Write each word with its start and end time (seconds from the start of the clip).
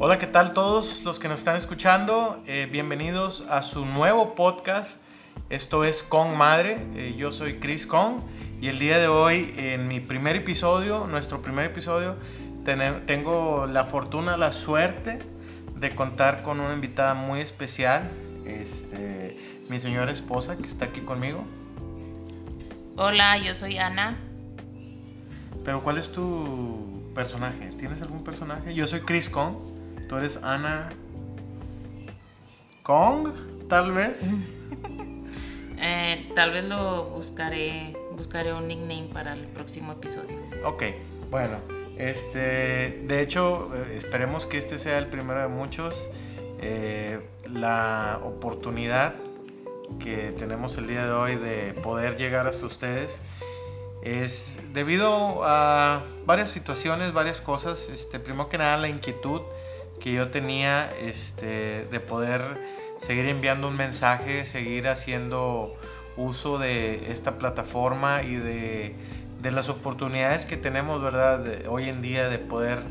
Hola, 0.00 0.16
¿qué 0.18 0.28
tal 0.28 0.52
todos 0.52 1.02
los 1.02 1.18
que 1.18 1.26
nos 1.26 1.40
están 1.40 1.56
escuchando? 1.56 2.40
Eh, 2.46 2.68
bienvenidos 2.70 3.44
a 3.50 3.62
su 3.62 3.84
nuevo 3.84 4.36
podcast. 4.36 5.00
Esto 5.50 5.82
es 5.82 6.04
Con 6.04 6.36
Madre. 6.36 6.86
Eh, 6.94 7.16
yo 7.18 7.32
soy 7.32 7.58
Chris 7.58 7.84
Con 7.84 8.22
y 8.60 8.68
el 8.68 8.78
día 8.78 8.98
de 8.98 9.08
hoy, 9.08 9.52
en 9.56 9.88
mi 9.88 9.98
primer 9.98 10.36
episodio, 10.36 11.08
nuestro 11.08 11.42
primer 11.42 11.64
episodio, 11.64 12.14
tengo 13.06 13.66
la 13.66 13.86
fortuna, 13.86 14.36
la 14.36 14.52
suerte 14.52 15.18
de 15.74 15.92
contar 15.96 16.44
con 16.44 16.60
una 16.60 16.74
invitada 16.74 17.14
muy 17.14 17.40
especial, 17.40 18.08
este, 18.46 19.64
mi 19.68 19.80
señora 19.80 20.12
esposa 20.12 20.56
que 20.56 20.68
está 20.68 20.84
aquí 20.84 21.00
conmigo. 21.00 21.42
Hola, 22.94 23.36
yo 23.38 23.52
soy 23.56 23.78
Ana. 23.78 24.16
Pero 25.64 25.82
¿cuál 25.82 25.98
es 25.98 26.12
tu 26.12 27.10
personaje? 27.16 27.72
¿Tienes 27.76 28.00
algún 28.00 28.22
personaje? 28.22 28.74
Yo 28.74 28.86
soy 28.86 29.00
Chris 29.00 29.28
Kong. 29.28 29.56
Tú 30.08 30.16
eres 30.16 30.38
Ana 30.42 30.90
Kong, 32.82 33.28
tal 33.68 33.92
vez. 33.92 34.24
Eh, 35.80 36.32
tal 36.34 36.50
vez 36.50 36.64
lo 36.64 37.04
buscaré, 37.04 37.96
buscaré 38.16 38.52
un 38.52 38.66
nickname 38.66 39.10
para 39.12 39.34
el 39.34 39.46
próximo 39.46 39.92
episodio. 39.92 40.36
Ok, 40.64 40.82
bueno, 41.30 41.58
este, 41.96 43.04
de 43.06 43.22
hecho, 43.22 43.70
eh, 43.72 43.94
esperemos 43.96 44.44
que 44.44 44.58
este 44.58 44.80
sea 44.80 44.98
el 44.98 45.06
primero 45.06 45.40
de 45.40 45.46
muchos. 45.46 46.08
Eh, 46.60 47.20
la 47.48 48.18
oportunidad 48.24 49.14
que 50.00 50.32
tenemos 50.36 50.76
el 50.78 50.88
día 50.88 51.06
de 51.06 51.12
hoy 51.12 51.36
de 51.36 51.74
poder 51.74 52.16
llegar 52.16 52.48
hasta 52.48 52.66
ustedes 52.66 53.20
es 54.02 54.58
debido 54.72 55.44
a 55.44 56.02
varias 56.26 56.50
situaciones, 56.50 57.12
varias 57.12 57.40
cosas. 57.40 57.88
Este, 57.88 58.18
primero 58.18 58.48
que 58.48 58.58
nada, 58.58 58.76
la 58.78 58.88
inquietud 58.88 59.42
que 60.00 60.12
yo 60.12 60.28
tenía 60.28 60.90
este, 61.00 61.86
de 61.90 62.00
poder 62.00 62.42
seguir 63.00 63.26
enviando 63.26 63.68
un 63.68 63.76
mensaje, 63.76 64.44
seguir 64.44 64.88
haciendo 64.88 65.74
uso 66.16 66.58
de 66.58 67.12
esta 67.12 67.38
plataforma 67.38 68.22
y 68.22 68.34
de, 68.34 68.94
de 69.40 69.50
las 69.52 69.68
oportunidades 69.68 70.46
que 70.46 70.56
tenemos, 70.56 71.00
¿verdad? 71.02 71.44
hoy 71.68 71.88
en 71.88 72.02
día 72.02 72.28
de 72.28 72.38
poder 72.38 72.82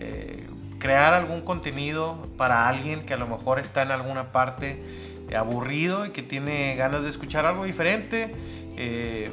eh, 0.00 0.46
crear 0.78 1.14
algún 1.14 1.42
contenido 1.42 2.26
para 2.36 2.68
alguien 2.68 3.06
que 3.06 3.14
a 3.14 3.16
lo 3.16 3.26
mejor 3.26 3.58
está 3.58 3.82
en 3.82 3.90
alguna 3.90 4.32
parte 4.32 4.82
aburrido 5.34 6.04
y 6.04 6.10
que 6.10 6.22
tiene 6.22 6.76
ganas 6.76 7.02
de 7.04 7.08
escuchar 7.08 7.46
algo 7.46 7.64
diferente. 7.64 8.34
Eh, 8.76 9.32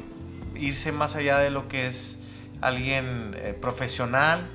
irse 0.54 0.92
más 0.92 1.16
allá 1.16 1.38
de 1.38 1.50
lo 1.50 1.68
que 1.68 1.86
es 1.86 2.18
alguien 2.60 3.34
eh, 3.36 3.56
profesional 3.60 4.46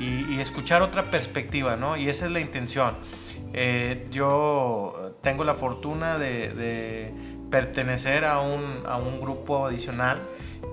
y, 0.00 0.40
escuchar 0.40 0.82
otra 0.82 1.10
perspectiva, 1.10 1.76
¿no? 1.76 1.96
Y 1.96 2.08
esa 2.08 2.26
es 2.26 2.32
la 2.32 2.40
intención. 2.40 2.94
Eh, 3.52 4.06
yo 4.10 5.14
tengo 5.22 5.44
la 5.44 5.54
fortuna 5.54 6.18
de, 6.18 7.12
pertenecer 7.50 8.24
a 8.24 8.40
un, 8.40 8.84
a 8.86 8.96
un, 8.96 9.20
grupo 9.20 9.66
adicional, 9.66 10.18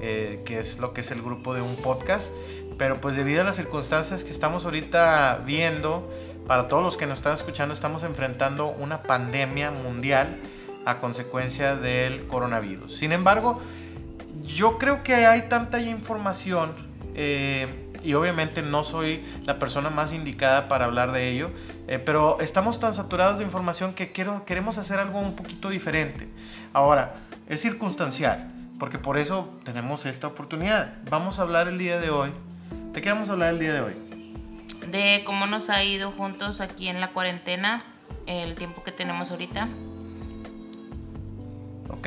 eh, 0.02 0.42
que 0.45 0.59
es 0.59 0.80
lo 0.80 0.94
que 0.94 1.02
es 1.02 1.11
el 1.11 1.22
grupo 1.22 1.53
de 1.53 1.61
un 1.61 1.75
podcast, 1.75 2.31
pero 2.78 3.02
pues 3.02 3.16
debido 3.16 3.42
a 3.42 3.44
las 3.44 3.55
circunstancias 3.55 4.23
que 4.23 4.30
estamos 4.31 4.64
ahorita 4.66 5.42
viendo, 5.45 6.08
para 6.48 6.67
todos 6.67 6.83
los 6.83 6.95
que 6.95 7.08
nos 7.08 7.17
están 7.17 7.33
escuchando, 7.33 7.73
estamos 7.73 8.03
enfrentando 8.03 8.67
una 8.67 9.03
pandemia 9.03 9.72
mundial 9.72 10.38
a 10.86 11.00
consecuencia 11.00 11.75
del 11.75 12.28
coronavirus. 12.28 12.95
Sin 12.95 13.11
embargo, 13.11 13.59
yo 14.44 14.78
creo 14.78 15.03
que 15.03 15.16
hay 15.16 15.50
tanta 15.50 15.81
información 15.81 16.73
eh, 17.16 17.86
y 18.08 18.14
obviamente 18.14 18.62
no 18.62 18.86
soy 18.86 19.22
la 19.44 19.60
persona 19.60 19.90
más 19.90 20.14
indicada 20.14 20.70
para 20.70 20.86
hablar 20.86 21.12
de 21.12 21.30
ello, 21.30 21.52
eh, 21.90 22.00
pero 22.00 22.40
estamos 22.40 22.80
tan 22.80 22.94
saturados 22.94 23.38
de 23.38 23.44
información 23.44 23.94
que 23.94 24.14
quiero, 24.14 24.45
queremos 24.45 24.78
hacer 24.78 24.98
algo 24.98 25.20
un 25.20 25.36
poquito 25.36 25.68
diferente. 25.68 26.30
Ahora, 26.72 27.16
es 27.50 27.62
circunstancial, 27.62 28.50
porque 28.80 28.98
por 28.98 29.17
eso 29.17 29.60
tenemos 29.66 30.06
esta 30.06 30.28
oportunidad. 30.28 30.94
Vamos 31.10 31.40
a 31.40 31.42
hablar 31.42 31.67
el 31.67 31.78
día 31.78 32.00
de 32.00 32.10
hoy. 32.10 32.32
¿De 32.94 33.02
qué 33.02 33.10
vamos 33.10 33.28
a 33.28 33.34
hablar 33.34 33.54
el 33.54 33.60
día 33.60 33.73
de 33.73 33.82
hoy? 33.82 33.94
De 34.90 35.23
cómo 35.26 35.46
nos 35.46 35.70
ha 35.70 35.84
ido 35.84 36.14
juntos 36.14 36.62
aquí 36.62 36.88
en 36.88 37.02
la 37.02 37.12
cuarentena, 37.12 37.84
el 38.26 38.56
tiempo 38.56 38.86
que 38.86 38.94
tenemos 38.94 39.32
ahorita. 39.32 39.67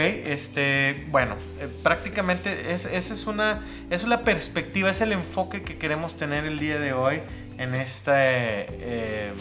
Este, 0.07 1.07
bueno, 1.11 1.37
eh, 1.59 1.69
prácticamente 1.83 2.73
es, 2.73 2.85
esa 2.85 3.15
es 3.15 3.27
una, 3.27 3.63
es 3.91 4.07
la 4.07 4.25
perspectiva, 4.25 4.91
es 4.91 5.01
el 5.01 5.13
enfoque 5.13 5.63
que 5.63 5.79
queremos 5.79 6.17
tener 6.17 6.45
el 6.45 6.59
día 6.59 6.79
de 6.79 6.93
hoy 6.93 7.21
en 7.59 7.75
este, 7.75 8.13
eh, 8.15 9.33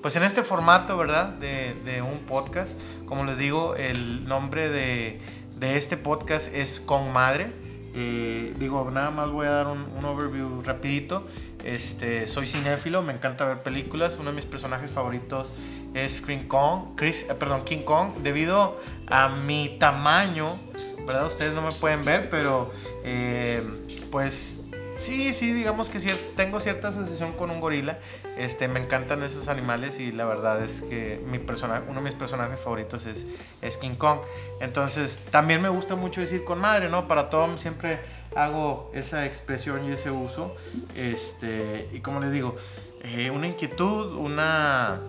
pues 0.00 0.16
en 0.16 0.24
este 0.24 0.42
formato, 0.42 0.96
¿verdad? 0.96 1.28
De, 1.34 2.02
un 2.02 2.20
podcast. 2.20 2.72
Como 3.06 3.24
les 3.24 3.38
digo, 3.38 3.76
el 3.76 4.26
nombre 4.26 4.68
de, 4.68 5.20
este 5.60 5.96
podcast 5.96 6.52
es 6.52 6.80
Con 6.80 7.12
Madre. 7.12 7.48
Eh, 7.94 8.54
digo, 8.58 8.90
nada 8.90 9.10
más 9.10 9.30
voy 9.30 9.46
a 9.46 9.50
dar 9.50 9.66
un, 9.68 9.86
un 9.96 10.04
overview 10.04 10.62
rapidito. 10.62 11.26
Este, 11.62 12.26
soy 12.26 12.48
cinéfilo, 12.48 13.02
me 13.02 13.12
encanta 13.12 13.44
ver 13.44 13.62
películas. 13.62 14.16
Uno 14.18 14.30
de 14.30 14.36
mis 14.36 14.46
personajes 14.46 14.90
favoritos 14.90 15.52
es 15.94 16.20
King 16.20 16.46
Kong, 16.48 16.94
Chris, 16.96 17.26
eh, 17.28 17.34
perdón, 17.34 17.64
King 17.64 17.82
Kong, 17.84 18.14
debido 18.22 18.80
a 19.06 19.28
mi 19.28 19.76
tamaño, 19.78 20.58
¿verdad? 21.06 21.26
Ustedes 21.26 21.52
no 21.52 21.62
me 21.62 21.72
pueden 21.72 22.04
ver, 22.04 22.30
pero 22.30 22.72
eh, 23.04 23.62
pues 24.10 24.60
sí, 24.96 25.32
sí, 25.32 25.52
digamos 25.52 25.90
que 25.90 25.98
tengo 26.36 26.60
cierta 26.60 26.88
asociación 26.88 27.32
con 27.32 27.50
un 27.50 27.60
gorila. 27.60 27.98
Este, 28.38 28.66
me 28.66 28.80
encantan 28.80 29.22
esos 29.22 29.48
animales 29.48 30.00
y 30.00 30.10
la 30.10 30.24
verdad 30.24 30.64
es 30.64 30.80
que 30.82 31.22
mi 31.26 31.38
uno 31.38 31.94
de 31.94 32.00
mis 32.00 32.14
personajes 32.14 32.60
favoritos 32.60 33.04
es, 33.04 33.26
es 33.60 33.76
King 33.76 33.96
Kong. 33.96 34.20
Entonces, 34.60 35.20
también 35.30 35.60
me 35.60 35.68
gusta 35.68 35.96
mucho 35.96 36.20
decir 36.22 36.44
con 36.44 36.58
madre, 36.58 36.88
¿no? 36.88 37.08
Para 37.08 37.28
todo 37.28 37.58
siempre 37.58 38.00
hago 38.34 38.90
esa 38.94 39.26
expresión 39.26 39.84
y 39.86 39.92
ese 39.92 40.10
uso. 40.10 40.54
Este, 40.96 41.88
y 41.92 42.00
como 42.00 42.20
les 42.20 42.32
digo, 42.32 42.56
eh, 43.02 43.30
una 43.30 43.48
inquietud, 43.48 44.14
una 44.14 45.00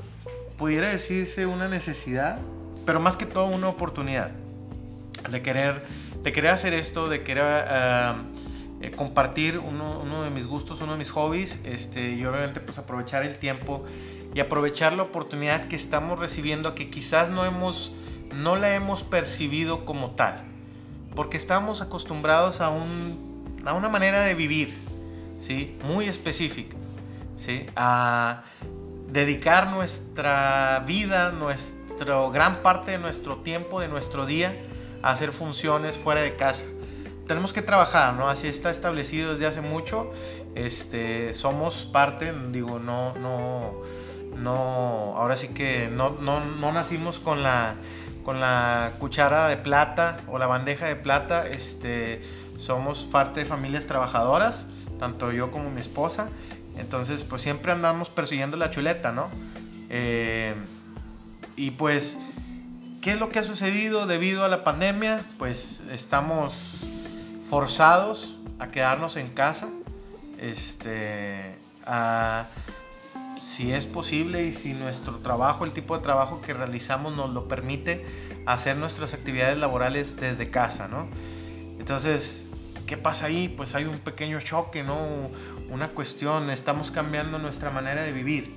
pudiera 0.57 0.89
decirse 0.89 1.45
una 1.45 1.67
necesidad, 1.67 2.37
pero 2.85 2.99
más 2.99 3.17
que 3.17 3.25
todo 3.25 3.45
una 3.47 3.69
oportunidad 3.69 4.31
de 5.29 5.41
querer, 5.41 5.85
de 6.21 6.31
querer 6.31 6.51
hacer 6.51 6.73
esto, 6.73 7.09
de 7.09 7.23
querer 7.23 7.65
eh, 7.69 8.91
compartir 8.95 9.57
uno, 9.57 9.99
uno, 10.01 10.23
de 10.23 10.29
mis 10.29 10.47
gustos, 10.47 10.81
uno 10.81 10.93
de 10.93 10.97
mis 10.97 11.11
hobbies, 11.11 11.57
este, 11.63 12.11
y 12.11 12.25
obviamente 12.25 12.59
pues 12.59 12.77
aprovechar 12.77 13.23
el 13.23 13.37
tiempo 13.37 13.85
y 14.33 14.39
aprovechar 14.39 14.93
la 14.93 15.03
oportunidad 15.03 15.67
que 15.67 15.75
estamos 15.75 16.19
recibiendo 16.19 16.75
que 16.75 16.89
quizás 16.89 17.29
no 17.29 17.45
hemos, 17.45 17.93
no 18.35 18.55
la 18.55 18.75
hemos 18.75 19.03
percibido 19.03 19.85
como 19.85 20.11
tal, 20.11 20.43
porque 21.15 21.37
estamos 21.37 21.81
acostumbrados 21.81 22.61
a, 22.61 22.69
un, 22.69 23.61
a 23.65 23.73
una 23.73 23.89
manera 23.89 24.21
de 24.21 24.33
vivir, 24.33 24.73
¿sí? 25.39 25.77
Muy 25.85 26.07
específica, 26.07 26.75
¿sí? 27.37 27.67
A 27.75 28.43
dedicar 29.13 29.67
nuestra 29.67 30.83
vida, 30.87 31.31
nuestra 31.31 32.27
gran 32.31 32.63
parte 32.63 32.93
de 32.93 32.97
nuestro 32.97 33.37
tiempo, 33.37 33.79
de 33.79 33.87
nuestro 33.87 34.25
día, 34.25 34.55
a 35.03 35.11
hacer 35.11 35.31
funciones 35.31 35.97
fuera 35.97 36.21
de 36.21 36.35
casa. 36.35 36.65
Tenemos 37.27 37.53
que 37.53 37.61
trabajar, 37.61 38.15
¿no? 38.15 38.27
Así 38.27 38.47
está 38.47 38.71
establecido 38.71 39.33
desde 39.33 39.45
hace 39.45 39.61
mucho. 39.61 40.11
Este, 40.55 41.33
somos 41.35 41.85
parte, 41.85 42.33
digo, 42.49 42.79
no, 42.79 43.13
no, 43.15 43.81
no, 44.35 45.13
ahora 45.15 45.37
sí 45.37 45.49
que 45.49 45.89
no, 45.91 46.17
no, 46.19 46.43
no 46.43 46.71
nacimos 46.71 47.19
con 47.19 47.43
la, 47.43 47.75
con 48.23 48.39
la 48.39 48.93
cuchara 48.97 49.47
de 49.47 49.57
plata 49.57 50.21
o 50.27 50.39
la 50.39 50.47
bandeja 50.47 50.87
de 50.87 50.95
plata. 50.95 51.47
Este, 51.47 52.23
somos 52.57 53.03
parte 53.03 53.41
de 53.41 53.45
familias 53.45 53.85
trabajadoras, 53.85 54.65
tanto 54.99 55.31
yo 55.31 55.51
como 55.51 55.69
mi 55.69 55.81
esposa. 55.81 56.29
Entonces, 56.77 57.23
pues 57.23 57.41
siempre 57.41 57.71
andamos 57.71 58.09
persiguiendo 58.09 58.57
la 58.57 58.71
chuleta, 58.71 59.11
¿no? 59.11 59.29
Eh, 59.89 60.55
y 61.55 61.71
pues, 61.71 62.17
¿qué 63.01 63.11
es 63.11 63.19
lo 63.19 63.29
que 63.29 63.39
ha 63.39 63.43
sucedido 63.43 64.07
debido 64.07 64.43
a 64.43 64.47
la 64.47 64.63
pandemia? 64.63 65.23
Pues 65.37 65.83
estamos 65.91 66.81
forzados 67.49 68.35
a 68.59 68.69
quedarnos 68.69 69.15
en 69.17 69.29
casa, 69.29 69.69
este, 70.39 71.55
si 73.41 73.71
es 73.71 73.85
posible 73.85 74.45
y 74.45 74.51
si 74.51 74.73
nuestro 74.73 75.17
trabajo, 75.19 75.65
el 75.65 75.71
tipo 75.71 75.95
de 75.97 76.03
trabajo 76.03 76.41
que 76.41 76.53
realizamos 76.53 77.15
nos 77.15 77.29
lo 77.29 77.47
permite, 77.47 78.05
hacer 78.45 78.77
nuestras 78.77 79.13
actividades 79.13 79.57
laborales 79.57 80.15
desde 80.17 80.49
casa, 80.49 80.87
¿no? 80.87 81.07
Entonces, 81.79 82.47
¿qué 82.87 82.97
pasa 82.97 83.27
ahí? 83.27 83.49
Pues 83.49 83.75
hay 83.75 83.85
un 83.85 83.99
pequeño 83.99 84.39
choque, 84.41 84.83
¿no? 84.83 84.97
Una 85.73 85.87
cuestión, 85.87 86.51
estamos 86.51 86.91
cambiando 86.91 87.39
nuestra 87.39 87.71
manera 87.71 88.03
de 88.03 88.11
vivir, 88.11 88.53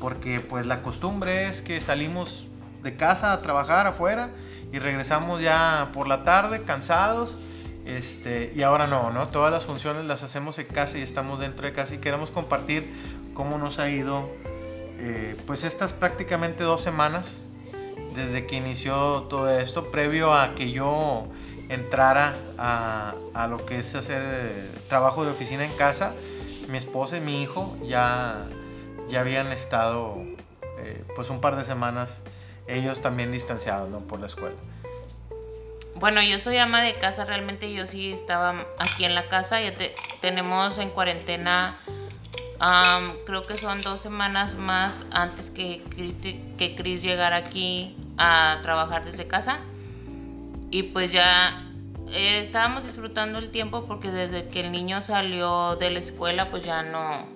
porque 0.00 0.40
pues 0.40 0.64
la 0.64 0.82
costumbre 0.82 1.48
es 1.48 1.60
que 1.60 1.82
salimos 1.82 2.46
de 2.82 2.96
casa 2.96 3.34
a 3.34 3.42
trabajar 3.42 3.86
afuera 3.86 4.30
y 4.72 4.78
regresamos 4.78 5.42
ya 5.42 5.90
por 5.92 6.08
la 6.08 6.24
tarde 6.24 6.62
cansados, 6.62 7.36
este, 7.84 8.52
y 8.56 8.62
ahora 8.62 8.86
no, 8.86 9.10
¿no? 9.10 9.28
Todas 9.28 9.52
las 9.52 9.66
funciones 9.66 10.06
las 10.06 10.22
hacemos 10.22 10.58
en 10.58 10.66
casa 10.66 10.96
y 10.96 11.02
estamos 11.02 11.38
dentro 11.38 11.66
de 11.66 11.74
casa 11.74 11.94
y 11.94 11.98
queremos 11.98 12.30
compartir 12.30 12.90
cómo 13.34 13.58
nos 13.58 13.78
ha 13.78 13.90
ido 13.90 14.30
eh, 14.98 15.36
pues 15.46 15.62
estas 15.62 15.92
prácticamente 15.92 16.64
dos 16.64 16.80
semanas 16.80 17.38
desde 18.14 18.46
que 18.46 18.56
inició 18.56 19.24
todo 19.28 19.50
esto, 19.50 19.90
previo 19.90 20.32
a 20.32 20.54
que 20.54 20.72
yo 20.72 21.28
entrara 21.68 22.34
a, 22.56 23.14
a 23.34 23.46
lo 23.46 23.66
que 23.66 23.78
es 23.78 23.94
hacer 23.94 24.22
eh, 24.24 24.70
trabajo 24.88 25.22
de 25.26 25.32
oficina 25.32 25.66
en 25.66 25.72
casa, 25.76 26.14
mi 26.68 26.78
esposa 26.78 27.16
y 27.16 27.20
mi 27.20 27.42
hijo 27.42 27.76
ya, 27.84 28.46
ya 29.08 29.20
habían 29.20 29.52
estado 29.52 30.16
eh, 30.78 31.04
pues 31.14 31.30
un 31.30 31.40
par 31.40 31.56
de 31.56 31.64
semanas 31.64 32.22
ellos 32.66 33.00
también 33.00 33.32
distanciados 33.32 33.88
¿no? 33.88 34.00
por 34.00 34.20
la 34.20 34.26
escuela. 34.26 34.56
Bueno, 35.94 36.22
yo 36.22 36.38
soy 36.38 36.58
ama 36.58 36.82
de 36.82 36.94
casa, 36.96 37.24
realmente 37.24 37.72
yo 37.72 37.86
sí 37.86 38.12
estaba 38.12 38.54
aquí 38.78 39.06
en 39.06 39.14
la 39.14 39.28
casa, 39.28 39.62
ya 39.62 39.72
tenemos 40.20 40.76
en 40.76 40.90
cuarentena, 40.90 41.78
creo 43.24 43.42
que 43.42 43.56
son 43.56 43.80
dos 43.80 44.02
semanas 44.02 44.56
más 44.56 45.04
antes 45.10 45.48
que 45.48 45.82
que 46.58 46.76
Chris 46.76 47.02
llegara 47.02 47.36
aquí 47.36 47.96
a 48.18 48.58
trabajar 48.62 49.06
desde 49.06 49.26
casa. 49.26 49.58
Y 50.70 50.82
pues 50.84 51.12
ya 51.12 51.66
eh, 52.12 52.40
estábamos 52.40 52.84
disfrutando 52.86 53.38
el 53.38 53.50
tiempo 53.50 53.84
porque 53.86 54.10
desde 54.10 54.48
que 54.48 54.60
el 54.60 54.72
niño 54.72 55.02
salió 55.02 55.76
de 55.76 55.90
la 55.90 55.98
escuela 55.98 56.50
pues 56.50 56.64
ya 56.64 56.82
no, 56.82 57.26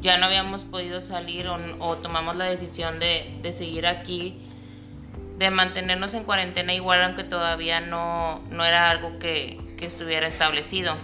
ya 0.00 0.18
no 0.18 0.26
habíamos 0.26 0.62
podido 0.62 1.00
salir 1.00 1.46
o, 1.48 1.96
tomamos 1.98 2.36
la 2.36 2.46
decisión 2.46 2.98
de, 2.98 3.38
de, 3.42 3.52
seguir 3.52 3.86
aquí, 3.86 4.36
de 5.38 5.50
mantenernos 5.50 6.14
en 6.14 6.24
cuarentena 6.24 6.74
igual 6.74 7.02
aunque 7.02 7.24
todavía 7.24 7.80
no, 7.80 8.40
no 8.50 8.64
era 8.64 8.90
algo 8.90 9.18
que, 9.18 9.58
que 9.76 9.86
estuviera 9.86 10.26
establecido. 10.26 10.96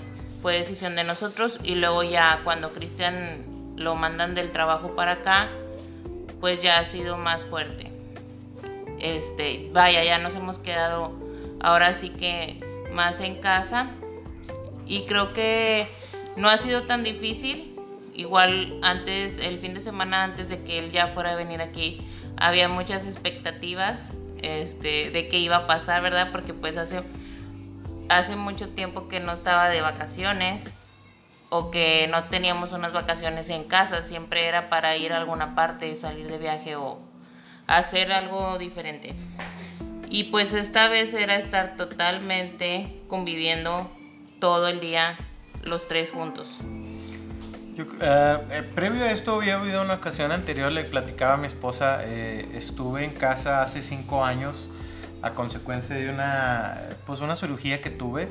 Fue 0.42 0.56
decisión 0.56 0.96
de 0.96 1.04
nosotros 1.04 1.58
y 1.64 1.75
luego 1.75 2.02
ya 2.02 2.40
cuando 2.44 2.72
Cristian 2.72 3.44
lo 3.76 3.94
mandan 3.94 4.34
del 4.34 4.52
trabajo 4.52 4.94
para 4.94 5.12
acá, 5.12 5.49
pues 6.40 6.62
ya 6.62 6.78
ha 6.78 6.84
sido 6.84 7.16
más 7.16 7.44
fuerte 7.44 7.96
este, 8.99 9.69
vaya, 9.72 10.04
ya 10.04 10.19
nos 10.19 10.34
hemos 10.34 10.58
quedado 10.58 11.12
ahora 11.60 11.92
sí 11.92 12.10
que 12.10 12.60
más 12.96 13.20
en 13.20 13.37
casa 13.37 13.90
y 14.87 15.04
creo 15.04 15.32
que 15.32 15.88
no 16.37 16.48
ha 16.48 16.56
sido 16.56 16.82
tan 16.84 17.04
difícil. 17.04 17.78
Igual 18.14 18.81
antes, 18.82 19.38
el 19.38 19.58
fin 19.58 19.75
de 19.75 19.82
semana 19.82 20.25
antes 20.25 20.48
de 20.48 20.64
que 20.64 20.78
él 20.78 20.90
ya 20.90 21.08
fuera 21.08 21.32
a 21.32 21.37
venir 21.37 21.60
aquí, 21.60 22.00
había 22.38 22.69
muchas 22.69 23.04
expectativas 23.04 24.10
este, 24.43 25.10
de 25.10 25.28
qué 25.28 25.38
iba 25.38 25.56
a 25.56 25.66
pasar, 25.66 26.02
¿verdad? 26.02 26.32
Porque 26.32 26.54
pues 26.54 26.78
hace, 26.78 27.02
hace 28.08 28.34
mucho 28.34 28.70
tiempo 28.70 29.08
que 29.08 29.20
no 29.20 29.32
estaba 29.32 29.69
de 29.69 29.82
vacaciones 29.82 30.64
o 31.50 31.70
que 31.70 32.08
no 32.10 32.25
teníamos 32.25 32.72
unas 32.72 32.92
vacaciones 32.92 33.50
en 33.50 33.64
casa, 33.64 34.02
siempre 34.02 34.46
era 34.46 34.70
para 34.70 34.96
ir 34.96 35.12
a 35.12 35.19
alguna 35.19 35.54
parte, 35.54 35.94
salir 35.96 36.28
de 36.28 36.38
viaje 36.38 36.75
o, 36.76 36.99
hacer 37.66 38.12
algo 38.12 38.58
diferente. 38.58 39.14
Y 40.08 40.25
pues 40.25 40.53
esta 40.55 40.88
vez 40.88 41.14
era 41.14 41.37
estar 41.37 41.76
totalmente 41.76 43.00
conviviendo 43.08 43.91
todo 44.41 44.69
el 44.69 44.81
día 44.81 45.17
los 45.64 45.88
tres 45.88 46.11
juntos. 46.11 46.49
Yo, 47.75 47.85
eh, 48.00 48.38
eh, 48.50 48.62
previo 48.75 49.05
a 49.05 49.11
esto 49.11 49.35
había 49.35 49.56
habido 49.56 49.82
una 49.82 49.94
ocasión 49.94 50.32
anterior, 50.32 50.73
le 50.73 50.85
platicaba 50.85 51.35
a 51.35 51.37
mi 51.37 51.47
esposa, 51.47 52.00
eh, 52.05 52.49
estuve 52.55 53.05
en 53.05 53.11
casa 53.11 53.62
hace 53.62 53.82
cinco 53.82 54.25
años 54.25 54.70
a 55.20 55.32
consecuencia 55.32 55.94
de 55.94 56.09
una, 56.09 56.81
pues 57.06 57.20
una 57.20 57.37
cirugía 57.37 57.81
que 57.81 57.91
tuve. 57.91 58.29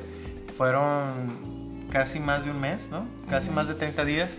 Fueron 0.56 1.86
casi 1.90 2.18
más 2.18 2.44
de 2.44 2.50
un 2.50 2.60
mes, 2.60 2.88
¿no? 2.90 3.06
Casi 3.28 3.50
más 3.50 3.68
de 3.68 3.74
30 3.74 4.04
días. 4.04 4.34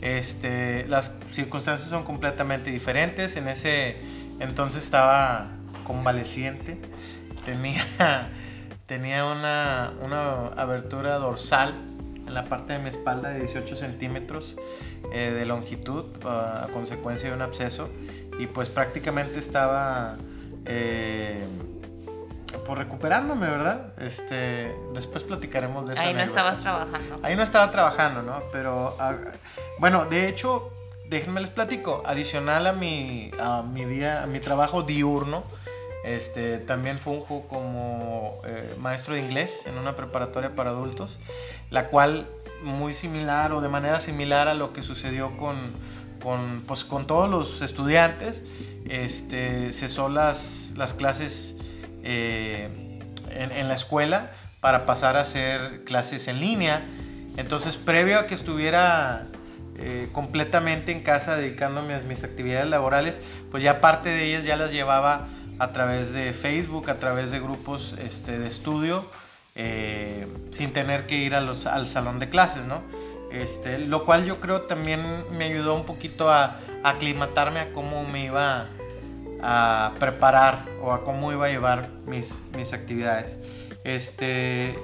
Este, 0.00 0.86
las 0.88 1.18
circunstancias 1.32 1.88
son 1.90 2.04
completamente 2.04 2.70
diferentes. 2.70 3.36
En 3.36 3.48
ese 3.48 3.96
entonces 4.38 4.84
estaba 4.84 5.55
convaleciente, 5.86 6.78
tenía, 7.44 7.84
tenía 8.86 9.24
una, 9.26 9.92
una 10.02 10.48
abertura 10.48 11.16
dorsal 11.16 11.74
en 12.26 12.34
la 12.34 12.44
parte 12.46 12.72
de 12.72 12.78
mi 12.80 12.90
espalda 12.90 13.30
de 13.30 13.40
18 13.40 13.76
centímetros 13.76 14.56
eh, 15.12 15.30
de 15.30 15.46
longitud 15.46 16.04
a 16.24 16.68
consecuencia 16.72 17.28
de 17.28 17.36
un 17.36 17.42
absceso 17.42 17.88
y 18.38 18.48
pues 18.48 18.68
prácticamente 18.68 19.38
estaba 19.38 20.16
eh, 20.64 21.46
por 22.66 22.78
recuperándome, 22.78 23.48
¿verdad? 23.48 23.92
Este, 23.98 24.74
después 24.92 25.22
platicaremos 25.22 25.86
de 25.86 25.94
eso. 25.94 26.02
Ahí 26.02 26.14
no 26.14 26.22
estabas 26.22 26.58
trabajando. 26.58 27.20
Ahí 27.22 27.36
no 27.36 27.42
estaba 27.42 27.70
trabajando, 27.70 28.22
¿no? 28.22 28.42
Pero 28.50 28.96
ah, 28.98 29.14
bueno, 29.78 30.06
de 30.06 30.28
hecho 30.28 30.72
déjenme 31.08 31.40
les 31.40 31.50
platico, 31.50 32.02
adicional 32.06 32.66
a 32.66 32.72
mi, 32.72 33.30
a 33.40 33.62
mi 33.62 33.84
día, 33.84 34.22
a 34.22 34.26
mi 34.26 34.40
trabajo 34.40 34.82
diurno, 34.82 35.44
este, 36.06 36.58
también 36.58 36.98
funjo 36.98 37.46
como 37.48 38.40
eh, 38.46 38.74
maestro 38.78 39.14
de 39.14 39.20
inglés 39.20 39.66
en 39.66 39.76
una 39.76 39.96
preparatoria 39.96 40.54
para 40.54 40.70
adultos, 40.70 41.18
la 41.70 41.88
cual 41.88 42.26
muy 42.62 42.92
similar 42.92 43.52
o 43.52 43.60
de 43.60 43.68
manera 43.68 44.00
similar 44.00 44.48
a 44.48 44.54
lo 44.54 44.72
que 44.72 44.82
sucedió 44.82 45.36
con, 45.36 45.56
con, 46.22 46.62
pues, 46.66 46.84
con 46.84 47.06
todos 47.06 47.28
los 47.28 47.60
estudiantes, 47.60 48.44
este, 48.88 49.72
cesó 49.72 50.08
las, 50.08 50.74
las 50.76 50.94
clases 50.94 51.56
eh, 52.04 52.68
en, 53.30 53.52
en 53.52 53.68
la 53.68 53.74
escuela 53.74 54.30
para 54.60 54.86
pasar 54.86 55.16
a 55.16 55.20
hacer 55.20 55.84
clases 55.84 56.28
en 56.28 56.40
línea. 56.40 56.82
Entonces, 57.36 57.76
previo 57.76 58.18
a 58.18 58.26
que 58.26 58.34
estuviera 58.34 59.26
eh, 59.78 60.08
completamente 60.12 60.90
en 60.92 61.02
casa 61.02 61.36
dedicándome 61.36 61.94
a 61.94 62.00
mis 62.00 62.24
actividades 62.24 62.70
laborales, 62.70 63.20
pues 63.50 63.62
ya 63.62 63.80
parte 63.82 64.08
de 64.08 64.24
ellas 64.24 64.44
ya 64.44 64.56
las 64.56 64.72
llevaba 64.72 65.28
a 65.58 65.72
través 65.72 66.12
de 66.12 66.32
Facebook, 66.32 66.90
a 66.90 66.96
través 66.96 67.30
de 67.30 67.40
grupos 67.40 67.94
este, 67.98 68.38
de 68.38 68.48
estudio, 68.48 69.04
eh, 69.54 70.26
sin 70.50 70.72
tener 70.72 71.06
que 71.06 71.16
ir 71.16 71.34
a 71.34 71.38
al 71.38 71.86
salón 71.88 72.18
de 72.18 72.28
clases, 72.28 72.66
¿no? 72.66 72.82
Este, 73.32 73.78
lo 73.78 74.04
cual 74.04 74.24
yo 74.24 74.40
creo 74.40 74.62
también 74.62 75.00
me 75.32 75.46
ayudó 75.46 75.74
un 75.74 75.84
poquito 75.84 76.30
a, 76.30 76.60
a 76.82 76.90
aclimatarme 76.90 77.60
a 77.60 77.72
cómo 77.72 78.04
me 78.04 78.24
iba 78.26 78.68
a 79.42 79.92
preparar 79.98 80.64
o 80.80 80.92
a 80.92 81.04
cómo 81.04 81.32
iba 81.32 81.46
a 81.46 81.48
llevar 81.48 81.88
mis, 82.06 82.42
mis 82.56 82.72
actividades. 82.72 83.38
Este, 83.84 84.78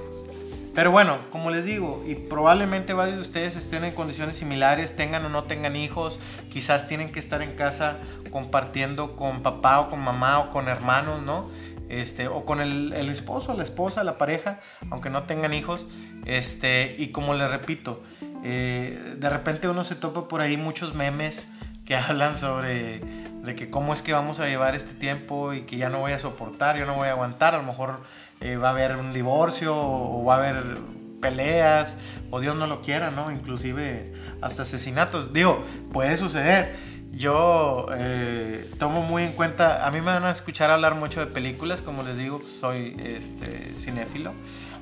pero 0.73 0.91
bueno, 0.91 1.17
como 1.31 1.51
les 1.51 1.65
digo, 1.65 2.03
y 2.07 2.15
probablemente 2.15 2.93
varios 2.93 3.17
de 3.17 3.21
ustedes 3.21 3.55
estén 3.55 3.83
en 3.83 3.93
condiciones 3.93 4.37
similares, 4.37 4.95
tengan 4.95 5.23
o 5.25 5.29
no 5.29 5.43
tengan 5.43 5.75
hijos, 5.75 6.19
quizás 6.49 6.87
tienen 6.87 7.11
que 7.11 7.19
estar 7.19 7.43
en 7.43 7.55
casa 7.55 7.97
compartiendo 8.31 9.15
con 9.15 9.43
papá 9.43 9.79
o 9.81 9.89
con 9.89 9.99
mamá 9.99 10.39
o 10.39 10.51
con 10.51 10.67
hermanos, 10.67 11.21
¿no? 11.21 11.47
Este, 11.89 12.27
o 12.27 12.43
con 12.43 12.59
el, 12.59 12.91
esposo, 13.09 13.53
la 13.53 13.61
esposa, 13.61 14.03
la 14.03 14.17
pareja, 14.17 14.61
aunque 14.89 15.11
no 15.11 15.23
tengan 15.23 15.53
hijos. 15.53 15.85
Este, 16.25 16.95
y 16.97 17.09
como 17.09 17.35
les 17.35 17.51
repito, 17.51 18.01
eh, 18.43 19.15
de 19.17 19.29
repente 19.29 19.67
uno 19.67 19.83
se 19.83 19.93
topa 19.93 20.27
por 20.27 20.41
ahí 20.41 20.57
muchos 20.57 20.95
memes 20.95 21.49
que 21.85 21.95
hablan 21.95 22.35
sobre 22.35 22.99
de 23.43 23.55
que 23.55 23.69
cómo 23.69 23.93
es 23.93 24.01
que 24.01 24.13
vamos 24.13 24.39
a 24.39 24.47
llevar 24.47 24.73
este 24.73 24.93
tiempo 24.93 25.53
y 25.53 25.63
que 25.63 25.75
ya 25.75 25.89
no 25.89 25.99
voy 25.99 26.13
a 26.13 26.19
soportar, 26.19 26.77
yo 26.77 26.85
no 26.85 26.95
voy 26.95 27.09
a 27.09 27.11
aguantar, 27.11 27.53
a 27.53 27.57
lo 27.57 27.63
mejor 27.63 27.99
eh, 28.43 28.57
va 28.57 28.67
a 28.67 28.71
haber 28.71 28.97
un 28.97 29.13
divorcio 29.13 29.73
o 29.73 30.25
va 30.25 30.35
a 30.35 30.37
haber 30.39 30.77
peleas 31.21 31.95
o 32.29 32.41
Dios 32.41 32.57
no 32.57 32.67
lo 32.67 32.81
quiera, 32.81 33.09
¿no? 33.09 33.31
Inclusive 33.31 34.11
hasta 34.41 34.63
asesinatos. 34.63 35.31
Digo, 35.31 35.63
puede 35.93 36.17
suceder. 36.17 36.75
Yo 37.13 37.85
eh, 37.95 38.69
tomo 38.79 39.01
muy 39.01 39.23
en 39.23 39.31
cuenta, 39.31 39.87
a 39.87 39.91
mí 39.91 39.99
me 39.99 40.07
van 40.07 40.25
a 40.25 40.31
escuchar 40.31 40.71
hablar 40.71 40.95
mucho 40.95 41.21
de 41.21 41.27
películas, 41.27 41.81
como 41.81 42.03
les 42.03 42.17
digo, 42.17 42.41
soy 42.45 42.97
este, 43.01 43.71
cinéfilo. 43.77 44.33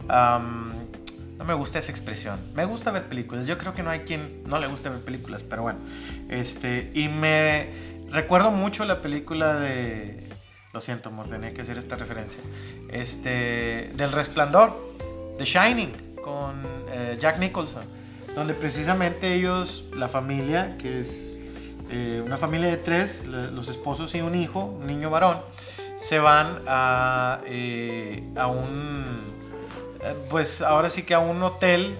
no 0.09 1.45
me 1.45 1.53
gusta 1.53 1.77
esa 1.77 1.91
expresión. 1.91 2.39
Me 2.55 2.65
gusta 2.65 2.89
ver 2.89 3.09
películas. 3.09 3.45
Yo 3.45 3.59
creo 3.59 3.73
que 3.73 3.83
no 3.83 3.91
hay 3.91 3.99
quien 3.99 4.41
no 4.47 4.59
le 4.59 4.65
guste 4.65 4.89
ver 4.89 5.01
películas, 5.01 5.43
pero 5.43 5.61
bueno. 5.61 5.77
Este, 6.29 6.89
y 6.95 7.09
me 7.09 7.99
recuerdo 8.09 8.49
mucho 8.49 8.85
la 8.85 9.03
película 9.03 9.53
de 9.53 10.31
lo 10.73 10.79
siento, 10.79 11.09
amor, 11.09 11.27
tenía 11.27 11.53
que 11.53 11.61
hacer 11.61 11.77
esta 11.77 11.97
referencia. 11.97 12.41
Este, 12.91 13.91
del 13.95 14.11
Resplandor, 14.11 14.75
The 15.37 15.45
Shining, 15.45 16.15
con 16.21 16.63
eh, 16.91 17.17
Jack 17.19 17.39
Nicholson, 17.39 17.83
donde 18.35 18.53
precisamente 18.53 19.33
ellos, 19.33 19.85
la 19.95 20.07
familia, 20.07 20.77
que 20.77 20.99
es 20.99 21.35
eh, 21.89 22.21
una 22.25 22.37
familia 22.37 22.69
de 22.69 22.77
tres, 22.77 23.25
los 23.25 23.67
esposos 23.67 24.13
y 24.15 24.21
un 24.21 24.35
hijo, 24.35 24.63
un 24.63 24.87
niño 24.87 25.09
varón, 25.09 25.37
se 25.97 26.19
van 26.19 26.61
a, 26.67 27.41
eh, 27.45 28.23
a 28.35 28.47
un, 28.47 29.21
pues 30.29 30.61
ahora 30.61 30.89
sí 30.89 31.03
que 31.03 31.13
a 31.13 31.19
un 31.19 31.41
hotel, 31.43 31.97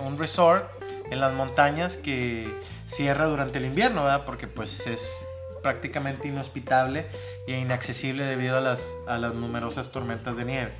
un 0.00 0.18
resort 0.18 0.66
en 1.10 1.20
las 1.20 1.32
montañas 1.34 1.96
que 1.96 2.52
cierra 2.86 3.26
durante 3.26 3.58
el 3.58 3.66
invierno, 3.66 4.04
¿verdad? 4.04 4.24
Porque 4.24 4.48
pues 4.48 4.86
es 4.86 5.24
prácticamente 5.64 6.28
inhospitable 6.28 7.06
e 7.48 7.58
inaccesible 7.58 8.22
debido 8.22 8.58
a 8.58 8.60
las, 8.60 8.92
a 9.08 9.18
las 9.18 9.34
numerosas 9.34 9.90
tormentas 9.90 10.36
de 10.36 10.44
nieve. 10.44 10.72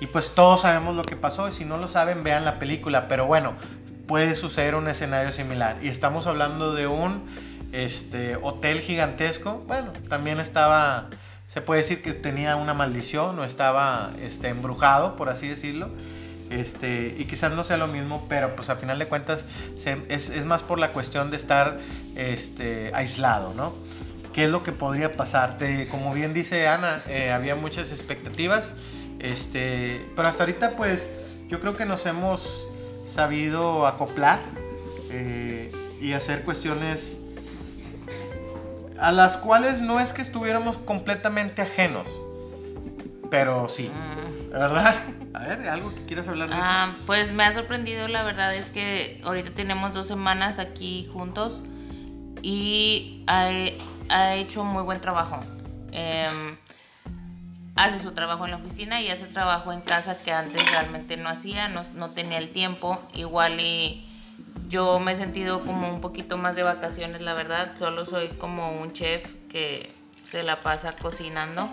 Y 0.00 0.06
pues 0.06 0.34
todos 0.34 0.62
sabemos 0.62 0.96
lo 0.96 1.02
que 1.02 1.14
pasó, 1.14 1.46
y 1.46 1.52
si 1.52 1.64
no 1.64 1.76
lo 1.76 1.86
saben, 1.86 2.24
vean 2.24 2.44
la 2.44 2.58
película, 2.58 3.06
pero 3.06 3.26
bueno, 3.26 3.54
puede 4.08 4.34
suceder 4.34 4.74
un 4.74 4.88
escenario 4.88 5.30
similar. 5.30 5.76
Y 5.82 5.88
estamos 5.88 6.26
hablando 6.26 6.74
de 6.74 6.88
un 6.88 7.22
este 7.72 8.36
hotel 8.36 8.80
gigantesco, 8.80 9.62
bueno, 9.66 9.92
también 10.08 10.40
estaba, 10.40 11.08
se 11.46 11.60
puede 11.60 11.82
decir 11.82 12.02
que 12.02 12.14
tenía 12.14 12.56
una 12.56 12.74
maldición 12.74 13.38
o 13.38 13.44
estaba 13.44 14.10
este, 14.20 14.48
embrujado, 14.48 15.16
por 15.16 15.28
así 15.28 15.48
decirlo. 15.48 15.90
Este, 16.52 17.14
y 17.16 17.24
quizás 17.24 17.52
no 17.52 17.64
sea 17.64 17.78
lo 17.78 17.86
mismo, 17.86 18.26
pero 18.28 18.54
pues 18.54 18.68
a 18.68 18.76
final 18.76 18.98
de 18.98 19.06
cuentas 19.06 19.46
es, 20.08 20.28
es, 20.28 20.44
más 20.44 20.62
por 20.62 20.78
la 20.78 20.90
cuestión 20.90 21.30
de 21.30 21.38
estar 21.38 21.78
este, 22.14 22.92
aislado, 22.94 23.54
¿no? 23.54 23.72
¿Qué 24.34 24.44
es 24.44 24.50
lo 24.50 24.62
que 24.62 24.72
podría 24.72 25.12
pasar? 25.12 25.56
como 25.90 26.12
bien 26.12 26.34
dice 26.34 26.68
Ana, 26.68 27.02
eh, 27.08 27.32
había 27.32 27.56
muchas 27.56 27.90
expectativas, 27.90 28.74
este, 29.18 30.06
pero 30.14 30.28
hasta 30.28 30.42
ahorita 30.42 30.76
pues 30.76 31.08
yo 31.48 31.58
creo 31.58 31.74
que 31.74 31.86
nos 31.86 32.04
hemos 32.04 32.66
sabido 33.06 33.86
acoplar 33.86 34.38
eh, 35.10 35.72
y 36.02 36.12
hacer 36.12 36.42
cuestiones 36.44 37.18
a 38.98 39.10
las 39.10 39.38
cuales 39.38 39.80
no 39.80 40.00
es 40.00 40.12
que 40.12 40.20
estuviéramos 40.20 40.76
completamente 40.76 41.62
ajenos, 41.62 42.08
pero 43.30 43.70
sí, 43.70 43.90
mm. 43.90 44.50
¿verdad? 44.50 44.96
A 45.34 45.46
ver, 45.46 45.68
algo 45.68 45.94
que 45.94 46.04
quieras 46.04 46.28
hablar 46.28 46.50
de 46.50 46.54
ah, 46.56 46.92
Pues 47.06 47.32
me 47.32 47.44
ha 47.44 47.52
sorprendido, 47.52 48.06
la 48.08 48.22
verdad 48.22 48.54
es 48.54 48.70
que 48.70 49.20
ahorita 49.24 49.50
tenemos 49.50 49.92
dos 49.94 50.06
semanas 50.06 50.58
aquí 50.58 51.08
juntos 51.12 51.62
y 52.42 53.24
ha, 53.26 53.48
hecho 54.34 54.64
muy 54.64 54.82
buen 54.82 55.00
trabajo. 55.00 55.40
Em, 55.92 56.56
hace 57.76 57.98
su 58.00 58.12
trabajo 58.12 58.44
en 58.44 58.50
la 58.50 58.56
oficina 58.58 59.00
y 59.00 59.08
hace 59.08 59.24
trabajo 59.24 59.72
en 59.72 59.80
casa 59.80 60.18
que 60.18 60.32
antes 60.32 60.70
realmente 60.70 61.16
no 61.16 61.30
hacía, 61.30 61.68
no, 61.68 61.82
no 61.94 62.10
tenía 62.10 62.38
el 62.38 62.50
tiempo. 62.50 63.00
Igual 63.14 63.60
y 63.60 64.06
yo 64.68 65.00
me 65.00 65.12
he 65.12 65.16
sentido 65.16 65.64
como 65.64 65.88
un 65.88 66.00
poquito 66.02 66.36
más 66.36 66.56
de 66.56 66.62
vacaciones, 66.62 67.22
la 67.22 67.32
verdad. 67.32 67.72
Solo 67.76 68.04
soy 68.04 68.28
como 68.28 68.80
un 68.80 68.92
chef 68.92 69.24
que 69.48 69.94
se 70.24 70.42
la 70.42 70.62
pasa 70.62 70.92
cocinando 70.92 71.70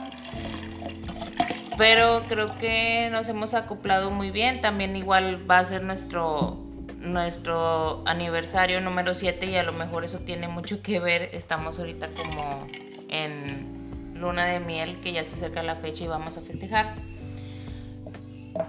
pero 1.79 2.23
creo 2.27 2.53
que 2.59 3.07
nos 3.09 3.29
hemos 3.29 3.53
acoplado 3.53 4.11
muy 4.11 4.31
bien. 4.31 4.59
También 4.59 4.97
igual 4.97 5.49
va 5.49 5.59
a 5.59 5.63
ser 5.63 5.81
nuestro 5.81 6.57
nuestro 6.99 8.03
aniversario 8.05 8.81
número 8.81 9.13
7 9.13 9.45
y 9.45 9.55
a 9.55 9.63
lo 9.63 9.71
mejor 9.71 10.03
eso 10.03 10.19
tiene 10.19 10.49
mucho 10.49 10.81
que 10.81 10.99
ver. 10.99 11.29
Estamos 11.31 11.79
ahorita 11.79 12.09
como 12.09 12.67
en 13.07 14.13
luna 14.15 14.45
de 14.45 14.59
miel, 14.59 14.99
que 14.99 15.13
ya 15.13 15.23
se 15.23 15.35
acerca 15.35 15.63
la 15.63 15.77
fecha 15.77 16.03
y 16.03 16.07
vamos 16.07 16.37
a 16.37 16.41
festejar. 16.41 16.95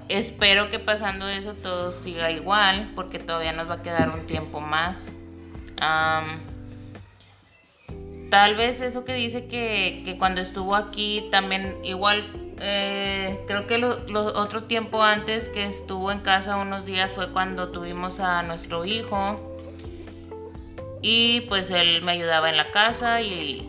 Espero 0.08 0.70
que 0.70 0.78
pasando 0.78 1.28
eso 1.28 1.54
todo 1.54 1.90
siga 1.90 2.30
igual, 2.30 2.92
porque 2.94 3.18
todavía 3.18 3.52
nos 3.52 3.68
va 3.68 3.74
a 3.74 3.82
quedar 3.82 4.10
un 4.10 4.24
tiempo 4.28 4.60
más. 4.60 5.10
tal 8.30 8.54
vez 8.54 8.80
eso 8.80 9.04
que 9.04 9.14
dice 9.14 9.48
que, 9.48 10.02
que 10.04 10.16
cuando 10.16 10.40
estuvo 10.40 10.76
aquí 10.76 11.26
también 11.32 11.78
igual 11.82 12.49
eh, 12.60 13.42
creo 13.46 13.66
que 13.66 13.78
lo, 13.78 13.96
otro 14.14 14.64
tiempo 14.64 15.02
antes 15.02 15.48
que 15.48 15.66
estuvo 15.66 16.12
en 16.12 16.20
casa 16.20 16.58
unos 16.58 16.84
días 16.84 17.12
fue 17.12 17.32
cuando 17.32 17.70
tuvimos 17.70 18.20
a 18.20 18.42
nuestro 18.42 18.84
hijo 18.84 19.40
y 21.00 21.40
pues 21.42 21.70
él 21.70 22.02
me 22.02 22.12
ayudaba 22.12 22.50
en 22.50 22.58
la 22.58 22.70
casa 22.70 23.22
y 23.22 23.66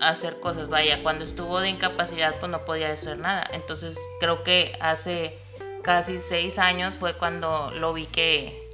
hacer 0.00 0.40
cosas. 0.40 0.68
Vaya, 0.68 1.02
cuando 1.02 1.24
estuvo 1.24 1.60
de 1.60 1.70
incapacidad 1.70 2.34
pues 2.38 2.52
no 2.52 2.64
podía 2.66 2.92
hacer 2.92 3.18
nada. 3.18 3.48
Entonces 3.52 3.96
creo 4.20 4.44
que 4.44 4.76
hace 4.80 5.38
casi 5.82 6.18
seis 6.18 6.58
años 6.58 6.94
fue 6.94 7.14
cuando 7.14 7.70
lo 7.70 7.94
vi 7.94 8.06
que, 8.06 8.68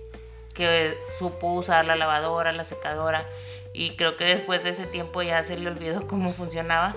que 0.53 0.99
supo 1.17 1.53
usar 1.53 1.85
la 1.85 1.95
lavadora, 1.95 2.51
la 2.53 2.65
secadora 2.65 3.29
y 3.73 3.97
creo 3.97 4.17
que 4.17 4.25
después 4.25 4.65
de 4.65 4.71
ese 4.71 4.87
tiempo 4.87 5.23
ya 5.23 5.45
se 5.45 5.57
le 5.57 5.69
olvidó 5.69 6.07
cómo 6.09 6.33
funcionaba 6.33 6.97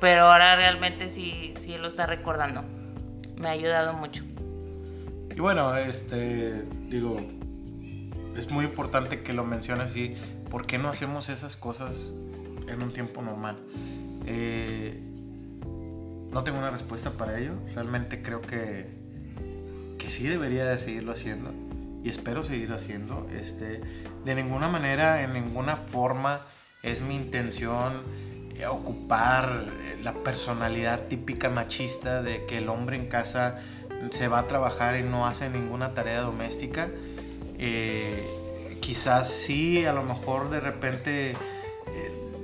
pero 0.00 0.26
ahora 0.26 0.56
realmente 0.56 1.10
sí, 1.10 1.54
sí 1.60 1.76
lo 1.78 1.88
está 1.88 2.06
recordando. 2.06 2.64
Me 3.36 3.48
ha 3.48 3.52
ayudado 3.52 3.92
mucho. 3.92 4.24
Y 5.34 5.40
bueno, 5.40 5.76
este, 5.76 6.64
digo, 6.88 7.16
es 8.36 8.50
muy 8.50 8.64
importante 8.64 9.22
que 9.22 9.32
lo 9.32 9.44
menciones 9.44 9.96
y 9.96 10.16
¿por 10.50 10.66
qué 10.66 10.78
no 10.78 10.88
hacemos 10.88 11.28
esas 11.28 11.56
cosas 11.56 12.12
en 12.68 12.82
un 12.82 12.92
tiempo 12.92 13.22
normal? 13.22 13.56
Eh, 14.26 15.00
no 16.32 16.44
tengo 16.44 16.58
una 16.58 16.70
respuesta 16.70 17.12
para 17.12 17.38
ello. 17.38 17.52
Realmente 17.74 18.22
creo 18.22 18.40
que, 18.40 18.86
que 19.98 20.08
sí 20.08 20.26
debería 20.26 20.66
de 20.66 20.78
seguirlo 20.78 21.12
haciendo 21.12 21.52
y 22.02 22.08
espero 22.08 22.42
seguir 22.42 22.72
haciendo. 22.72 23.26
Este, 23.32 23.80
de 24.24 24.34
ninguna 24.34 24.68
manera, 24.68 25.22
en 25.22 25.32
ninguna 25.32 25.76
forma 25.76 26.40
es 26.82 27.00
mi 27.00 27.16
intención 27.16 28.02
ocupar 28.66 29.64
eh, 29.66 29.98
la 30.02 30.14
personalidad 30.14 31.06
típica 31.08 31.48
machista 31.48 32.22
de 32.22 32.44
que 32.46 32.58
el 32.58 32.68
hombre 32.68 32.96
en 32.96 33.06
casa 33.06 33.60
se 34.10 34.28
va 34.28 34.40
a 34.40 34.46
trabajar 34.48 34.96
y 34.96 35.02
no 35.02 35.26
hace 35.26 35.48
ninguna 35.48 35.94
tarea 35.94 36.20
doméstica. 36.20 36.88
Eh, 37.58 38.26
quizás 38.80 39.30
sí, 39.30 39.84
a 39.86 39.92
lo 39.92 40.02
mejor 40.02 40.50
de 40.50 40.60
repente 40.60 41.36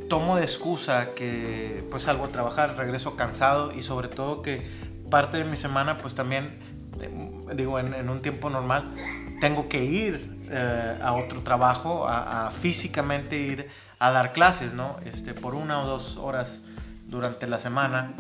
tomo 0.09 0.37
de 0.37 0.43
excusa 0.43 1.15
que 1.15 1.85
pues 1.91 2.05
salgo 2.05 2.25
a 2.25 2.29
trabajar, 2.29 2.77
regreso 2.77 3.17
cansado 3.17 3.73
y 3.73 3.83
sobre 3.83 4.09
todo 4.09 4.43
que 4.43 4.63
parte 5.11 5.39
de 5.39 5.45
mi 5.45 5.57
semana 5.57 5.99
pues 5.99 6.15
también, 6.15 6.59
digo, 7.55 7.79
en, 7.79 8.09
un 8.09 8.21
tiempo 8.21 8.51
normal, 8.51 8.95
tengo 9.41 9.69
que 9.69 9.85
ir 9.85 10.47
a 11.03 11.13
otro 11.15 11.41
trabajo, 11.41 12.07
a 12.07 12.51
físicamente 12.51 13.39
ir 13.39 13.71
a 14.07 14.11
dar 14.11 14.33
clases, 14.33 14.73
¿no? 14.75 14.99
Este, 15.05 15.35
por 15.35 15.55
una 15.55 15.83
o 15.83 15.87
dos 15.87 16.17
horas 16.17 16.61
durante 17.07 17.47
la 17.47 17.59
semana, 17.59 18.13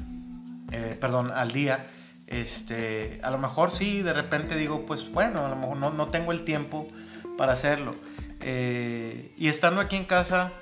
eh, 0.72 0.96
perdón, 1.00 1.30
al 1.30 1.52
día. 1.52 1.86
Este, 2.26 3.20
a 3.22 3.30
lo 3.30 3.38
mejor 3.38 3.70
sí, 3.70 4.02
de 4.02 4.12
repente 4.12 4.56
digo, 4.56 4.86
pues 4.86 5.10
bueno, 5.10 5.44
a 5.44 5.48
lo 5.48 5.56
mejor 5.56 5.76
no, 5.76 5.90
no 5.90 6.08
tengo 6.08 6.32
el 6.32 6.44
tiempo 6.44 6.86
para 7.36 7.52
hacerlo. 7.52 7.94
Eh, 8.40 9.32
y 9.36 9.48
estando 9.48 9.80
aquí 9.80 9.96
en 9.96 10.04
casa, 10.04 10.52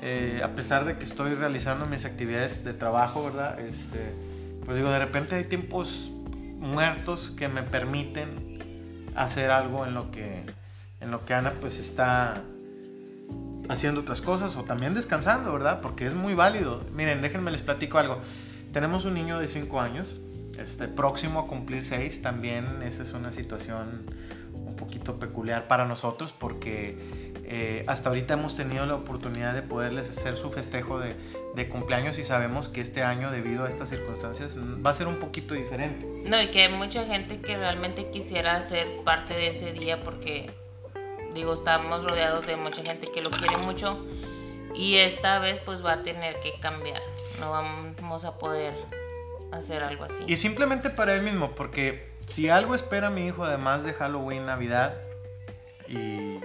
eh, 0.00 0.40
a 0.44 0.54
pesar 0.54 0.84
de 0.84 0.96
que 0.96 1.04
estoy 1.04 1.34
realizando 1.34 1.86
mis 1.86 2.04
actividades 2.04 2.64
de 2.64 2.72
trabajo, 2.72 3.24
¿verdad? 3.24 3.58
Este, 3.60 4.14
pues 4.64 4.76
digo, 4.76 4.90
de 4.90 4.98
repente 4.98 5.34
hay 5.34 5.44
tiempos 5.44 6.10
muertos 6.58 7.32
que 7.36 7.48
me 7.48 7.62
permiten 7.62 9.10
hacer 9.16 9.50
algo 9.50 9.86
en 9.86 9.94
lo 9.94 10.10
que, 10.10 10.44
en 11.00 11.10
lo 11.10 11.24
que 11.24 11.34
Ana 11.34 11.54
pues 11.60 11.78
está 11.78 12.42
haciendo 13.68 14.00
otras 14.00 14.22
cosas 14.22 14.56
o 14.56 14.64
también 14.64 14.94
descansando, 14.94 15.52
¿verdad? 15.52 15.80
Porque 15.80 16.06
es 16.06 16.14
muy 16.14 16.34
válido. 16.34 16.82
Miren, 16.94 17.22
déjenme 17.22 17.50
les 17.50 17.62
platico 17.62 17.98
algo. 17.98 18.18
Tenemos 18.72 19.04
un 19.04 19.14
niño 19.14 19.38
de 19.38 19.48
5 19.48 19.80
años, 19.80 20.16
este, 20.58 20.88
próximo 20.88 21.40
a 21.40 21.46
cumplir 21.46 21.84
6. 21.84 22.22
También 22.22 22.82
esa 22.82 23.02
es 23.02 23.12
una 23.12 23.32
situación 23.32 24.06
un 24.54 24.76
poquito 24.76 25.18
peculiar 25.18 25.68
para 25.68 25.84
nosotros 25.86 26.32
porque 26.32 27.32
eh, 27.44 27.84
hasta 27.86 28.10
ahorita 28.10 28.34
hemos 28.34 28.56
tenido 28.56 28.84
la 28.86 28.94
oportunidad 28.94 29.54
de 29.54 29.62
poderles 29.62 30.10
hacer 30.10 30.36
su 30.36 30.50
festejo 30.50 31.00
de, 31.00 31.16
de, 31.54 31.68
cumpleaños 31.68 32.18
y 32.18 32.24
sabemos 32.24 32.68
que 32.68 32.82
este 32.82 33.02
año 33.02 33.30
debido 33.30 33.64
a 33.64 33.68
estas 33.70 33.88
circunstancias 33.88 34.56
va 34.58 34.90
a 34.90 34.94
ser 34.94 35.06
un 35.06 35.16
poquito 35.16 35.54
diferente. 35.54 36.06
No, 36.26 36.40
y 36.40 36.50
que 36.50 36.64
hay 36.64 36.72
mucha 36.72 37.04
gente 37.06 37.40
que 37.40 37.56
realmente 37.56 38.10
quisiera 38.10 38.60
ser 38.60 38.86
parte 39.04 39.32
de 39.32 39.48
ese 39.48 39.72
día 39.72 40.04
porque 40.04 40.50
digo, 41.38 41.54
estamos 41.54 42.02
rodeados 42.02 42.44
de 42.48 42.56
mucha 42.56 42.82
gente 42.82 43.06
que 43.06 43.22
lo 43.22 43.30
quiere 43.30 43.58
mucho 43.58 44.04
y 44.74 44.96
esta 44.96 45.38
vez 45.38 45.60
pues 45.60 45.84
va 45.84 45.92
a 45.92 46.02
tener 46.02 46.40
que 46.40 46.58
cambiar, 46.58 47.00
no 47.38 47.52
vamos 47.52 48.24
a 48.24 48.38
poder 48.38 48.74
hacer 49.52 49.84
algo 49.84 50.02
así. 50.02 50.24
Y 50.26 50.36
simplemente 50.36 50.90
para 50.90 51.14
él 51.14 51.22
mismo, 51.22 51.52
porque 51.52 52.10
si 52.26 52.48
algo 52.48 52.74
espera 52.74 53.08
mi 53.08 53.26
hijo 53.26 53.44
además 53.44 53.84
de 53.84 53.92
Halloween, 53.92 54.46
Navidad 54.46 54.94
y 55.86 56.38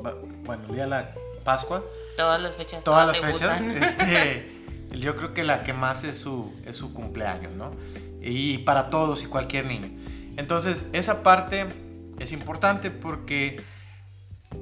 bueno, 0.00 0.64
el 0.66 0.74
día 0.74 0.84
de 0.84 0.90
la 0.90 1.14
Pascua, 1.44 1.84
todas 2.16 2.40
las 2.40 2.56
fechas, 2.56 2.82
todas, 2.82 3.06
las 3.06 3.18
fechas, 3.18 3.60
este, 3.82 4.50
yo 4.92 5.14
creo 5.16 5.34
que 5.34 5.44
la 5.44 5.62
que 5.62 5.74
más 5.74 6.04
es 6.04 6.18
su, 6.18 6.54
es 6.64 6.78
su 6.78 6.94
cumpleaños, 6.94 7.52
¿no? 7.52 7.72
Y 8.22 8.58
para 8.58 8.86
todos 8.86 9.22
y 9.22 9.26
cualquier 9.26 9.66
niño. 9.66 9.90
Entonces, 10.38 10.88
esa 10.94 11.22
parte 11.22 11.66
es 12.18 12.32
importante 12.32 12.90
porque 12.90 13.62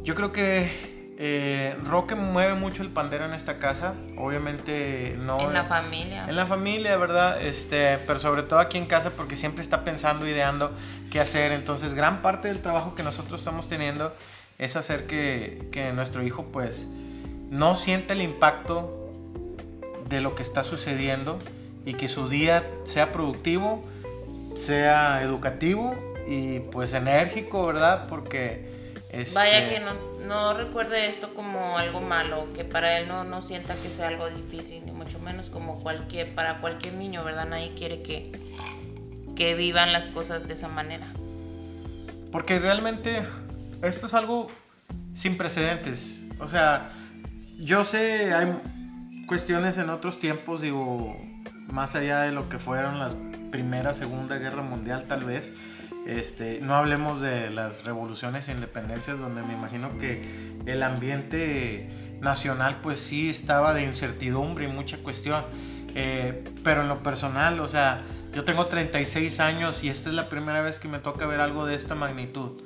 yo 0.02 0.14
creo 0.14 0.32
que 0.32 0.96
eh, 1.18 1.74
Roque 1.84 2.14
mueve 2.14 2.54
mucho 2.54 2.82
el 2.82 2.90
pandero 2.90 3.24
en 3.24 3.32
esta 3.32 3.58
casa. 3.58 3.94
Obviamente 4.16 5.16
no. 5.18 5.40
En 5.40 5.54
la 5.54 5.64
familia. 5.64 6.26
En 6.28 6.36
la 6.36 6.46
familia, 6.46 6.96
¿verdad? 6.96 7.42
Este, 7.42 7.98
pero 8.06 8.18
sobre 8.18 8.42
todo 8.42 8.58
aquí 8.58 8.76
en 8.76 8.86
casa 8.86 9.10
porque 9.10 9.36
siempre 9.36 9.62
está 9.62 9.84
pensando, 9.84 10.26
ideando 10.28 10.72
qué 11.10 11.20
hacer. 11.20 11.52
Entonces, 11.52 11.94
gran 11.94 12.22
parte 12.22 12.48
del 12.48 12.60
trabajo 12.60 12.94
que 12.94 13.02
nosotros 13.02 13.40
estamos 13.40 13.68
teniendo 13.68 14.14
es 14.58 14.76
hacer 14.76 15.06
que, 15.06 15.68
que 15.72 15.92
nuestro 15.92 16.22
hijo, 16.22 16.46
pues, 16.52 16.86
no 17.50 17.76
sienta 17.76 18.12
el 18.12 18.22
impacto 18.22 19.10
de 20.08 20.20
lo 20.20 20.34
que 20.34 20.42
está 20.42 20.64
sucediendo 20.64 21.38
y 21.84 21.94
que 21.94 22.08
su 22.08 22.28
día 22.28 22.64
sea 22.84 23.12
productivo, 23.12 23.84
sea 24.54 25.22
educativo 25.22 25.94
y 26.26 26.60
pues 26.60 26.94
enérgico, 26.94 27.66
¿verdad? 27.66 28.06
Porque 28.08 28.65
Vaya 29.34 29.58
Este, 29.58 29.74
que 29.74 29.80
no, 29.80 29.94
no 30.26 30.54
recuerde 30.54 31.08
esto 31.08 31.34
como 31.34 31.78
algo 31.78 32.00
malo, 32.00 32.46
que 32.54 32.64
para 32.64 32.98
él 32.98 33.08
no, 33.08 33.24
no 33.24 33.42
sienta 33.42 33.74
que 33.74 33.88
sea 33.88 34.08
algo 34.08 34.28
difícil, 34.28 34.84
ni 34.84 34.92
mucho 34.92 35.18
menos 35.18 35.50
como 35.50 35.80
cualquier, 35.80 36.34
para 36.34 36.60
cualquier 36.60 36.94
niño, 36.94 37.24
¿verdad? 37.24 37.46
Nadie 37.46 37.74
quiere 37.74 38.02
que, 38.02 38.32
que 39.34 39.54
vivan 39.54 39.92
las 39.92 40.08
cosas 40.08 40.46
de 40.48 40.54
esa 40.54 40.68
manera. 40.68 41.06
Porque 42.32 42.58
realmente 42.58 43.22
esto 43.82 44.06
es 44.06 44.14
algo 44.14 44.48
sin 45.14 45.36
precedentes. 45.36 46.22
O 46.38 46.48
sea, 46.48 46.90
yo 47.58 47.84
sé, 47.84 48.34
hay 48.34 48.46
cuestiones 49.26 49.78
en 49.78 49.90
otros 49.90 50.18
tiempos, 50.18 50.60
digo, 50.60 51.16
más 51.68 51.94
allá 51.94 52.20
de 52.20 52.32
lo 52.32 52.48
que 52.48 52.58
fueron 52.58 52.98
las 52.98 53.16
Primera, 53.50 53.94
Segunda 53.94 54.38
Guerra 54.38 54.62
Mundial 54.62 55.06
tal 55.08 55.24
vez. 55.24 55.52
Este, 56.06 56.60
no 56.60 56.74
hablemos 56.76 57.20
de 57.20 57.50
las 57.50 57.84
revoluciones 57.84 58.48
e 58.48 58.52
independencias 58.52 59.18
donde 59.18 59.42
me 59.42 59.54
imagino 59.54 59.98
que 59.98 60.22
el 60.64 60.82
ambiente 60.84 61.88
nacional 62.20 62.78
pues 62.80 63.00
sí 63.00 63.28
estaba 63.28 63.74
de 63.74 63.82
incertidumbre 63.82 64.66
y 64.66 64.68
mucha 64.68 64.98
cuestión. 64.98 65.44
Eh, 65.96 66.44
pero 66.62 66.82
en 66.82 66.88
lo 66.88 67.02
personal, 67.02 67.58
o 67.58 67.66
sea, 67.66 68.04
yo 68.32 68.44
tengo 68.44 68.66
36 68.66 69.40
años 69.40 69.82
y 69.82 69.88
esta 69.88 70.10
es 70.10 70.14
la 70.14 70.28
primera 70.28 70.62
vez 70.62 70.78
que 70.78 70.88
me 70.88 71.00
toca 71.00 71.26
ver 71.26 71.40
algo 71.40 71.66
de 71.66 71.74
esta 71.74 71.94
magnitud. 71.94 72.62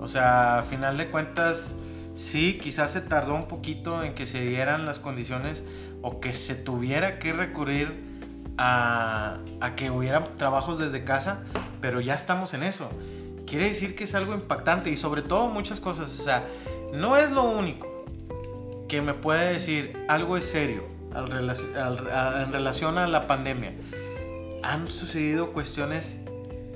O 0.00 0.08
sea, 0.08 0.58
a 0.58 0.62
final 0.62 0.96
de 0.96 1.06
cuentas, 1.06 1.76
sí, 2.16 2.58
quizás 2.60 2.92
se 2.92 3.00
tardó 3.00 3.34
un 3.34 3.46
poquito 3.46 4.02
en 4.02 4.14
que 4.14 4.26
se 4.26 4.40
dieran 4.40 4.86
las 4.86 4.98
condiciones 4.98 5.62
o 6.00 6.18
que 6.18 6.32
se 6.32 6.56
tuviera 6.56 7.20
que 7.20 7.32
recurrir 7.32 8.11
a, 8.58 9.38
a 9.60 9.74
que 9.74 9.90
hubiera 9.90 10.22
trabajos 10.24 10.78
desde 10.78 11.04
casa, 11.04 11.40
pero 11.80 12.00
ya 12.00 12.14
estamos 12.14 12.54
en 12.54 12.62
eso. 12.62 12.90
Quiere 13.46 13.68
decir 13.68 13.96
que 13.96 14.04
es 14.04 14.14
algo 14.14 14.34
impactante 14.34 14.90
y 14.90 14.96
sobre 14.96 15.22
todo 15.22 15.48
muchas 15.48 15.80
cosas. 15.80 16.18
O 16.18 16.22
sea, 16.22 16.44
no 16.92 17.16
es 17.16 17.30
lo 17.30 17.44
único 17.44 18.06
que 18.88 19.00
me 19.00 19.14
puede 19.14 19.52
decir 19.52 20.04
algo 20.08 20.36
es 20.36 20.44
serio 20.44 20.84
en 21.14 22.52
relación 22.52 22.98
a 22.98 23.06
la 23.06 23.26
pandemia. 23.26 23.72
Han 24.62 24.90
sucedido 24.90 25.52
cuestiones 25.52 26.20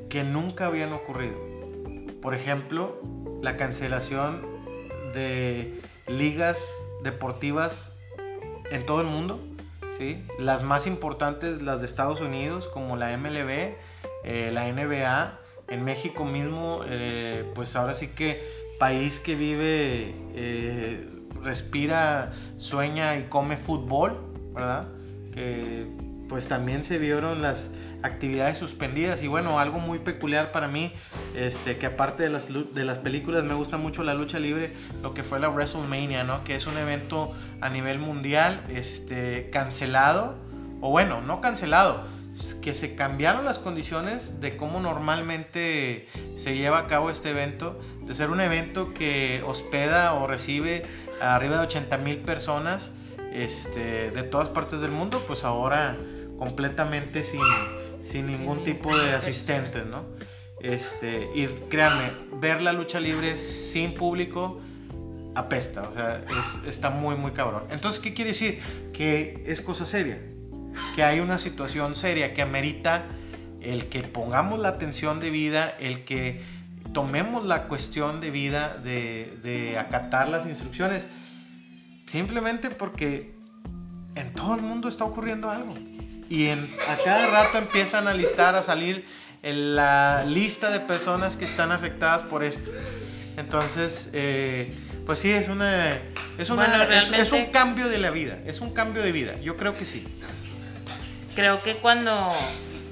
que 0.09 0.25
nunca 0.25 0.67
habían 0.67 0.93
ocurrido. 0.93 1.37
Por 2.21 2.35
ejemplo, 2.35 3.01
la 3.43 3.57
cancelación 3.57 4.43
de 5.15 5.81
ligas 6.07 6.59
deportivas 7.03 7.93
en 8.71 8.87
todo 8.87 9.01
el 9.01 9.07
mundo. 9.07 9.41
¿Sí? 9.97 10.23
Las 10.39 10.63
más 10.63 10.87
importantes, 10.87 11.63
las 11.63 11.81
de 11.81 11.87
Estados 11.87 12.21
Unidos, 12.21 12.69
como 12.69 12.97
la 12.97 13.17
MLB, 13.17 13.75
eh, 14.25 14.51
la 14.53 14.67
NBA. 14.69 15.41
En 15.69 15.85
México 15.85 16.25
mismo, 16.25 16.83
eh, 16.87 17.45
pues 17.55 17.75
ahora 17.75 17.95
sí 17.95 18.09
que 18.09 18.43
país 18.79 19.19
que 19.19 19.35
vive, 19.35 20.15
eh, 20.35 21.09
respira, 21.43 22.33
sueña 22.59 23.17
y 23.17 23.25
come 23.25 23.57
fútbol, 23.57 24.21
¿verdad? 24.55 24.89
Pues 26.29 26.49
también 26.49 26.83
se 26.83 26.99
vieron 26.99 27.43
las 27.43 27.71
actividades 28.03 28.59
suspendidas 28.59 29.23
y 29.23 29.27
bueno, 29.27 29.59
algo 29.59 29.81
muy 29.81 29.99
peculiar 29.99 30.53
para 30.53 30.69
mí, 30.69 30.93
este, 31.35 31.77
que 31.77 31.87
aparte 31.87 32.23
de 32.23 32.31
las, 32.31 32.47
de 32.49 32.85
las 32.85 32.99
películas 32.99 33.45
me 33.45 33.55
gusta 33.55 33.77
mucho 33.77 34.03
la 34.03 34.15
lucha 34.15 34.39
libre, 34.39 34.73
lo 35.03 35.15
que 35.15 35.23
fue 35.23 35.41
la 35.41 35.49
WrestleMania, 35.49 36.25
¿no? 36.25 36.45
Que 36.45 36.55
es 36.55 36.67
un 36.67 36.79
evento 36.79 37.35
a 37.61 37.71
nivel 37.71 37.99
mundial, 37.99 38.65
este, 38.69 39.51
cancelado, 39.51 40.37
o 40.81 40.91
bueno, 40.91 41.21
no 41.21 41.41
cancelado, 41.41 42.05
que 42.61 42.75
se 42.75 42.95
cambiaron 42.97 43.45
las 43.45 43.59
condiciones 43.59 44.41
de 44.41 44.57
cómo 44.57 44.79
normalmente 44.81 46.07
se 46.37 46.55
lleva 46.55 46.81
a 46.81 46.87
cabo 46.87 47.11
este 47.11 47.31
evento, 47.31 47.81
de 48.03 48.15
ser 48.15 48.31
un 48.31 48.41
evento 48.41 48.93
que 48.93 49.43
hospeda 49.47 50.13
o 50.15 50.27
recibe 50.27 50.85
a 51.21 51.35
arriba 51.35 51.57
de 51.57 51.63
80 51.63 51.97
mil 51.99 52.19
personas 52.19 52.93
este, 53.33 54.11
de 54.11 54.23
todas 54.23 54.51
partes 54.51 54.81
del 54.81 54.91
mundo, 54.91 55.25
pues 55.27 55.45
ahora 55.45 55.97
completamente 56.39 57.25
sin, 57.25 57.41
sin 58.03 58.27
ningún 58.27 58.65
tipo 58.65 58.97
de 58.97 59.15
asistentes, 59.15 59.87
¿no? 59.87 60.05
Este, 60.61 61.31
y 61.35 61.47
créanme, 61.69 62.13
ver 62.41 62.61
la 62.63 62.73
lucha 62.73 63.01
libre 63.01 63.37
sin 63.37 63.95
público 63.95 64.61
apesta, 65.37 65.83
o 65.89 65.93
sea, 65.93 66.23
es- 66.39 66.67
está 66.69 66.91
muy, 66.91 67.15
muy 67.17 67.33
cabrón. 67.33 67.65
Entonces, 67.71 68.01
¿qué 68.01 68.15
quiere 68.15 68.31
decir? 68.33 68.61
Que 68.93 69.43
es 69.47 69.61
cosa 69.61 69.87
seria, 69.87 70.19
que 70.95 71.03
hay 71.05 71.21
una 71.21 71.39
situación 71.39 71.95
seria 71.95 72.35
que 72.35 72.43
amerita 72.43 73.05
el 73.61 73.87
que 73.87 74.03
pongamos 74.03 74.59
la 74.61 74.69
atención 74.69 75.21
de 75.21 75.31
vida, 75.31 75.75
el 75.81 76.05
que 76.05 76.43
tomemos 76.93 77.45
la 77.45 77.65
cuestión 77.65 78.21
de 78.21 78.31
vida 78.31 78.77
de, 78.83 79.39
de 79.43 79.79
acatar 79.79 80.29
las 80.29 80.47
instrucciones, 80.47 81.05
simplemente 82.07 82.71
porque 82.71 83.35
en 84.15 84.33
todo 84.33 84.55
el 84.55 84.63
mundo 84.63 84.89
está 84.89 85.05
ocurriendo 85.05 85.51
algo. 85.51 85.75
Y 86.29 86.47
en, 86.47 86.59
a 86.89 86.97
cada 87.05 87.27
rato 87.29 87.59
empiezan 87.59 88.09
a 88.09 88.15
listar, 88.15 88.55
a 88.57 88.63
salir 88.63 89.05
en 89.43 89.77
la 89.77 90.25
lista 90.27 90.71
de 90.71 90.81
personas 90.81 91.37
que 91.37 91.45
están 91.45 91.71
afectadas 91.71 92.23
por 92.23 92.43
esto. 92.43 92.71
Entonces, 93.37 94.11
eh, 94.13 94.73
pues 95.07 95.21
sí, 95.21 95.31
es 95.33 95.49
una, 95.49 95.93
es, 96.39 96.51
una 96.51 96.67
Bueno, 96.67 96.85
es- 97.23 97.33
un 97.33 97.47
cambio 97.47 97.89
de 97.89 97.99
la 97.99 98.11
vida, 98.11 98.39
es 98.47 98.61
un 98.61 98.73
cambio 98.75 99.03
de 99.03 99.13
vida, 99.13 99.41
yo 99.41 99.57
creo 99.57 99.77
que 99.77 99.85
sí. 99.85 100.07
Creo 101.35 101.63
que 101.63 101.77
cuando, 101.77 102.33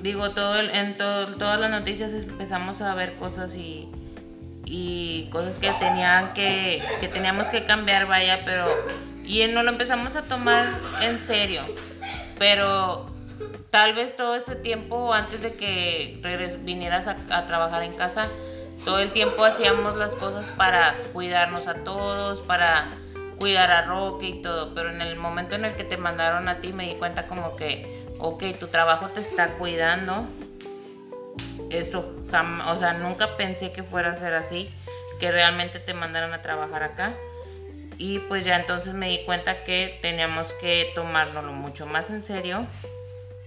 digo, 0.02 0.30
todo 0.30 0.56
el- 0.60 0.70
en 0.70 0.96
to- 0.96 1.34
todas 1.36 1.58
las 1.60 1.70
noticias 1.70 2.12
empezamos 2.12 2.80
a 2.82 2.94
ver 2.94 3.14
cosas 3.16 3.54
y, 3.56 3.88
y 4.66 5.28
cosas 5.30 5.58
que 5.58 5.70
tenían 5.80 6.32
que, 6.34 6.82
que 7.00 7.08
teníamos 7.08 7.46
que 7.48 7.64
cambiar, 7.64 8.06
vaya, 8.06 8.40
pero, 8.44 8.66
y 9.24 9.46
no 9.48 9.62
lo 9.62 9.70
empezamos 9.70 10.14
a 10.16 10.22
tomar 10.22 10.78
en 11.00 11.18
serio, 11.20 11.62
pero 12.38 13.10
tal 13.70 13.94
vez 13.94 14.14
todo 14.16 14.36
este 14.36 14.54
tiempo, 14.56 15.12
antes 15.12 15.40
de 15.42 15.54
que 15.54 16.20
regres- 16.22 16.62
vinieras 16.64 17.08
a, 17.08 17.16
a 17.30 17.46
trabajar 17.46 17.82
en 17.82 17.94
casa, 17.94 18.26
todo 18.84 18.98
el 18.98 19.12
tiempo 19.12 19.44
hacíamos 19.44 19.96
las 19.96 20.14
cosas 20.14 20.50
para 20.50 20.94
cuidarnos 21.12 21.66
a 21.68 21.76
todos, 21.84 22.40
para 22.42 22.90
cuidar 23.38 23.70
a 23.70 23.82
Roque 23.82 24.26
y 24.26 24.42
todo, 24.42 24.74
pero 24.74 24.90
en 24.90 25.00
el 25.00 25.16
momento 25.16 25.54
en 25.54 25.64
el 25.64 25.74
que 25.74 25.84
te 25.84 25.96
mandaron 25.96 26.48
a 26.48 26.60
ti 26.60 26.72
me 26.72 26.86
di 26.86 26.94
cuenta 26.96 27.26
como 27.26 27.56
que, 27.56 28.06
ok, 28.18 28.42
tu 28.58 28.68
trabajo 28.68 29.08
te 29.08 29.20
está 29.20 29.48
cuidando. 29.54 30.26
Esto 31.70 32.14
o 32.66 32.78
sea, 32.78 32.94
nunca 32.94 33.36
pensé 33.36 33.72
que 33.72 33.82
fuera 33.82 34.10
a 34.10 34.14
ser 34.16 34.34
así, 34.34 34.70
que 35.20 35.30
realmente 35.30 35.78
te 35.78 35.94
mandaran 35.94 36.32
a 36.32 36.42
trabajar 36.42 36.82
acá. 36.82 37.14
Y 37.96 38.18
pues 38.20 38.44
ya 38.44 38.56
entonces 38.56 38.92
me 38.92 39.08
di 39.08 39.24
cuenta 39.24 39.62
que 39.62 39.98
teníamos 40.02 40.52
que 40.54 40.90
tomárnoslo 40.96 41.52
mucho 41.52 41.86
más 41.86 42.10
en 42.10 42.24
serio 42.24 42.66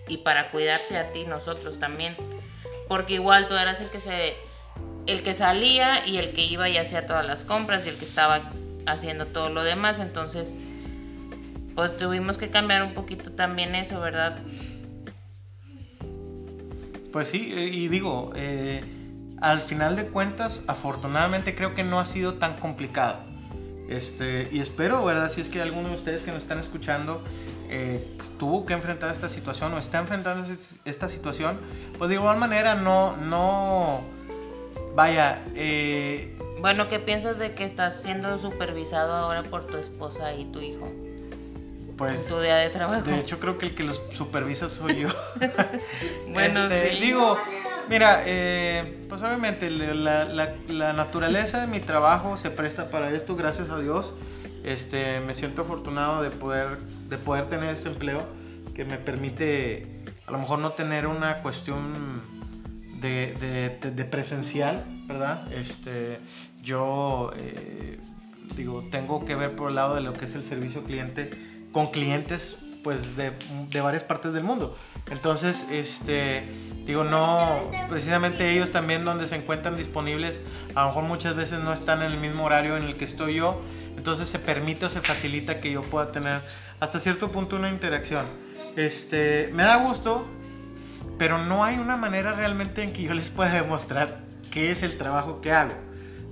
y 0.07 0.17
para 0.17 0.51
cuidarte 0.51 0.97
a 0.97 1.11
ti 1.11 1.25
nosotros 1.25 1.79
también. 1.79 2.15
Porque 2.87 3.15
igual 3.15 3.49
tú 3.49 3.55
eras 3.55 3.81
el 3.81 3.89
que 3.89 3.99
se 3.99 4.37
el 5.07 5.23
que 5.23 5.33
salía 5.33 6.05
y 6.05 6.17
el 6.17 6.33
que 6.33 6.45
iba 6.45 6.69
y 6.69 6.77
hacía 6.77 7.07
todas 7.07 7.25
las 7.25 7.43
compras 7.43 7.85
y 7.85 7.89
el 7.89 7.95
que 7.95 8.05
estaba 8.05 8.51
haciendo 8.85 9.27
todo 9.27 9.49
lo 9.49 9.63
demás, 9.63 9.99
entonces 9.99 10.55
pues 11.75 11.95
tuvimos 11.97 12.37
que 12.37 12.49
cambiar 12.49 12.83
un 12.83 12.93
poquito 12.93 13.31
también 13.31 13.75
eso, 13.75 13.99
¿verdad? 13.99 14.37
Pues 17.11 17.29
sí, 17.29 17.53
eh, 17.55 17.65
y 17.71 17.87
digo, 17.87 18.31
eh, 18.35 18.83
al 19.41 19.61
final 19.61 19.95
de 19.95 20.05
cuentas, 20.07 20.61
afortunadamente 20.67 21.55
creo 21.55 21.73
que 21.75 21.83
no 21.83 21.99
ha 21.99 22.05
sido 22.05 22.35
tan 22.35 22.55
complicado. 22.57 23.19
Este, 23.89 24.49
y 24.51 24.59
espero, 24.59 25.03
¿verdad? 25.05 25.29
Si 25.29 25.39
es 25.39 25.49
que 25.49 25.61
alguno 25.61 25.89
de 25.89 25.95
ustedes 25.95 26.23
que 26.23 26.31
nos 26.31 26.43
están 26.43 26.59
escuchando 26.59 27.23
eh, 27.69 28.17
tuvo 28.39 28.65
que 28.65 28.73
enfrentar 28.73 29.11
esta 29.11 29.29
situación 29.29 29.73
o 29.73 29.77
está 29.77 29.99
enfrentando 29.99 30.51
es- 30.51 30.75
esta 30.85 31.07
situación, 31.09 31.59
pues 31.97 32.09
de 32.09 32.15
igual 32.15 32.37
manera 32.37 32.75
no, 32.75 33.15
no, 33.17 34.01
vaya, 34.97 35.43
eh, 35.55 36.35
Bueno, 36.59 36.87
¿qué 36.89 36.97
piensas 36.99 37.37
de 37.37 37.53
que 37.53 37.63
estás 37.63 38.01
siendo 38.01 38.39
supervisado 38.39 39.13
ahora 39.13 39.43
por 39.43 39.65
tu 39.67 39.77
esposa 39.77 40.33
y 40.33 40.45
tu 40.45 40.59
hijo 40.59 40.91
pues... 41.95 42.25
en 42.25 42.29
tu 42.35 42.41
día 42.41 42.55
de 42.57 42.69
trabajo? 42.71 43.03
De 43.03 43.19
hecho, 43.19 43.39
creo 43.39 43.57
que 43.59 43.67
el 43.67 43.75
que 43.75 43.83
los 43.83 44.01
supervisa 44.11 44.67
soy 44.69 45.01
yo. 45.01 45.09
Bueno, 46.33 46.61
Este, 46.63 46.91
sí. 46.95 46.99
Digo, 46.99 47.37
mira, 47.89 48.23
eh, 48.25 49.05
pues 49.07 49.21
obviamente 49.21 49.69
la, 49.69 50.25
la- 50.25 50.55
la 50.67 50.93
naturaleza 50.93 51.61
de 51.61 51.67
mi 51.67 51.79
trabajo 51.79 52.35
se 52.35 52.49
presta 52.49 52.89
para 52.89 53.11
esto, 53.11 53.35
gracias 53.35 53.69
a 53.69 53.77
Dios. 53.79 54.13
Este, 54.63 55.19
me 55.21 55.33
siento 55.35 55.61
afortunado 55.61 56.21
de 56.23 56.31
poder, 56.31 56.79
de 57.07 57.17
poder 57.19 57.47
tener 57.49 57.69
este 57.73 57.89
empleo 57.89 58.25
que 58.75 58.83
me 58.83 58.97
permite 58.97 59.87
a 60.25 60.31
lo 60.31 60.39
mejor 60.39 60.59
no 60.59 60.71
tener 60.73 61.05
una 61.07 61.37
cuestión 61.43 62.21
de, 63.01 63.33
de- 63.81 63.91
de- 63.91 64.05
presencial, 64.05 64.85
¿verdad? 65.07 65.51
Este, 65.53 66.19
yo 66.63 67.31
eh, 67.35 67.99
digo, 68.55 68.83
tengo 68.91 69.25
que 69.25 69.35
ver 69.35 69.55
por 69.55 69.69
el 69.69 69.75
lado 69.75 69.95
de 69.95 70.01
lo 70.01 70.13
que 70.13 70.25
es 70.25 70.35
el 70.35 70.43
servicio 70.43 70.83
cliente 70.83 71.31
con 71.71 71.87
clientes 71.91 72.63
pues 72.83 73.17
de, 73.17 73.31
de 73.69 73.81
varias 73.81 74.03
partes 74.03 74.31
del 74.33 74.43
mundo. 74.43 74.77
Entonces, 75.11 75.65
este, 75.71 76.43
Digo, 76.85 77.03
no, 77.03 77.69
precisamente 77.89 78.49
ellos 78.49 78.71
también 78.71 79.03
donde 79.03 79.27
se 79.27 79.35
encuentran 79.35 79.75
disponibles, 79.75 80.39
a 80.73 80.83
lo 80.83 80.87
mejor 80.87 81.03
muchas 81.03 81.35
veces 81.35 81.59
no 81.59 81.73
están 81.73 82.01
en 82.01 82.13
el 82.13 82.17
mismo 82.17 82.45
horario 82.45 82.77
en 82.77 82.83
el 82.83 82.95
que 82.95 83.03
estoy 83.03 83.35
yo, 83.35 83.61
entonces 83.97 84.29
se 84.29 84.39
permite 84.39 84.85
o 84.85 84.89
se 84.89 85.01
facilita 85.01 85.59
que 85.59 85.69
yo 85.69 85.81
pueda 85.81 86.13
tener 86.13 86.39
hasta 86.79 87.01
cierto 87.01 87.29
punto 87.29 87.57
una 87.57 87.67
interacción. 87.67 88.25
Este, 88.77 89.49
me 89.53 89.63
da 89.63 89.75
gusto, 89.85 90.25
pero 91.17 91.37
no 91.37 91.63
hay 91.63 91.77
una 91.77 91.97
manera 91.97 92.33
realmente 92.33 92.83
en 92.83 92.93
que 92.93 93.03
yo 93.03 93.13
les 93.13 93.29
pueda 93.29 93.51
demostrar 93.51 94.19
qué 94.51 94.71
es 94.71 94.83
el 94.83 94.97
trabajo 94.97 95.41
que 95.41 95.51
hago. 95.51 95.73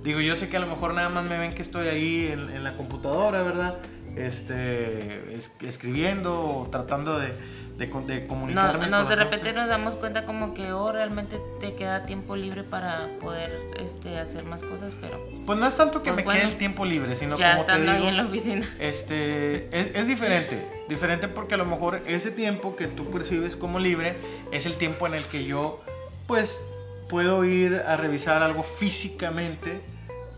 Digo, 0.02 0.20
yo 0.20 0.36
sé 0.36 0.48
que 0.48 0.56
a 0.56 0.60
lo 0.60 0.66
mejor 0.66 0.94
nada 0.94 1.08
más 1.08 1.24
me 1.24 1.38
ven 1.38 1.54
que 1.54 1.62
estoy 1.62 1.88
ahí 1.88 2.28
en, 2.28 2.50
en 2.50 2.62
la 2.62 2.76
computadora, 2.76 3.42
¿verdad? 3.42 3.78
Este, 4.16 5.34
es, 5.34 5.54
escribiendo 5.60 6.40
o 6.40 6.68
tratando 6.70 7.18
de, 7.18 7.34
de, 7.76 7.86
de 7.86 8.26
comunicarme. 8.26 8.88
No, 8.88 9.02
no, 9.02 9.08
de 9.08 9.16
repente 9.16 9.52
nos 9.52 9.68
damos 9.68 9.96
cuenta 9.96 10.24
como 10.24 10.54
que 10.54 10.72
oh, 10.72 10.92
realmente 10.92 11.38
te 11.60 11.74
queda 11.74 12.06
tiempo 12.06 12.34
libre 12.36 12.64
para 12.64 13.08
poder 13.20 13.68
este, 13.78 14.18
hacer 14.18 14.44
más 14.44 14.62
cosas, 14.62 14.96
pero... 15.00 15.22
Pues 15.44 15.58
no 15.58 15.66
es 15.66 15.76
tanto 15.76 16.02
que 16.02 16.10
Pues 16.10 16.16
me 16.16 16.22
bueno, 16.24 16.40
quede 16.40 16.52
el 16.52 16.58
tiempo 16.58 16.84
libre, 16.84 17.14
sino 17.14 17.36
ya 17.36 17.52
como 17.52 17.66
te 17.66 17.72
estando 17.72 17.92
digo, 17.92 18.04
ahí 18.04 18.08
en 18.10 18.16
la 18.16 18.24
oficina. 18.24 18.66
este, 18.78 19.66
es, 19.76 19.94
es 19.94 20.06
diferente. 20.06 20.66
Diferente 20.88 21.28
porque 21.28 21.54
a 21.54 21.58
lo 21.58 21.66
mejor 21.66 22.02
ese 22.06 22.30
tiempo 22.30 22.76
que 22.76 22.86
tú 22.86 23.10
percibes 23.10 23.56
como 23.56 23.78
libre 23.78 24.16
es 24.52 24.66
el 24.66 24.74
tiempo 24.74 25.06
en 25.06 25.14
el 25.14 25.24
que 25.24 25.44
yo, 25.44 25.82
pues, 26.26 26.62
puedo 27.08 27.44
ir 27.44 27.82
a 27.86 27.96
revisar 27.96 28.42
algo 28.42 28.62
físicamente, 28.62 29.80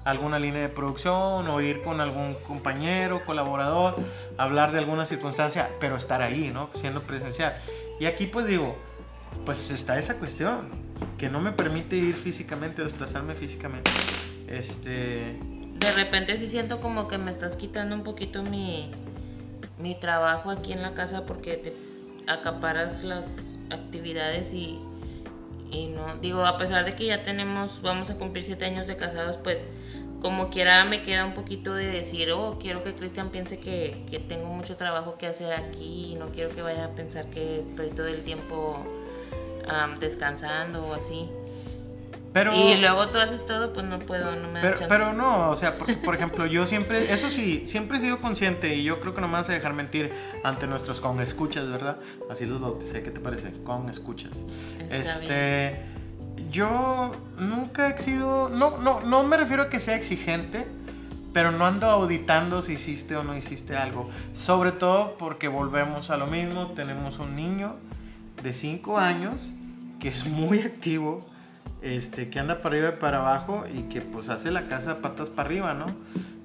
alguna 0.09 0.39
línea 0.39 0.63
de 0.63 0.69
producción 0.71 1.47
o 1.49 1.61
ir 1.61 1.83
con 1.83 2.01
algún 2.01 2.35
compañero, 2.35 3.25
colaborador, 3.27 3.97
hablar 4.39 4.73
de 4.73 4.79
alguna 4.79 5.05
circunstancia, 5.05 5.71
pero 5.81 5.97
estar 5.97 6.23
ahí, 6.23 6.51
¿no? 6.51 6.71
Siendo 6.73 7.03
presencial. 7.03 7.57
Y 8.01 8.07
aquí, 8.07 8.27
pues 8.27 8.47
digo, 8.47 8.77
pues 9.45 9.71
está 9.71 9.99
esa 9.99 10.19
cuestión 10.19 10.71
que 11.19 11.29
no 11.29 11.41
me 11.41 11.53
permite 11.53 11.97
ir 11.97 12.15
físicamente, 12.15 12.83
desplazarme 12.83 13.35
físicamente. 13.35 13.91
Este, 14.47 15.39
De 15.75 15.93
repente 15.93 16.39
sí 16.39 16.49
siento 16.49 16.81
como 16.81 17.07
que 17.07 17.19
me 17.19 17.31
estás 17.31 17.57
quitando 17.57 17.95
un 17.95 18.03
poquito 18.03 18.43
mi, 18.43 18.91
mi 19.77 19.95
trabajo 19.95 20.51
aquí 20.51 20.73
en 20.73 20.81
la 20.81 20.95
casa 20.95 21.27
porque 21.27 21.57
te 21.59 21.77
acaparas 22.27 23.05
las 23.05 23.59
actividades 23.69 24.55
y, 24.55 24.79
y 25.71 25.89
no, 25.89 26.17
digo, 26.17 26.47
a 26.47 26.57
pesar 26.57 26.87
de 26.87 26.95
que 26.95 27.05
ya 27.05 27.25
tenemos, 27.25 27.83
vamos 27.83 28.09
a 28.09 28.15
cumplir 28.15 28.45
siete 28.45 28.65
años 28.65 28.87
de 28.87 28.97
casados, 28.97 29.37
pues 29.37 29.67
como 30.21 30.51
quiera 30.51 30.85
me 30.85 31.03
queda 31.03 31.25
un 31.25 31.35
poquito 31.35 31.75
de 31.75 31.87
decir, 31.87 32.31
oh, 32.33 32.59
quiero 32.61 32.83
que 32.83 32.95
Cristian 32.95 33.31
piense 33.31 33.59
que, 33.59 34.05
que 34.11 34.19
tengo 34.19 34.49
mucho 34.49 34.77
trabajo 34.77 35.17
que 35.17 35.27
hacer 35.27 35.53
aquí 35.53 36.13
y 36.13 36.15
no 36.17 36.27
quiero 36.29 36.55
que 36.55 36.63
vaya 36.63 36.87
a 36.87 36.89
pensar 36.91 37.27
que 37.27 37.61
estoy 37.61 37.91
todo 37.91 38.09
el 38.09 38.23
tiempo 38.25 38.85
descansando 40.01 40.87
o 40.87 40.95
así. 40.95 41.29
pero 42.33 42.55
y 42.55 42.77
luego 42.77 43.09
tú 43.09 43.19
haces 43.19 43.45
todo, 43.45 43.73
pues 43.73 43.85
no 43.85 43.99
puedo, 43.99 44.35
no 44.35 44.49
me 44.49 44.55
da 44.55 44.63
Pero, 44.63 44.75
chance. 44.79 44.87
pero 44.89 45.13
no, 45.13 45.51
o 45.51 45.57
sea, 45.57 45.77
porque, 45.77 45.95
por 45.95 46.15
ejemplo, 46.15 46.47
yo 46.47 46.67
siempre, 46.67 47.13
eso 47.13 47.29
sí, 47.31 47.67
siempre 47.67 47.99
he 47.99 48.01
sido 48.01 48.21
consciente 48.21 48.75
y 48.75 48.83
yo 48.85 49.01
creo 49.01 49.15
que 49.15 49.21
no 49.21 49.29
me 49.29 49.35
vas 49.35 49.51
a 49.51 49.53
dejar 49.53 49.75
mentir 49.75 50.13
ante 50.43 50.67
nuestros 50.67 51.01
con 51.01 51.21
escuchas, 51.21 51.69
¿verdad? 51.71 51.99
Así 52.31 52.47
los 52.47 52.61
bauticé, 52.61 53.03
¿qué 53.03 53.11
te 53.11 53.21
parece? 53.21 53.53
Con 53.65 53.89
escuchas. 53.89 54.45
Está 54.91 55.19
este, 55.19 55.83
yo 56.51 57.13
nunca 57.39 57.89
he 57.89 57.99
sido, 57.99 58.49
no, 58.49 58.79
no, 58.79 59.01
no 59.01 59.23
me 59.23 59.37
refiero 59.37 59.65
a 59.65 59.69
que 59.71 59.81
sea 59.81 59.97
exigente, 59.97 60.67
pero 61.33 61.53
no 61.53 61.67
ando 61.67 61.87
auditando 61.87 62.63
si 62.63 62.75
hiciste 62.75 63.17
o 63.17 63.23
no 63.23 63.37
hiciste 63.37 63.77
algo. 63.77 64.09
Sobre 64.35 64.73
todo 64.73 65.17
porque 65.19 65.49
volvemos 65.49 66.11
a 66.11 66.17
lo 66.17 66.27
mismo, 66.27 66.69
tenemos 66.69 67.19
un 67.19 67.37
niño 67.37 67.77
de 68.43 68.55
5 68.55 68.99
años 68.99 69.53
que 70.01 70.09
es 70.09 70.27
muy 70.27 70.61
activo, 70.61 71.27
este, 71.83 72.29
que 72.31 72.39
anda 72.39 72.61
para 72.63 72.77
arriba 72.77 72.95
y 72.97 73.01
para 73.01 73.19
abajo 73.19 73.65
y 73.73 73.83
que 73.83 74.01
pues 74.01 74.29
hace 74.29 74.51
la 74.51 74.67
casa 74.69 74.99
patas 74.99 75.31
para 75.31 75.49
arriba, 75.49 75.75
¿no? 75.75 75.87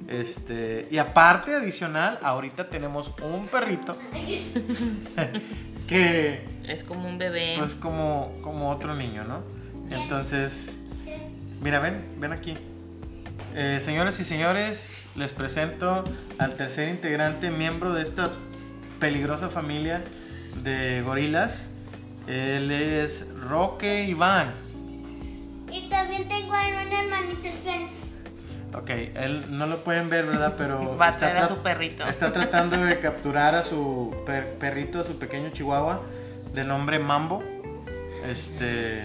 Este, 0.07 0.87
y 0.91 0.97
aparte 0.97 1.55
adicional, 1.55 2.19
ahorita 2.21 2.69
tenemos 2.69 3.11
un 3.21 3.47
perrito 3.47 3.95
que 5.87 6.45
Es 6.67 6.83
como 6.83 7.07
un 7.07 7.17
bebé. 7.17 7.55
pues 7.57 7.75
como, 7.75 8.33
como 8.41 8.69
otro 8.69 8.95
niño, 8.95 9.23
¿no? 9.23 9.52
Entonces, 9.93 10.75
mira, 11.61 11.79
ven, 11.79 12.03
ven 12.17 12.33
aquí. 12.33 12.57
Eh, 13.55 13.79
señoras 13.81 14.19
y 14.19 14.23
señores, 14.23 15.05
les 15.15 15.31
presento 15.33 16.03
al 16.39 16.55
tercer 16.55 16.89
integrante, 16.89 17.51
miembro 17.51 17.93
de 17.93 18.01
esta 18.03 18.31
peligrosa 18.99 19.49
familia 19.49 20.03
de 20.63 21.01
gorilas. 21.03 21.67
Él 22.27 22.71
es 22.71 23.27
Roque 23.39 24.05
Iván. 24.05 24.53
Y 25.71 25.89
también 25.89 26.27
tengo 26.27 26.53
a 26.53 26.67
un 26.67 26.91
hermanito 26.91 27.47
Spen. 27.49 27.87
Ok, 28.75 28.89
él 28.89 29.45
no 29.49 29.67
lo 29.67 29.83
pueden 29.83 30.09
ver, 30.09 30.25
¿verdad? 30.25 30.55
Pero 30.57 30.97
Va 31.01 31.07
a 31.07 31.09
está 31.09 31.29
traer 31.29 31.37
a 31.43 31.47
su 31.47 31.57
perrito. 31.57 32.07
Está 32.07 32.31
tratando 32.33 32.77
de 32.77 32.99
capturar 32.99 33.53
a 33.55 33.61
su 33.61 34.15
per- 34.25 34.55
perrito, 34.57 34.99
a 34.99 35.03
su 35.03 35.19
pequeño 35.19 35.49
chihuahua, 35.49 36.01
de 36.53 36.63
nombre 36.63 36.97
Mambo. 36.97 37.43
Este. 38.25 39.03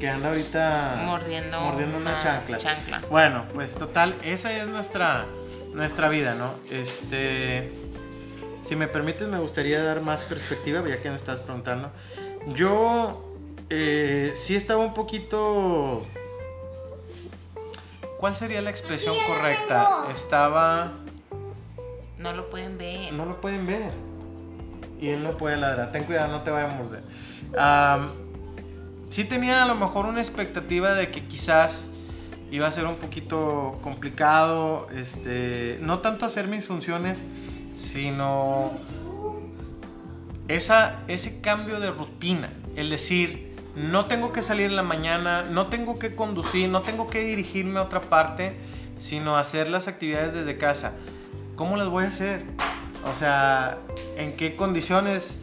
Que 0.00 0.08
anda 0.08 0.30
ahorita. 0.30 1.02
Mordiendo 1.04 1.60
mordiendo 1.60 1.98
una, 1.98 2.12
una 2.12 2.22
chancla. 2.22 2.58
chancla. 2.58 3.02
Bueno, 3.10 3.44
pues 3.54 3.76
total, 3.76 4.14
esa 4.24 4.50
es 4.56 4.66
nuestra, 4.66 5.26
nuestra 5.74 6.08
vida, 6.08 6.34
¿no? 6.34 6.54
Este. 6.70 7.70
Si 8.62 8.76
me 8.76 8.88
permites, 8.88 9.28
me 9.28 9.38
gustaría 9.38 9.82
dar 9.82 10.00
más 10.00 10.24
perspectiva, 10.24 10.82
ya 10.88 11.00
que 11.02 11.10
me 11.10 11.16
estás 11.16 11.40
preguntando. 11.40 11.90
Yo. 12.48 13.26
eh, 13.68 14.32
sí 14.34 14.56
estaba 14.56 14.82
un 14.82 14.94
poquito. 14.94 16.06
¿Cuál 18.18 18.36
sería 18.36 18.60
la 18.62 18.70
expresión 18.70 19.14
correcta? 19.26 19.88
tengo. 20.02 20.10
Estaba. 20.12 20.92
No 22.18 22.32
lo 22.32 22.50
pueden 22.50 22.76
ver. 22.78 23.12
No 23.12 23.24
lo 23.26 23.40
pueden 23.40 23.66
ver. 23.66 23.92
Y 25.00 25.08
él 25.08 25.22
no 25.22 25.32
puede 25.32 25.56
ladrar. 25.56 25.92
Ten 25.92 26.04
cuidado, 26.04 26.28
no 26.28 26.42
te 26.42 26.50
vaya 26.50 26.70
a 26.70 26.76
morder. 26.76 27.02
Sí 29.10 29.24
tenía 29.24 29.62
a 29.62 29.66
lo 29.66 29.74
mejor 29.74 30.06
una 30.06 30.20
expectativa 30.20 30.94
de 30.94 31.10
que 31.10 31.26
quizás 31.26 31.88
iba 32.50 32.66
a 32.66 32.70
ser 32.70 32.86
un 32.86 32.96
poquito 32.96 33.78
complicado. 33.82 34.86
Este, 34.96 35.78
no 35.82 35.98
tanto 35.98 36.24
hacer 36.24 36.48
mis 36.48 36.66
funciones, 36.66 37.24
sino 37.76 38.72
esa, 40.48 41.00
ese 41.08 41.40
cambio 41.40 41.80
de 41.80 41.90
rutina. 41.90 42.50
El 42.76 42.88
decir, 42.88 43.52
no 43.76 44.06
tengo 44.06 44.32
que 44.32 44.42
salir 44.42 44.66
en 44.66 44.76
la 44.76 44.82
mañana, 44.82 45.42
no 45.42 45.66
tengo 45.66 45.98
que 45.98 46.14
conducir, 46.14 46.68
no 46.68 46.82
tengo 46.82 47.08
que 47.08 47.20
dirigirme 47.20 47.80
a 47.80 47.82
otra 47.82 48.02
parte, 48.02 48.54
sino 48.96 49.36
hacer 49.36 49.68
las 49.68 49.88
actividades 49.88 50.34
desde 50.34 50.56
casa. 50.56 50.92
¿Cómo 51.56 51.76
las 51.76 51.88
voy 51.88 52.04
a 52.04 52.08
hacer? 52.08 52.44
O 53.04 53.14
sea, 53.14 53.78
¿en 54.16 54.36
qué 54.36 54.56
condiciones 54.56 55.38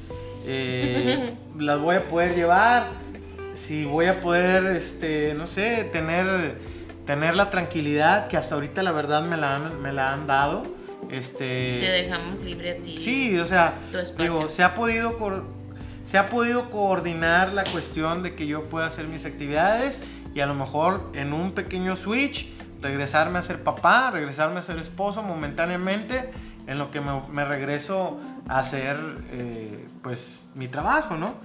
eh, 0.45 1.33
las 1.59 1.79
voy 1.79 1.95
a 1.95 2.07
poder 2.07 2.35
llevar? 2.35 3.06
Si 3.57 3.85
voy 3.85 4.05
a 4.05 4.21
poder, 4.21 4.65
este, 4.67 5.33
no 5.33 5.47
sé, 5.47 5.89
tener, 5.91 6.59
tener 7.07 7.35
la 7.35 7.49
tranquilidad 7.49 8.27
que 8.27 8.37
hasta 8.37 8.53
ahorita 8.53 8.83
la 8.83 8.91
verdad 8.91 9.23
me 9.23 9.35
la 9.35 9.55
han, 9.55 9.81
me 9.81 9.91
la 9.91 10.13
han 10.13 10.27
dado. 10.27 10.63
Este, 11.09 11.79
Te 11.79 11.89
dejamos 11.89 12.39
libre 12.41 12.71
a 12.71 12.77
ti. 12.77 12.97
Sí, 12.97 13.37
o 13.39 13.45
sea, 13.45 13.73
digo, 14.17 14.47
se 14.47 14.63
ha 14.63 14.75
podido 14.75 15.17
se 16.03 16.17
ha 16.17 16.29
podido 16.29 16.69
coordinar 16.69 17.51
la 17.51 17.65
cuestión 17.65 18.23
de 18.23 18.35
que 18.35 18.47
yo 18.47 18.63
pueda 18.65 18.85
hacer 18.85 19.07
mis 19.07 19.25
actividades 19.25 19.99
y 20.33 20.39
a 20.39 20.45
lo 20.45 20.53
mejor 20.53 21.11
en 21.15 21.33
un 21.33 21.51
pequeño 21.51 21.97
switch 21.97 22.47
regresarme 22.81 23.39
a 23.39 23.41
ser 23.41 23.63
papá, 23.63 24.11
regresarme 24.11 24.59
a 24.59 24.61
ser 24.61 24.77
esposo 24.77 25.23
momentáneamente 25.23 26.29
en 26.67 26.77
lo 26.77 26.91
que 26.91 27.01
me, 27.01 27.21
me 27.29 27.43
regreso 27.43 28.19
a 28.47 28.59
hacer 28.59 28.97
eh, 29.31 29.87
pues 30.01 30.47
mi 30.55 30.67
trabajo, 30.67 31.17
¿no? 31.17 31.35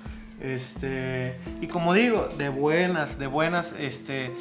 Este, 0.42 1.36
y 1.60 1.68
como 1.68 1.94
digo, 1.94 2.28
de 2.36 2.48
buenas, 2.48 3.18
de 3.18 3.28
buenas, 3.28 3.74
este, 3.78 4.32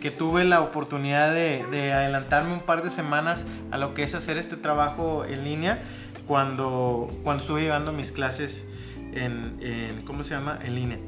que 0.00 0.10
tuve 0.12 0.44
la 0.44 0.60
oportunidad 0.60 1.34
de, 1.34 1.64
de 1.72 1.92
adelantarme 1.92 2.52
un 2.52 2.60
par 2.60 2.84
de 2.84 2.90
semanas 2.92 3.44
a 3.72 3.78
lo 3.78 3.92
que 3.92 4.04
es 4.04 4.14
hacer 4.14 4.38
este 4.38 4.56
trabajo 4.56 5.24
en 5.24 5.42
línea 5.42 5.82
cuando, 6.28 7.10
cuando 7.24 7.42
estuve 7.42 7.62
llevando 7.62 7.92
mis 7.92 8.12
clases 8.12 8.64
en, 9.12 9.56
en- 9.60 10.02
¿cómo 10.04 10.22
se 10.22 10.34
llama? 10.34 10.58
En 10.64 10.76
línea. 10.76 10.98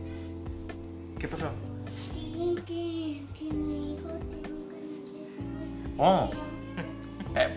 ¿Qué 1.21 1.29
pasó? 1.29 1.51
Dije 2.13 2.55
que, 2.67 3.23
que 3.39 3.55
mi 3.55 3.93
hijo 3.95 4.09
tiene 4.29 4.55
un 4.59 5.95
canal. 5.95 5.95
Oh, 5.99 6.31
eh, 7.37 7.49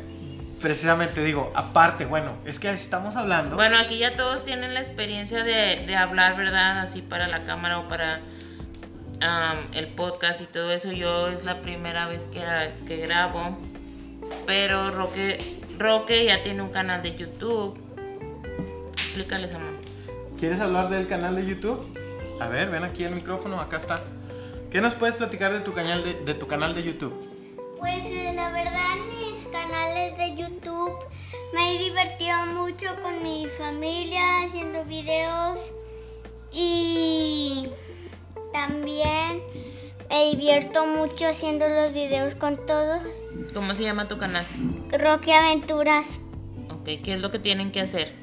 precisamente 0.66 1.24
digo, 1.24 1.52
aparte, 1.54 2.06
bueno, 2.06 2.32
es 2.44 2.58
que 2.58 2.72
estamos 2.72 3.16
hablando. 3.16 3.56
Bueno, 3.56 3.78
aquí 3.78 4.00
ya 4.00 4.16
todos 4.16 4.44
tienen 4.44 4.74
la 4.74 4.80
experiencia 4.80 5.44
de, 5.44 5.86
de 5.86 5.96
hablar, 5.96 6.36
¿verdad? 6.36 6.80
Así 6.80 7.04
para 7.04 7.28
la 7.28 7.44
cámara 7.44 7.78
o 7.78 7.88
para 7.88 8.20
el 9.76 9.88
podcast 9.90 10.42
y 10.42 10.46
todo 10.46 10.72
eso. 10.72 10.92
Yo 10.92 11.28
es 11.28 11.44
la 11.44 11.62
primera 11.62 12.08
vez 12.08 12.28
que, 12.30 12.42
que 12.88 12.98
grabo. 12.98 13.60
Pero 14.48 14.90
Roque, 14.90 15.38
Roque 15.78 16.26
ya 16.26 16.42
tiene 16.42 16.64
un 16.64 16.72
canal 16.72 17.04
de 17.04 17.16
YouTube. 17.16 17.80
Explícales, 18.94 19.54
amor. 19.54 19.76
¿Quieres 20.40 20.60
hablar 20.62 20.90
del 20.90 21.06
canal 21.06 21.36
de 21.36 21.46
YouTube? 21.46 21.96
A 22.42 22.48
ver, 22.48 22.72
ven 22.72 22.84
aquí 22.84 23.04
el 23.04 23.14
micrófono, 23.14 23.62
acá 23.62 23.78
está. 23.78 24.02
¿Qué 24.72 24.82
nos 24.82 24.96
puedes 24.96 25.14
platicar 25.14 25.54
de 25.54 25.60
tu 25.60 25.74
canal 25.74 26.04
de, 26.04 26.16
de 26.26 26.34
tu 26.34 26.48
canal 26.48 26.74
de 26.74 26.82
YouTube? 26.82 27.14
Pues 27.78 28.04
eh, 28.06 28.32
la 28.34 28.50
verdad 28.50 28.96
mis 29.08 29.25
canales 29.56 30.18
de 30.18 30.36
YouTube 30.36 30.94
me 31.54 31.72
he 31.72 31.80
divertido 31.80 32.46
mucho 32.48 32.88
con 33.02 33.24
mi 33.24 33.48
familia 33.58 34.44
haciendo 34.44 34.84
videos 34.84 35.60
y 36.52 37.70
también 38.52 39.42
me 40.10 40.32
divierto 40.32 40.86
mucho 40.86 41.28
haciendo 41.28 41.68
los 41.70 41.94
videos 41.94 42.36
con 42.36 42.58
todos. 42.66 43.00
¿Cómo 43.54 43.74
se 43.76 43.84
llama 43.84 44.10
tu 44.10 44.18
canal? 44.18 44.46
Rocky 44.92 45.32
Aventuras 45.32 46.06
Ok, 46.70 47.02
¿qué 47.04 47.14
es 47.14 47.22
lo 47.22 47.32
que 47.32 47.40
tienen 47.40 47.72
que 47.72 47.80
hacer? 47.82 48.14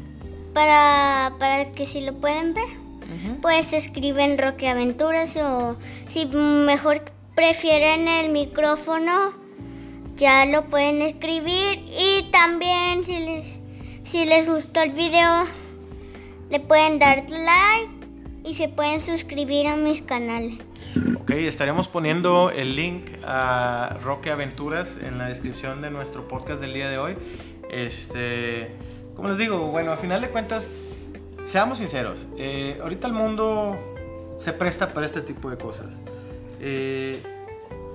para, 0.53 1.33
para 1.38 1.73
que 1.73 1.87
si 1.87 2.03
lo 2.03 2.12
pueden 2.14 2.53
ver. 2.53 2.68
Pues 3.40 3.73
escriben 3.73 4.37
Roque 4.38 4.68
Aventuras 4.68 5.35
o 5.37 5.77
si 6.09 6.27
mejor 6.27 7.03
prefieren 7.35 8.07
el 8.09 8.31
micrófono, 8.33 9.33
ya 10.22 10.46
lo 10.46 10.66
pueden 10.66 11.02
escribir 11.02 11.85
y 11.98 12.30
también 12.30 13.04
si 13.04 13.18
les, 13.18 13.44
si 14.04 14.24
les 14.24 14.48
gustó 14.48 14.80
el 14.80 14.92
video, 14.92 15.46
le 16.48 16.61
pueden 16.61 17.00
dar 17.00 17.28
like 17.28 17.90
y 18.44 18.54
se 18.54 18.68
pueden 18.68 19.02
suscribir 19.02 19.66
a 19.66 19.74
mis 19.74 20.00
canales. 20.00 20.61
Ok, 21.20 21.30
estaremos 21.30 21.88
poniendo 21.88 22.52
el 22.52 22.76
link 22.76 23.11
a 23.24 23.98
Roque 24.04 24.30
Aventuras 24.30 24.96
en 25.02 25.18
la 25.18 25.26
descripción 25.26 25.82
de 25.82 25.90
nuestro 25.90 26.28
podcast 26.28 26.61
del 26.61 26.72
día 26.72 26.88
de 26.88 26.98
hoy. 26.98 27.16
Este, 27.68 28.76
como 29.16 29.26
les 29.28 29.38
digo, 29.38 29.72
bueno, 29.72 29.90
a 29.90 29.96
final 29.96 30.20
de 30.20 30.28
cuentas, 30.28 30.68
seamos 31.46 31.78
sinceros, 31.78 32.28
eh, 32.38 32.78
ahorita 32.80 33.08
el 33.08 33.12
mundo 33.12 33.76
se 34.38 34.52
presta 34.52 34.94
para 34.94 35.04
este 35.04 35.20
tipo 35.20 35.50
de 35.50 35.56
cosas. 35.56 35.88
Eh, 36.61 37.20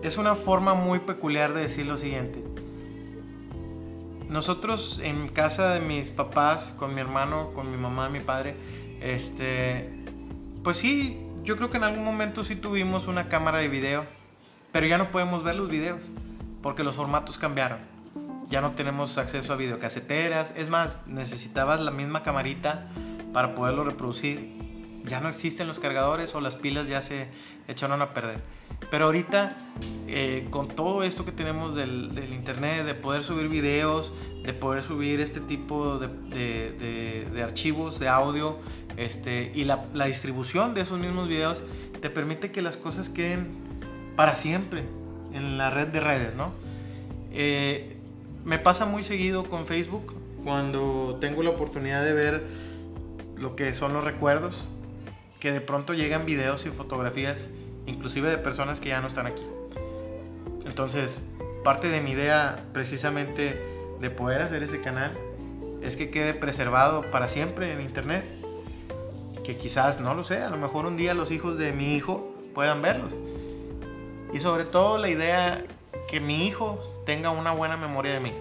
es 0.04 0.18
una 0.18 0.36
forma 0.36 0.74
muy 0.74 1.00
peculiar 1.00 1.54
de 1.54 1.62
decir 1.62 1.86
lo 1.86 1.98
siguiente. 1.98 2.44
Nosotros 4.30 5.00
en 5.04 5.30
casa 5.30 5.74
de 5.74 5.80
mis 5.80 6.12
papás, 6.12 6.74
con 6.78 6.94
mi 6.94 7.02
hermano, 7.02 7.54
con 7.54 7.72
mi 7.72 7.78
mamá, 7.78 8.10
mi 8.10 8.20
padre, 8.20 8.56
este, 9.02 9.90
pues 10.64 10.78
sí, 10.78 11.18
yo 11.44 11.56
creo 11.56 11.70
que 11.70 11.78
en 11.78 11.86
algún 11.86 12.04
momento 12.04 12.44
sí 12.44 12.56
tuvimos 12.56 13.08
una 13.08 13.30
cámara 13.30 13.60
de 13.60 13.70
video, 13.70 14.06
pero 14.74 14.86
ya 14.86 14.98
no 14.98 15.12
podemos 15.12 15.44
ver 15.44 15.56
los 15.56 15.70
videos 15.70 16.12
porque 16.62 16.84
los 16.84 16.96
formatos 16.96 17.38
cambiaron. 17.38 17.80
Ya 18.48 18.62
no 18.62 18.72
tenemos 18.72 19.18
acceso 19.18 19.54
a 19.54 19.56
videocaseteras, 19.56 20.54
es 20.58 20.70
más, 20.70 21.00
necesitabas 21.08 21.80
la 21.80 21.92
misma 21.92 22.24
camarita 22.24 22.88
para 23.34 23.56
poderlo 23.56 23.86
reproducir. 23.86 24.57
Ya 25.08 25.20
no 25.22 25.30
existen 25.30 25.68
los 25.68 25.80
cargadores 25.80 26.36
o 26.36 26.42
las 26.42 26.56
pilas 26.56 26.88
ya 26.88 27.02
se 27.02 27.28
echaron 27.68 28.02
a 28.02 28.14
perder. 28.14 28.42
Pero 28.92 29.06
ahorita, 29.06 29.58
eh, 30.08 30.48
con 30.50 30.68
todo 30.68 31.04
esto 31.04 31.26
que 31.26 31.32
tenemos 31.32 31.76
del, 31.76 32.12
internet, 32.34 32.86
de 32.86 32.94
poder 32.94 33.24
subir 33.24 33.50
videos, 33.50 34.14
de 34.44 34.54
poder 34.54 34.84
subir 34.84 35.20
este 35.20 35.40
tipo 35.40 36.00
de 36.00 37.42
archivos 37.44 38.00
de 38.00 38.08
audio, 38.08 38.58
este, 38.98 39.52
y 39.54 39.64
la, 39.64 39.86
la 39.94 40.06
distribución 40.06 40.74
de 40.74 40.82
esos 40.82 41.00
mismos 41.00 41.28
videos, 41.28 41.64
te 42.02 42.10
permite 42.10 42.52
que 42.52 42.62
las 42.62 42.78
cosas 42.78 43.10
queden 43.10 43.48
para 44.16 44.36
siempre 44.36 44.84
en 45.34 45.58
la 45.58 45.70
red 45.70 45.88
de 45.88 46.00
redes, 46.00 46.36
¿no? 46.36 46.52
Eh, 47.32 47.98
me 48.44 48.58
pasa 48.60 48.86
muy 48.86 49.04
seguido 49.04 49.46
con 49.46 49.68
Facebook 49.68 50.16
cuando 50.44 51.18
tengo 51.22 51.44
la 51.44 51.52
oportunidad 51.52 52.04
de 52.04 52.14
ver 52.14 52.48
lo 53.38 53.56
que 53.56 53.74
son 53.74 53.94
los 53.94 54.04
recuerdos, 54.04 54.66
que 55.40 55.52
de 55.52 55.62
pronto 55.62 55.94
llegan 55.94 56.26
videos 56.26 56.66
y 56.66 56.70
fotografías, 56.70 57.48
inclusive 57.86 58.30
de 58.30 58.38
personas 58.38 58.80
que 58.80 58.90
ya 58.90 59.02
no 59.02 59.08
están 59.08 59.28
aquí. 59.28 59.44
Entonces, 60.66 61.24
parte 61.64 61.90
de 61.90 62.02
mi 62.02 62.12
idea 62.12 62.66
precisamente 62.74 63.62
de 64.00 64.10
poder 64.10 64.42
hacer 64.42 64.64
ese 64.64 64.82
canal 64.82 65.12
es 65.82 65.98
que 65.98 66.10
quede 66.10 66.34
preservado 66.34 67.04
para 67.12 67.28
siempre 67.28 67.72
en 67.72 67.82
internet. 67.82 68.26
Que 69.44 69.58
quizás, 69.58 70.00
no 70.00 70.14
lo 70.14 70.24
sé, 70.24 70.42
a 70.42 70.50
lo 70.50 70.58
mejor 70.58 70.86
un 70.86 70.98
día 70.98 71.14
los 71.14 71.32
hijos 71.32 71.58
de 71.58 71.72
mi 71.72 71.96
hijo 71.96 72.36
puedan 72.54 72.82
verlos. 72.82 73.16
Y 74.34 74.40
sobre 74.40 74.66
todo 74.66 74.98
la 74.98 75.10
idea 75.10 75.64
que 76.10 76.20
mi 76.20 76.48
hijo 76.48 76.80
tenga 77.06 77.32
una 77.32 77.52
buena 77.52 77.78
memoria 77.78 78.14
de 78.14 78.20
mí. 78.20 78.34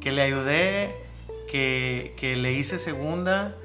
Que 0.00 0.12
le 0.12 0.22
ayudé, 0.22 0.94
que, 1.50 2.14
que 2.16 2.36
le 2.36 2.52
hice 2.52 2.78
segunda, 2.78 3.56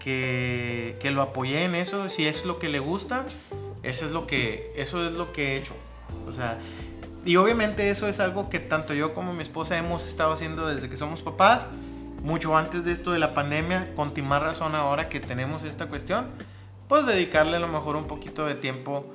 que, 0.00 0.96
que 1.00 1.12
lo 1.12 1.22
apoyé 1.22 1.62
en 1.64 1.76
eso. 1.76 2.08
Si 2.08 2.26
es 2.26 2.44
lo 2.44 2.58
que 2.58 2.68
le 2.68 2.80
gusta, 2.80 3.24
eso 3.84 4.04
es 4.06 4.10
lo 4.10 4.26
que, 4.26 4.72
eso 4.76 5.06
es 5.06 5.12
lo 5.12 5.32
que 5.32 5.52
he 5.52 5.56
hecho. 5.56 5.74
O 6.26 6.32
sea, 6.32 6.58
y 7.24 7.36
obviamente 7.36 7.88
eso 7.90 8.08
es 8.08 8.18
algo 8.18 8.50
que 8.50 8.58
tanto 8.58 8.94
yo 8.94 9.14
como 9.14 9.32
mi 9.32 9.42
esposa 9.42 9.78
hemos 9.78 10.06
estado 10.06 10.32
haciendo 10.32 10.66
desde 10.66 10.88
que 10.88 10.96
somos 10.96 11.22
papás, 11.22 11.68
mucho 12.22 12.56
antes 12.56 12.84
de 12.84 12.92
esto 12.92 13.12
de 13.12 13.18
la 13.18 13.32
pandemia, 13.34 13.94
con 13.94 14.12
más 14.24 14.42
razón 14.42 14.74
ahora 14.74 15.08
que 15.08 15.20
tenemos 15.20 15.62
esta 15.62 15.86
cuestión, 15.86 16.26
pues 16.88 17.06
dedicarle 17.06 17.56
a 17.56 17.60
lo 17.60 17.68
mejor 17.68 17.94
un 17.96 18.06
poquito 18.06 18.44
de 18.46 18.54
tiempo 18.56 19.06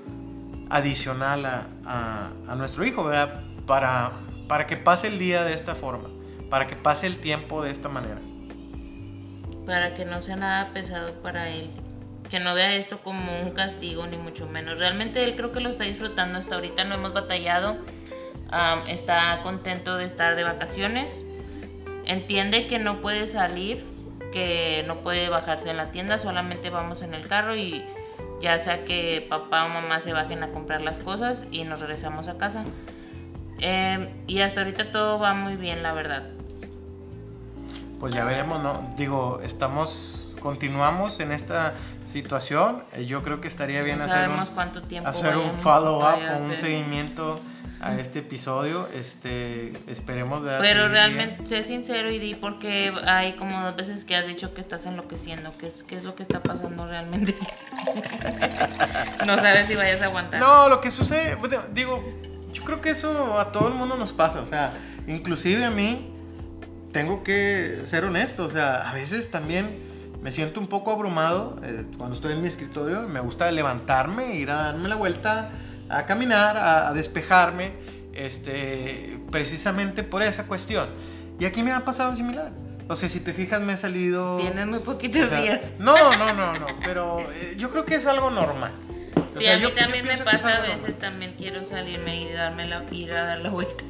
adicional 0.70 1.46
a, 1.46 1.68
a- 1.86 2.32
a 2.48 2.56
nuestro 2.56 2.86
hijo, 2.86 3.04
¿verdad? 3.04 3.44
Para, 3.68 4.12
para 4.48 4.66
que 4.68 4.78
pase 4.78 5.08
el 5.08 5.20
día 5.20 5.44
de 5.44 5.54
esta 5.54 5.76
forma, 5.76 6.10
para 6.50 6.68
que 6.68 6.76
pase 6.76 7.06
el 7.08 7.18
tiempo 7.18 7.64
de 7.64 7.72
esta 7.72 7.90
manera. 7.90 8.20
Para 9.66 9.94
que 9.94 10.06
no 10.06 10.22
sea 10.22 10.36
nada 10.36 10.70
pesado 10.74 11.14
para 11.22 11.50
él. 11.50 11.70
Que 12.30 12.40
no 12.40 12.54
vea 12.54 12.76
esto 12.76 13.00
como 13.00 13.42
un 13.42 13.52
castigo, 13.52 14.08
ni 14.08 14.18
mucho 14.18 14.48
menos. 14.48 14.78
Realmente 14.78 15.24
él 15.24 15.36
creo 15.36 15.52
que 15.52 15.60
lo 15.60 15.70
está 15.70 15.84
disfrutando 15.84 16.40
hasta 16.40 16.56
ahorita, 16.56 16.84
no 16.84 16.96
hemos 16.96 17.14
batallado. 17.14 17.78
Am, 18.50 18.88
está 18.88 19.40
contento 19.44 19.98
de 19.98 20.06
estar 20.06 20.36
de 20.36 20.44
vacaciones. 20.44 21.26
Entiende 22.06 22.68
que 22.68 22.80
no 22.80 23.02
puede 23.02 23.28
salir, 23.28 23.84
que 24.32 24.84
no 24.88 24.98
puede 24.98 25.30
bajarse 25.30 25.70
en 25.70 25.78
la 25.78 25.92
tienda, 25.92 26.20
solamente 26.20 26.70
vamos 26.70 27.02
en 27.02 27.14
el 27.14 27.28
carro 27.28 27.56
y 27.56 27.84
ya 28.42 28.60
sea 28.60 28.86
que 28.86 29.26
papá 29.28 29.66
o 29.66 29.70
mamá 29.70 30.02
se 30.02 30.14
bajen 30.14 30.44
a 30.44 30.52
comprar 30.52 30.82
las 30.82 31.00
cosas 31.00 31.48
y 31.52 31.64
nos 31.64 31.80
regresamos 31.80 32.28
a 32.28 32.38
casa. 32.38 32.66
Em, 33.60 34.10
y 34.28 34.42
hasta 34.42 34.62
ahorita 34.62 34.92
todo 34.92 35.20
va 35.20 35.34
muy 35.34 35.56
bien, 35.56 35.82
la 35.82 35.94
verdad. 35.94 36.35
Pues 38.00 38.14
ya 38.14 38.26
veremos, 38.26 38.62
¿no? 38.62 38.94
Digo, 38.98 39.40
estamos, 39.44 40.34
continuamos 40.40 41.20
en 41.20 41.32
esta 41.32 41.74
situación. 42.06 42.84
Eh, 42.94 43.06
Yo 43.06 43.24
creo 43.24 43.42
que 43.42 43.48
estaría 43.48 43.82
bien 43.84 44.00
no 44.00 44.06
hacer 44.06 44.30
un, 44.30 44.46
cuánto 44.48 44.84
tiempo 44.84 45.10
hacer 45.10 45.38
un 45.38 45.52
follow-up 45.52 46.20
o 46.36 46.44
un 46.44 46.56
seguimiento 46.56 47.40
a 47.82 47.96
este 47.96 48.20
episodio. 48.20 48.88
Este, 48.94 49.74
esperemos 49.88 50.42
¿verdad? 50.42 50.60
Pero 50.62 50.88
realmente, 50.88 51.46
sé 51.48 51.64
sincero 51.64 52.12
y 52.12 52.20
di 52.20 52.36
porque 52.36 52.94
hay 53.06 53.34
como 53.34 53.62
dos 53.62 53.76
veces 53.76 54.06
que 54.06 54.16
has 54.16 54.28
dicho 54.28 54.54
que 54.54 54.62
estás 54.62 54.86
enloqueciendo. 54.86 55.54
¿Qué 55.58 55.68
es, 55.68 55.84
qué 55.84 55.98
es 55.98 56.04
lo 56.04 56.16
que 56.16 56.24
está 56.24 56.42
pasando 56.42 56.88
realmente? 56.88 57.36
no 59.26 59.36
sabes 59.36 59.68
si 59.68 59.76
vayas 59.76 60.02
a 60.02 60.06
aguantar. 60.06 60.40
No, 60.40 60.70
lo 60.70 60.82
que 60.82 60.92
sucede, 60.92 61.38
digo, 61.74 62.04
yo 62.54 62.64
creo 62.64 62.82
que 62.82 62.90
eso 62.90 63.40
a 63.40 63.52
todo 63.52 63.68
el 63.68 63.74
mundo 63.74 63.96
nos 63.98 64.14
pasa, 64.14 64.42
o 64.42 64.46
sea, 64.46 64.74
inclusive 65.08 65.66
a 65.66 65.72
mí, 65.72 66.15
tengo 66.96 67.24
que 67.26 67.82
ser 67.84 68.06
honesto, 68.06 68.46
o 68.46 68.48
sea, 68.48 68.90
a 68.90 68.94
veces 68.94 69.30
también 69.30 69.66
me 70.22 70.32
siento 70.32 70.62
un 70.62 70.68
poco 70.68 70.92
abrumado 70.92 71.60
eh, 71.62 71.84
cuando 71.98 72.16
estoy 72.16 72.32
en 72.32 72.42
mi 72.42 72.48
escritorio, 72.48 73.02
me 73.02 73.20
gusta 73.20 73.52
levantarme, 73.52 74.38
ir 74.38 74.50
a 74.50 74.56
darme 74.68 74.88
la 74.88 74.96
vuelta, 74.96 75.50
a 75.90 76.06
caminar, 76.06 76.56
a, 76.56 76.88
a 76.88 76.94
despejarme, 76.94 77.74
este, 78.14 79.20
precisamente 79.30 80.04
por 80.04 80.22
esa 80.24 80.46
cuestión. 80.48 80.88
Y 81.38 81.44
aquí 81.44 81.64
me 81.64 81.74
ha 81.74 81.84
pasado 81.84 82.16
similar. 82.16 82.54
O 82.88 82.96
sea, 82.96 83.10
si 83.10 83.20
te 83.20 83.34
fijas, 83.34 83.60
me 83.62 83.74
he 83.74 83.78
salido... 83.78 84.38
Tienes 84.38 84.66
muy 84.66 84.80
poquitos 84.80 85.24
o 85.24 85.28
sea, 85.28 85.42
días. 85.42 85.62
No, 85.80 85.96
no, 86.18 86.34
no, 86.34 86.54
no, 86.54 86.66
pero 86.86 87.20
eh, 87.20 87.56
yo 87.58 87.72
creo 87.72 87.84
que 87.84 87.96
es 87.96 88.06
algo 88.06 88.32
normal. 88.32 88.72
O 89.18 89.38
Sí, 89.38 89.44
sea, 89.44 89.56
a 89.56 89.58
mí 89.58 89.64
yo- 89.64 89.70
yo 89.70 89.76
también 89.76 90.04
me 90.06 90.12
que 90.12 90.16
es 90.16 90.22
pasa 90.22 90.56
a 90.56 90.62
veces, 90.62 90.98
también 90.98 91.36
quiero 91.38 91.66
salirme 91.66 92.22
y 92.22 92.32
darme 92.32 92.66
la, 92.70 92.86
ir 92.92 93.12
a 93.12 93.26
dar 93.26 93.40
la 93.42 93.50
vuelta. 93.50 93.84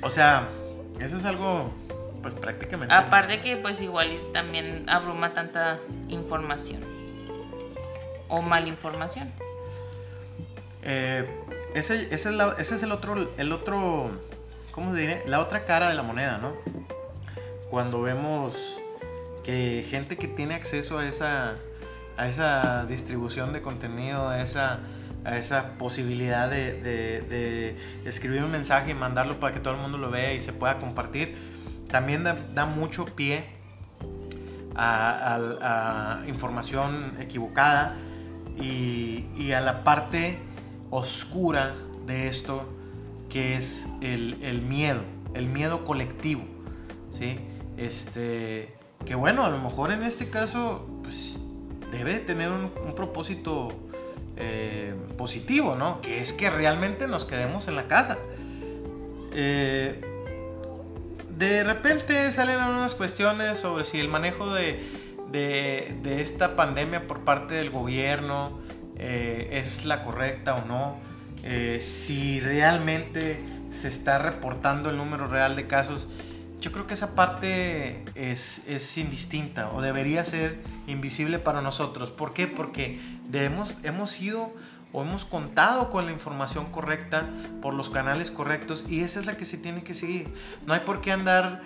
O 0.00 0.08
sea, 0.08 0.48
eso 1.02 1.16
es 1.16 1.24
algo, 1.24 1.70
pues 2.22 2.34
prácticamente. 2.34 2.94
Aparte 2.94 3.40
que 3.40 3.56
pues 3.56 3.80
igual 3.80 4.08
también 4.32 4.88
abruma 4.88 5.34
tanta 5.34 5.78
información. 6.08 6.82
O 8.28 8.40
mal 8.42 8.66
información. 8.68 9.30
Eh, 10.84 11.28
ese, 11.74 12.06
ese 12.14 12.30
es 12.30 12.34
la- 12.34 12.54
ese 12.58 12.74
es 12.74 12.82
el 12.82 12.92
otro, 12.92 13.30
el 13.36 13.52
otro, 13.52 14.10
¿cómo 14.72 14.94
se 14.94 15.00
diré? 15.00 15.22
La 15.26 15.40
otra 15.40 15.64
cara 15.64 15.88
de 15.88 15.94
la 15.94 16.02
moneda, 16.02 16.38
¿no? 16.38 16.52
Cuando 17.70 18.02
vemos 18.02 18.78
que 19.44 19.86
gente 19.88 20.16
que 20.16 20.28
tiene 20.28 20.54
acceso 20.54 20.98
a 20.98 21.06
esa, 21.06 21.54
a 22.16 22.28
esa 22.28 22.84
distribución 22.86 23.52
de 23.52 23.62
contenido, 23.62 24.28
a 24.28 24.42
esa, 24.42 24.80
a 25.24 25.38
esa 25.38 25.78
posibilidad 25.78 26.50
de, 26.50 27.76
escribir 28.04 28.42
un 28.42 28.50
mensaje 28.50 28.90
y 28.90 28.94
mandarlo 28.94 29.38
para 29.40 29.54
que 29.54 29.60
todo 29.60 29.74
el 29.74 29.80
mundo 29.80 29.98
lo 29.98 30.10
vea 30.10 30.34
y 30.34 30.40
se 30.40 30.52
pueda 30.52 30.78
compartir, 30.78 31.36
también 31.88 32.24
da, 32.24 32.36
da 32.54 32.66
mucho 32.66 33.06
pie 33.06 33.44
a, 34.74 36.22
información 36.26 37.14
equivocada 37.20 37.96
y, 38.60 39.52
a 39.52 39.60
la 39.60 39.84
parte 39.84 40.38
oscura 40.90 41.74
de 42.06 42.28
esto 42.28 42.68
que 43.28 43.56
es 43.56 43.88
el, 44.00 44.62
miedo, 44.62 45.00
el 45.34 45.46
miedo 45.46 45.84
colectivo, 45.84 46.42
¿sí? 47.10 47.38
Este, 47.76 48.74
que 49.06 49.14
bueno, 49.14 49.44
a 49.44 49.48
lo 49.48 49.58
mejor 49.58 49.90
en 49.90 50.02
este 50.02 50.28
caso 50.28 50.86
pues, 51.02 51.40
debe 51.90 52.16
tener 52.16 52.50
un, 52.50 52.70
propósito 52.94 53.72
eh, 54.42 54.94
positivo, 55.16 55.76
¿no? 55.76 56.00
Que 56.00 56.20
es 56.20 56.32
que 56.32 56.50
realmente 56.50 57.06
nos 57.06 57.24
quedemos 57.24 57.68
en 57.68 57.76
la 57.76 57.86
casa. 57.86 58.18
Eh, 59.34 60.00
de 61.38 61.64
repente 61.64 62.30
salen 62.32 62.58
algunas 62.58 62.94
cuestiones 62.94 63.58
sobre 63.58 63.84
si 63.84 63.98
el 63.98 64.08
manejo 64.08 64.52
de, 64.52 65.02
esta 66.04 66.56
pandemia 66.56 67.06
por 67.06 67.20
parte 67.20 67.54
del 67.54 67.70
gobierno 67.70 68.58
eh, 68.96 69.48
es 69.64 69.84
la 69.86 70.02
correcta 70.04 70.56
o 70.56 70.66
no, 70.66 70.98
eh, 71.42 71.78
si 71.80 72.38
realmente 72.40 73.40
se 73.72 73.88
está 73.88 74.18
reportando 74.18 74.90
el 74.90 74.96
número 74.96 75.26
real 75.26 75.56
de 75.56 75.66
casos. 75.66 76.08
Yo 76.60 76.70
creo 76.70 76.86
que 76.86 76.94
esa 76.94 77.16
parte 77.16 78.04
es 78.14 78.98
indistinta 78.98 79.70
o 79.70 79.82
debería 79.82 80.24
ser 80.24 80.60
invisible 80.86 81.38
para 81.38 81.60
nosotros. 81.60 82.10
¿Por 82.10 82.34
qué? 82.34 82.46
Porque 82.46 83.00
debemos, 83.32 83.78
hemos 83.82 84.20
ido 84.20 84.52
o 84.92 85.02
hemos 85.02 85.24
contado 85.24 85.90
con 85.90 86.04
la 86.06 86.12
información 86.12 86.66
correcta 86.66 87.26
por 87.62 87.72
los 87.72 87.88
canales 87.88 88.30
correctos 88.30 88.84
y 88.86 89.00
esa 89.00 89.20
es 89.20 89.26
la 89.26 89.36
que 89.36 89.46
se 89.46 89.56
tiene 89.56 89.82
que 89.82 89.94
seguir. 89.94 90.28
No 90.66 90.74
hay 90.74 90.80
por 90.80 91.00
qué 91.00 91.12
andar 91.12 91.62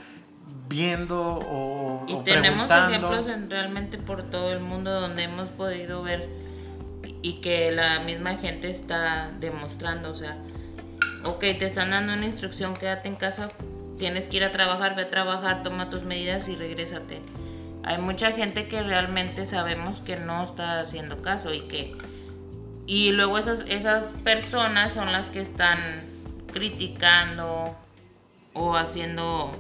viendo 0.69 1.21
o, 1.21 2.07
y 2.07 2.23
tenemos 2.23 2.71
ejemplos 2.71 3.27
realmente 3.49 3.99
por 3.99 4.23
todo 4.31 4.53
el 4.53 4.61
mundo 4.61 5.01
donde 5.01 5.25
hemos 5.25 5.49
podido 5.49 6.03
ver 6.03 6.29
y 7.23 7.41
que 7.41 7.73
la 7.73 8.01
misma 8.01 8.37
gente 8.37 8.71
está 8.71 9.33
demostrando, 9.41 10.13
o 10.13 10.15
sea, 10.15 10.39
ok, 11.25 11.41
te 11.41 11.67
están 11.67 11.91
dando 11.91 12.13
una 12.13 12.27
instrucción, 12.27 12.75
quédate 12.75 13.09
en 13.09 13.17
casa, 13.17 13.51
tienes 13.99 14.29
que 14.29 14.37
ir 14.37 14.45
a 14.45 14.53
trabajar, 14.53 14.95
ve 14.95 15.03
a 15.03 15.11
trabajar, 15.11 15.65
toma 15.65 15.91
tus 15.91 16.03
medidas 16.03 16.49
y 16.49 16.55
regrésate. 16.55 17.21
Hay 17.87 17.99
mucha 17.99 18.33
gente 18.33 18.69
que 18.69 18.83
realmente 18.83 19.47
sabemos 19.47 20.01
que 20.01 20.17
no 20.17 20.43
está 20.45 20.81
haciendo 20.81 21.23
caso 21.23 21.55
y 21.55 21.61
que 21.63 21.97
y 22.87 23.11
luego 23.11 23.37
esas, 23.39 23.65
esas 23.69 24.05
personas 24.23 24.93
son 24.93 25.13
las 25.13 25.29
que 25.29 25.41
están 25.41 25.79
criticando 26.53 27.77
o 28.55 28.77
haciendo 28.77 29.53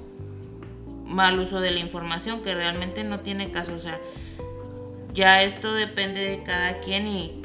mal 1.04 1.38
uso 1.38 1.60
de 1.60 1.72
la 1.72 1.80
información 1.80 2.42
que 2.42 2.54
realmente 2.54 3.02
no 3.02 3.20
tiene 3.20 3.50
caso. 3.50 3.74
O 3.74 3.80
sea, 3.80 4.00
ya 5.12 5.42
esto 5.42 5.72
depende 5.74 6.20
de 6.20 6.42
cada 6.44 6.78
quien 6.80 7.08
y 7.08 7.42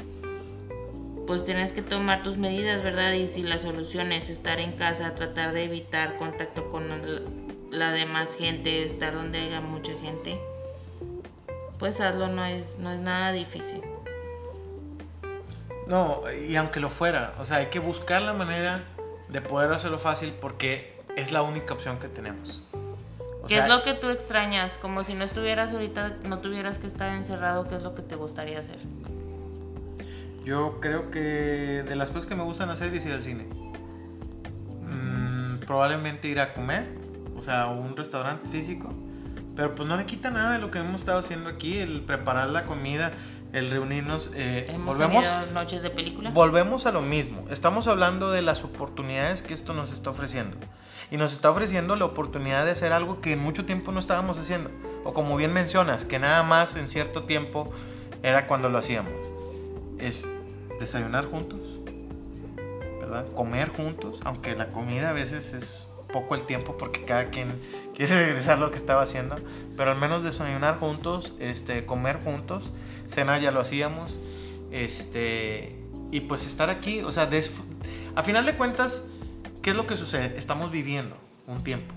pues 1.26 1.44
tienes 1.44 1.72
que 1.72 1.82
tomar 1.82 2.22
tus 2.22 2.36
medidas, 2.36 2.82
¿verdad? 2.82 3.12
Y 3.14 3.26
si 3.26 3.42
la 3.42 3.58
solución 3.58 4.12
es 4.12 4.30
estar 4.30 4.60
en 4.60 4.72
casa, 4.72 5.14
tratar 5.14 5.52
de 5.52 5.64
evitar 5.64 6.16
contacto 6.16 6.70
con 6.70 6.84
la 7.70 7.92
demás 7.92 8.36
gente, 8.36 8.84
estar 8.84 9.14
donde 9.14 9.38
haya 9.38 9.60
mucha 9.60 9.92
gente, 10.00 10.40
pues 11.82 12.00
hazlo, 12.00 12.28
no 12.28 12.44
es, 12.44 12.78
no 12.78 12.92
es 12.92 13.00
nada 13.00 13.32
difícil. 13.32 13.82
No, 15.88 16.20
y 16.30 16.54
aunque 16.54 16.78
lo 16.78 16.88
fuera, 16.88 17.34
o 17.40 17.44
sea, 17.44 17.56
hay 17.56 17.70
que 17.70 17.80
buscar 17.80 18.22
la 18.22 18.32
manera 18.32 18.84
de 19.28 19.40
poder 19.40 19.72
hacerlo 19.72 19.98
fácil 19.98 20.32
porque 20.40 20.96
es 21.16 21.32
la 21.32 21.42
única 21.42 21.74
opción 21.74 21.98
que 21.98 22.06
tenemos. 22.06 22.62
¿Qué 23.48 23.58
es 23.58 23.66
lo 23.66 23.82
que 23.82 23.94
tú 23.94 24.10
extrañas? 24.10 24.78
Como 24.78 25.02
si 25.02 25.14
no 25.14 25.24
estuvieras 25.24 25.72
ahorita, 25.72 26.18
no 26.22 26.38
tuvieras 26.38 26.78
que 26.78 26.86
estar 26.86 27.16
encerrado, 27.16 27.66
¿qué 27.66 27.74
es 27.74 27.82
lo 27.82 27.96
que 27.96 28.02
te 28.02 28.14
gustaría 28.14 28.60
hacer? 28.60 28.78
Yo 30.44 30.78
creo 30.80 31.10
que 31.10 31.82
de 31.82 31.96
las 31.96 32.10
cosas 32.10 32.26
que 32.26 32.36
me 32.36 32.44
gustan 32.44 32.70
hacer 32.70 32.94
es 32.94 33.04
ir 33.04 33.12
al 33.12 33.24
cine. 33.24 33.48
Mm, 34.88 35.56
probablemente 35.66 36.28
ir 36.28 36.38
a 36.38 36.54
comer, 36.54 36.86
o 37.36 37.42
sea, 37.42 37.66
un 37.66 37.96
restaurante 37.96 38.48
físico. 38.48 38.94
Pero 39.54 39.74
pues 39.74 39.88
no 39.88 39.96
me 39.96 40.06
quita 40.06 40.30
nada 40.30 40.52
de 40.52 40.58
lo 40.58 40.70
que 40.70 40.78
hemos 40.78 41.00
estado 41.00 41.18
haciendo 41.18 41.48
aquí, 41.48 41.78
el 41.78 42.00
preparar 42.00 42.48
la 42.48 42.64
comida 42.64 43.12
el 43.52 43.70
reunirnos. 43.70 44.30
Eh, 44.34 44.74
volvemos, 44.84 45.26
noches 45.52 45.82
de 45.82 45.90
película. 45.90 46.30
Volvemos 46.30 46.86
a 46.86 46.92
lo 46.92 47.02
mismo. 47.02 47.44
Estamos 47.50 47.86
hablando 47.86 48.30
de 48.30 48.42
las 48.42 48.64
oportunidades 48.64 49.42
que 49.42 49.54
esto 49.54 49.74
nos 49.74 49.92
está 49.92 50.10
ofreciendo. 50.10 50.56
Y 51.10 51.18
nos 51.18 51.32
está 51.32 51.50
ofreciendo 51.50 51.94
la 51.96 52.06
oportunidad 52.06 52.64
de 52.64 52.70
hacer 52.70 52.92
algo 52.92 53.20
que 53.20 53.32
en 53.32 53.38
mucho 53.38 53.66
tiempo 53.66 53.92
no 53.92 54.00
estábamos 54.00 54.38
haciendo. 54.38 54.70
O 55.04 55.12
como 55.12 55.36
bien 55.36 55.52
mencionas, 55.52 56.04
que 56.04 56.18
nada 56.18 56.42
más 56.42 56.76
en 56.76 56.88
cierto 56.88 57.24
tiempo 57.24 57.70
era 58.22 58.46
cuando 58.46 58.70
lo 58.70 58.78
hacíamos. 58.78 59.12
Es 59.98 60.26
desayunar 60.80 61.26
juntos, 61.26 61.60
¿verdad? 63.00 63.26
Comer 63.34 63.68
juntos, 63.68 64.20
aunque 64.24 64.56
la 64.56 64.70
comida 64.70 65.10
a 65.10 65.12
veces 65.12 65.52
es 65.52 65.88
poco 66.12 66.34
el 66.34 66.44
tiempo 66.44 66.76
porque 66.78 67.04
cada 67.04 67.30
quien 67.30 67.48
quiere 67.96 68.14
regresar 68.26 68.58
lo 68.58 68.70
que 68.70 68.76
estaba 68.76 69.02
haciendo, 69.02 69.36
pero 69.76 69.90
al 69.90 69.98
menos 69.98 70.22
desayunar 70.22 70.78
juntos, 70.78 71.34
este, 71.40 71.84
comer 71.84 72.20
juntos, 72.22 72.70
cena 73.06 73.38
ya 73.38 73.50
lo 73.50 73.60
hacíamos, 73.60 74.18
este, 74.70 75.76
y 76.10 76.20
pues 76.20 76.46
estar 76.46 76.70
aquí, 76.70 77.00
o 77.00 77.10
sea, 77.10 77.28
a 78.14 78.22
final 78.22 78.46
de 78.46 78.54
cuentas, 78.54 79.02
¿qué 79.62 79.70
es 79.70 79.76
lo 79.76 79.86
que 79.86 79.96
sucede? 79.96 80.38
Estamos 80.38 80.70
viviendo 80.70 81.16
un 81.46 81.64
tiempo. 81.64 81.94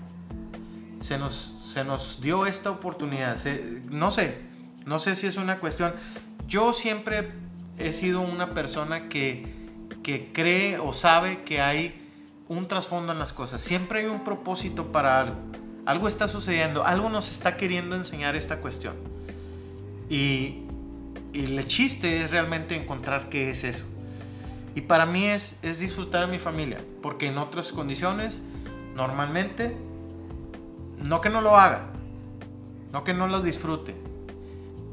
Se 1.00 1.18
nos, 1.18 1.34
se 1.34 1.84
nos 1.84 2.20
dio 2.20 2.46
esta 2.46 2.70
oportunidad, 2.70 3.38
no 3.90 4.10
sé, 4.10 4.40
no 4.86 4.98
sé 4.98 5.14
si 5.14 5.26
es 5.26 5.36
una 5.36 5.58
cuestión, 5.58 5.92
yo 6.48 6.72
siempre 6.72 7.32
he 7.78 7.92
sido 7.92 8.20
una 8.22 8.54
persona 8.54 9.08
que, 9.08 9.46
que 10.02 10.32
cree 10.32 10.78
o 10.78 10.92
sabe 10.92 11.42
que 11.42 11.60
hay 11.60 12.05
un 12.48 12.68
trasfondo 12.68 13.12
en 13.12 13.18
las 13.18 13.32
cosas. 13.32 13.62
Siempre 13.62 14.00
hay 14.00 14.06
un 14.06 14.22
propósito 14.24 14.92
para 14.92 15.20
algo. 15.20 15.36
Algo 15.84 16.08
está 16.08 16.26
sucediendo, 16.26 16.84
algo 16.84 17.08
nos 17.08 17.30
está 17.30 17.56
queriendo 17.56 17.94
enseñar 17.94 18.34
esta 18.34 18.58
cuestión. 18.58 18.94
Y, 20.08 20.62
el 21.32 21.66
chiste 21.66 22.22
es 22.22 22.30
realmente 22.30 22.76
encontrar 22.76 23.28
qué 23.28 23.50
es 23.50 23.62
eso. 23.62 23.84
Y 24.74 24.80
para 24.80 25.04
mí 25.04 25.26
es, 25.26 25.58
es 25.62 25.78
disfrutar 25.78 26.22
de 26.22 26.32
mi 26.32 26.38
familia, 26.38 26.78
porque 27.02 27.26
en 27.26 27.36
otras 27.36 27.72
condiciones, 27.72 28.40
normalmente, 28.94 29.76
no 30.96 31.20
que 31.20 31.28
no 31.28 31.42
lo 31.42 31.58
haga, 31.58 31.88
no 32.90 33.04
que 33.04 33.12
no 33.12 33.26
los 33.26 33.44
disfrute, 33.44 33.94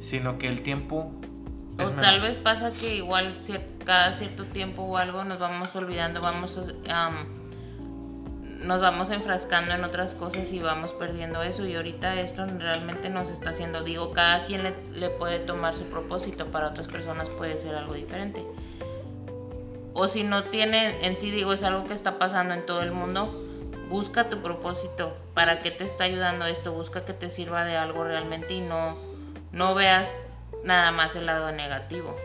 sino 0.01 0.37
que 0.37 0.49
el 0.49 0.63
tiempo... 0.63 1.13
o 1.79 1.89
tal 1.91 2.19
vez 2.19 2.39
pasa 2.39 2.73
que 2.73 2.97
igual 2.97 3.39
cada 3.85 4.11
cierto 4.11 4.45
tiempo 4.47 4.81
o 4.81 4.97
algo 4.97 5.23
nos 5.23 5.39
vamos 5.39 5.73
olvidando, 5.77 6.19
vamos 6.19 6.59
a 6.89 7.11
nos 8.63 8.79
vamos 8.79 9.11
enfrascando 9.11 9.73
en 9.73 9.83
otras 9.83 10.15
cosas 10.15 10.51
y 10.51 10.59
vamos 10.59 10.93
perdiendo 10.93 11.43
eso 11.43 11.65
y 11.65 11.75
ahorita 11.75 12.19
esto 12.21 12.45
realmente 12.45 13.09
nos 13.09 13.29
está 13.29 13.49
haciendo, 13.49 13.83
digo, 13.83 14.13
cada 14.13 14.45
quien 14.45 14.63
le, 14.93 15.09
puede 15.09 15.39
tomar 15.39 15.75
su 15.75 15.83
propósito, 15.85 16.47
para 16.47 16.69
otras 16.69 16.87
personas 16.87 17.29
puede 17.29 17.57
ser 17.57 17.75
algo 17.75 17.93
diferente. 17.93 18.45
O 19.93 20.07
si 20.07 20.23
no 20.23 20.45
tiene, 20.45 21.05
en 21.05 21.17
sí 21.17 21.29
digo, 21.29 21.53
es 21.53 21.63
algo 21.63 21.83
que 21.85 21.93
está 21.93 22.17
pasando 22.17 22.53
en 22.53 22.65
todo 22.65 22.81
el 22.81 22.91
mundo, 22.91 23.29
busca 23.89 24.29
tu 24.29 24.41
propósito, 24.41 25.15
para 25.33 25.61
qué 25.61 25.69
te 25.69 25.83
está 25.83 26.05
ayudando 26.05 26.45
esto, 26.45 26.71
busca 26.71 27.05
que 27.05 27.13
te 27.13 27.29
sirva 27.29 27.65
de 27.65 27.75
algo 27.75 28.05
realmente 28.05 28.53
y 28.53 28.61
no, 28.61 28.97
no 29.51 29.75
veas 29.75 30.11
nada 30.63 30.91
más 30.91 31.15
el 31.15 31.25
lado 31.25 31.51
negativo. 31.51 32.15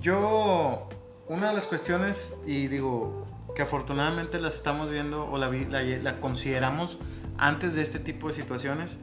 Yo, 0.00 0.88
una 1.28 1.48
de 1.48 1.54
las 1.54 1.66
cuestiones, 1.66 2.34
y 2.46 2.68
digo, 2.68 3.25
que 3.56 3.62
afortunadamente 3.62 4.38
las 4.38 4.56
estamos 4.56 4.90
viendo 4.90 5.24
o 5.24 5.38
la, 5.38 5.48
la, 5.48 6.20
consideramos 6.20 6.98
antes 7.38 7.74
de 7.74 7.80
este 7.80 7.98
tipo 7.98 8.28
de 8.28 8.34
situaciones, 8.34 8.98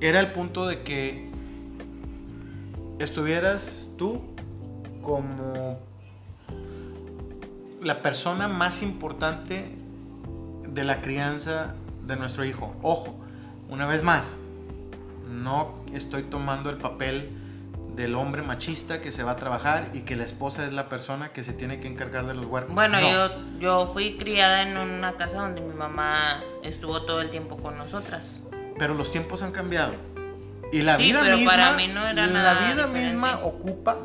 era 0.00 0.20
el 0.20 0.32
punto 0.32 0.66
de 0.66 0.82
que 0.82 1.28
estuvieras 2.98 3.90
tú 3.98 4.22
como 5.02 5.78
la 7.82 8.00
persona 8.00 8.48
más 8.48 8.82
importante 8.82 9.76
de 10.66 10.84
la 10.84 11.02
crianza 11.02 11.74
de 12.06 12.16
nuestro 12.16 12.46
hijo. 12.46 12.74
Ojo, 12.80 13.14
una 13.68 13.86
vez 13.86 14.02
más, 14.02 14.38
no 15.30 15.74
estoy 15.92 16.22
tomando 16.22 16.70
el 16.70 16.78
papel 16.78 17.28
del 18.00 18.14
hombre 18.14 18.42
machista 18.42 19.00
que 19.00 19.12
se 19.12 19.22
va 19.22 19.32
a 19.32 19.36
trabajar 19.36 19.90
y 19.92 20.00
que 20.00 20.16
la 20.16 20.24
esposa 20.24 20.64
es 20.64 20.72
la 20.72 20.88
persona 20.88 21.32
que 21.32 21.44
se 21.44 21.52
tiene 21.52 21.80
que 21.80 21.86
encargar 21.86 22.26
de 22.26 22.34
los 22.34 22.46
huertos. 22.46 22.74
Bueno, 22.74 22.98
yo, 22.98 23.28
yo 23.60 23.90
fui 23.92 24.16
criada 24.16 24.62
en 24.62 24.76
una 24.78 25.12
casa 25.16 25.38
donde 25.38 25.60
mi 25.60 25.74
mamá 25.74 26.42
estuvo 26.62 27.02
todo 27.02 27.20
el 27.20 27.30
tiempo 27.30 27.58
con 27.58 27.76
nosotras. 27.76 28.40
Pero 28.78 28.94
los 28.94 29.12
tiempos 29.12 29.42
han 29.42 29.52
cambiado. 29.52 29.92
Y 30.72 30.80
la 30.80 30.96
vida 30.96 31.22
misma, 31.22 31.50
para 31.50 31.72
mí 31.74 31.88
no 31.88 32.06
era 32.06 32.26
la 32.26 32.72
vida 32.72 32.86
misma 32.86 33.40
ocupa, 33.42 33.98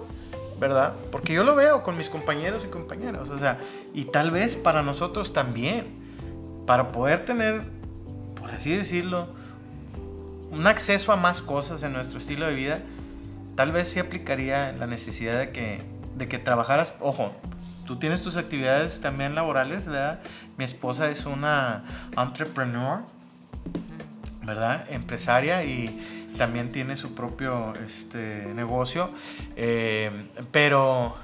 ¿verdad? 0.60 0.94
Porque 1.12 1.34
yo 1.34 1.46
lo 1.46 1.56
veo 1.56 1.82
con 1.82 1.98
mis 1.98 2.10
compañeros 2.10 2.64
y 2.66 2.68
compañeras, 2.68 3.30
o 3.30 3.38
sea, 3.38 3.60
y 3.94 4.06
tal 4.06 4.32
vez 4.32 4.58
para 4.58 4.82
nosotros 4.82 5.32
también, 5.32 5.86
para 6.66 6.92
poder 6.92 7.24
tener, 7.24 7.62
por 8.40 8.52
así 8.52 8.72
decirlo, 8.72 9.28
un 10.52 10.68
acceso 10.68 11.12
a 11.14 11.16
más 11.16 11.42
cosas 11.42 11.84
en 11.84 11.94
nuestro 11.94 12.18
estilo 12.18 12.48
de 12.48 12.56
vida, 12.56 12.80
tal 13.56 13.72
vez 13.72 13.88
sí 13.88 14.00
aplicaría 14.00 14.72
la 14.74 14.88
necesidad 14.88 15.40
de 15.40 15.52
que, 15.52 15.82
de 16.16 16.28
que 16.28 16.40
trabajaras, 16.40 16.94
ojo, 17.00 17.34
tú 17.86 17.98
tienes 17.98 18.22
tus 18.22 18.38
actividades 18.38 19.02
también 19.02 19.36
laborales, 19.36 19.86
¿verdad? 19.86 20.20
Mi 20.58 20.66
esposa 20.66 21.10
es 21.10 21.26
una 21.26 21.84
entrepreneur, 22.18 23.04
¿verdad? 24.44 24.86
Empresaria 24.90 25.64
y 25.64 26.34
también 26.38 26.70
tiene 26.70 26.98
su 26.98 27.16
propio 27.16 27.74
este, 27.86 28.46
negocio, 28.54 29.10
eh, 29.56 30.12
pero, 30.52 31.16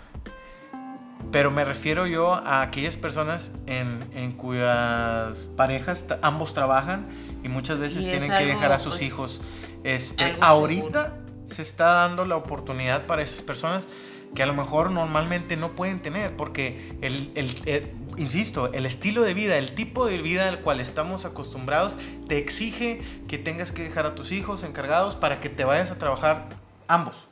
pero 1.31 1.51
me 1.51 1.65
refiero 1.65 2.07
yo 2.07 2.33
a 2.33 2.61
aquellas 2.61 2.95
personas 2.95 3.51
en, 3.67 3.99
en 4.15 4.31
cuyas 4.31 5.37
parejas 5.57 6.05
ambos 6.21 6.53
trabajan 6.53 7.07
y 7.43 7.49
muchas 7.49 7.77
veces 7.77 8.05
tienen 8.05 8.31
que 8.31 8.45
dejar 8.45 8.71
a 8.71 8.79
sus 8.79 8.93
pues, 8.93 9.03
hijos. 9.03 9.41
Este, 9.83 10.37
ahorita 10.39 11.15
se 11.51 11.61
está 11.61 11.85
dando 11.93 12.25
la 12.25 12.35
oportunidad 12.35 13.05
para 13.05 13.21
esas 13.21 13.41
personas 13.41 13.85
que 14.33 14.43
a 14.43 14.45
lo 14.45 14.53
mejor 14.53 14.91
normalmente 14.91 15.57
no 15.57 15.75
pueden 15.75 16.01
tener, 16.01 16.35
porque 16.37 16.95
el, 17.01 17.31
el, 17.35 17.91
insisto, 18.17 18.71
el 18.71 18.85
estilo 18.85 19.23
de 19.23 19.33
vida, 19.33 19.57
el 19.57 19.73
tipo 19.73 20.05
de 20.05 20.21
vida 20.21 20.47
al 20.47 20.61
cual 20.61 20.79
estamos 20.79 21.25
acostumbrados, 21.25 21.97
te 22.27 22.37
exige 22.37 23.01
que 23.27 23.37
tengas 23.37 23.71
que 23.71 23.83
dejar 23.83 24.05
a 24.05 24.15
tus 24.15 24.31
hijos 24.31 24.63
encargados 24.63 25.15
para 25.15 25.41
que 25.41 25.49
te 25.49 25.65
vayas 25.65 25.91
a 25.91 25.97
trabajar 25.97 26.47
ambos. 26.87 27.27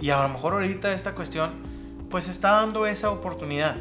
Y 0.00 0.10
a 0.10 0.22
lo 0.22 0.28
mejor 0.28 0.54
ahorita 0.54 0.92
esta 0.92 1.14
cuestión, 1.14 1.50
pues 2.10 2.28
está 2.28 2.52
dando 2.52 2.86
esa 2.86 3.10
oportunidad. 3.10 3.76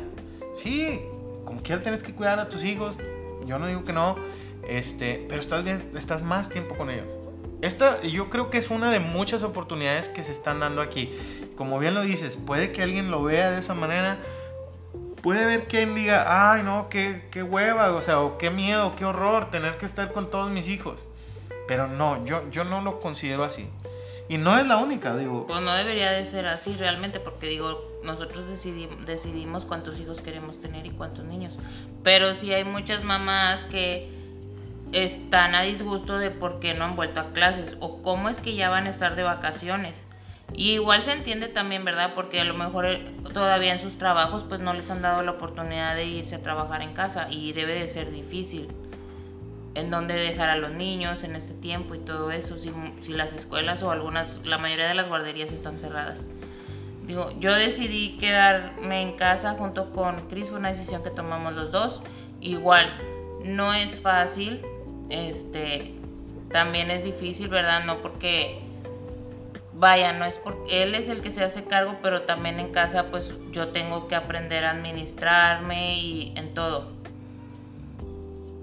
Sí, 0.55 1.01
como 1.45 1.61
quiera 1.61 1.81
tienes 1.81 2.03
que 2.03 2.13
cuidar 2.13 2.39
a 2.39 2.49
tus 2.49 2.63
hijos, 2.63 2.97
yo 3.45 3.59
no 3.59 3.67
digo 3.67 3.85
que 3.85 3.93
no, 3.93 4.17
este, 4.67 5.25
pero 5.29 5.39
estás 5.39 5.63
bien, 5.63 5.91
estás 5.95 6.23
más 6.23 6.49
tiempo 6.49 6.75
con 6.75 6.89
ellos. 6.89 7.07
Esta 7.65 7.99
yo 8.03 8.29
creo 8.29 8.51
que 8.51 8.59
es 8.59 8.69
una 8.69 8.91
de 8.91 8.99
muchas 8.99 9.41
oportunidades 9.41 10.07
que 10.07 10.23
se 10.23 10.31
están 10.31 10.59
dando 10.59 10.81
aquí. 10.81 11.11
Como 11.57 11.79
bien 11.79 11.95
lo 11.95 12.01
dices, 12.01 12.37
puede 12.37 12.71
que 12.71 12.83
alguien 12.83 13.09
lo 13.09 13.23
vea 13.23 13.49
de 13.49 13.59
esa 13.59 13.73
manera. 13.73 14.19
Puede 15.23 15.47
ver 15.47 15.63
quien 15.63 15.95
diga, 15.95 16.53
ay 16.53 16.61
no, 16.61 16.89
qué, 16.89 17.27
qué 17.31 17.41
hueva, 17.41 17.91
o 17.93 18.01
sea, 18.01 18.19
o 18.19 18.37
qué 18.37 18.51
miedo, 18.51 18.95
qué 18.95 19.05
horror 19.05 19.49
tener 19.49 19.77
que 19.77 19.87
estar 19.87 20.11
con 20.11 20.29
todos 20.29 20.51
mis 20.51 20.67
hijos. 20.67 20.99
Pero 21.67 21.87
no, 21.87 22.23
yo, 22.25 22.47
yo 22.51 22.63
no 22.65 22.81
lo 22.81 22.99
considero 22.99 23.43
así. 23.43 23.67
Y 24.29 24.37
no 24.37 24.57
es 24.59 24.67
la 24.67 24.77
única, 24.77 25.17
digo. 25.17 25.47
Pues 25.47 25.61
no 25.61 25.73
debería 25.73 26.11
de 26.11 26.27
ser 26.27 26.45
así 26.45 26.75
realmente, 26.75 27.19
porque 27.19 27.47
digo, 27.47 27.99
nosotros 28.03 28.45
decidimos 28.47 29.65
cuántos 29.65 29.99
hijos 29.99 30.21
queremos 30.21 30.59
tener 30.59 30.85
y 30.85 30.91
cuántos 30.91 31.25
niños. 31.25 31.55
Pero 32.03 32.35
sí 32.35 32.53
hay 32.53 32.63
muchas 32.63 33.03
mamás 33.03 33.65
que 33.65 34.24
están 34.95 35.55
a 35.55 35.61
disgusto 35.61 36.17
de 36.17 36.31
por 36.31 36.61
qué 36.61 36.73
no 36.73 36.85
han 36.85 36.95
vuelto 36.95 37.19
a 37.19 37.33
clases 37.33 37.75
o 37.81 38.01
cómo 38.01 38.29
es 38.29 38.39
que 38.39 38.55
ya 38.55 38.69
van 38.69 38.87
a 38.87 38.89
estar 38.89 39.15
de 39.15 39.23
vacaciones. 39.23 40.07
Y 40.53 40.71
igual 40.71 41.01
se 41.01 41.11
entiende 41.11 41.49
también, 41.49 41.83
¿verdad? 41.83 42.13
Porque 42.15 42.39
a 42.39 42.45
lo 42.45 42.53
mejor 42.53 42.85
eh, 42.85 43.05
todavía 43.33 43.73
en 43.73 43.79
sus 43.79 43.97
trabajos 43.97 44.45
pues 44.47 44.61
no 44.61 44.73
les 44.73 44.89
han 44.89 45.01
dado 45.01 45.21
la 45.21 45.31
oportunidad 45.31 45.95
de 45.95 46.05
irse 46.05 46.35
a 46.35 46.43
trabajar 46.43 46.81
en 46.81 46.93
casa 46.93 47.27
y 47.29 47.51
debe 47.51 47.77
de 47.77 47.87
ser 47.89 48.09
difícil. 48.11 48.69
En 49.73 49.91
dónde 49.91 50.13
dejar 50.13 50.49
a 50.49 50.55
los 50.55 50.71
niños 50.71 51.25
en 51.25 51.35
este 51.35 51.53
tiempo 51.53 51.95
y 51.95 51.99
todo 51.99 52.31
eso, 52.31 52.57
si, 52.57 52.71
si 53.01 53.11
las 53.11 53.33
escuelas 53.33 53.83
o 53.83 53.91
algunas, 53.91 54.39
la 54.45 54.57
mayoría 54.57 54.87
de 54.87 54.93
las 54.93 55.09
guarderías 55.09 55.51
están 55.51 55.77
cerradas. 55.77 56.29
Digo, 57.05 57.31
yo 57.39 57.53
decidí 57.53 58.17
quedarme 58.17 59.01
en 59.01 59.17
casa 59.17 59.55
junto 59.55 59.91
con 59.91 60.29
Chris, 60.29 60.47
fue 60.47 60.57
una 60.57 60.69
decisión 60.69 61.03
que 61.03 61.09
tomamos 61.09 61.53
los 61.53 61.71
dos. 61.73 62.01
Igual, 62.39 62.89
no 63.43 63.73
es 63.73 63.99
fácil, 63.99 64.65
este, 65.09 65.93
también 66.51 66.91
es 66.91 67.03
difícil, 67.03 67.47
¿verdad? 67.47 67.83
No 67.85 67.97
porque, 67.99 68.59
vaya, 69.73 70.13
no 70.13 70.25
es 70.25 70.37
porque 70.37 70.83
él 70.83 70.95
es 70.95 71.09
el 71.09 71.21
que 71.21 71.31
se 71.31 71.43
hace 71.43 71.63
cargo, 71.65 71.97
pero 72.01 72.23
también 72.23 72.59
en 72.59 72.71
casa 72.71 73.05
pues 73.11 73.33
yo 73.51 73.69
tengo 73.69 74.07
que 74.07 74.15
aprender 74.15 74.65
a 74.65 74.71
administrarme 74.71 75.99
y 75.99 76.33
en 76.35 76.53
todo. 76.53 76.91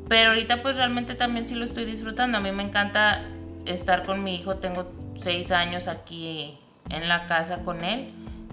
Pero 0.08 0.30
ahorita 0.30 0.62
pues 0.62 0.76
realmente 0.76 1.14
también 1.14 1.46
sí 1.46 1.54
lo 1.54 1.64
estoy 1.64 1.84
disfrutando. 1.84 2.38
A 2.38 2.40
mí 2.40 2.52
me 2.52 2.62
encanta 2.62 3.22
estar 3.66 4.04
con 4.04 4.24
mi 4.24 4.36
hijo, 4.36 4.56
tengo 4.56 4.90
seis 5.20 5.50
años 5.52 5.88
aquí 5.88 6.58
en 6.90 7.08
la 7.08 7.26
casa 7.26 7.62
con 7.62 7.84
él. 7.84 8.12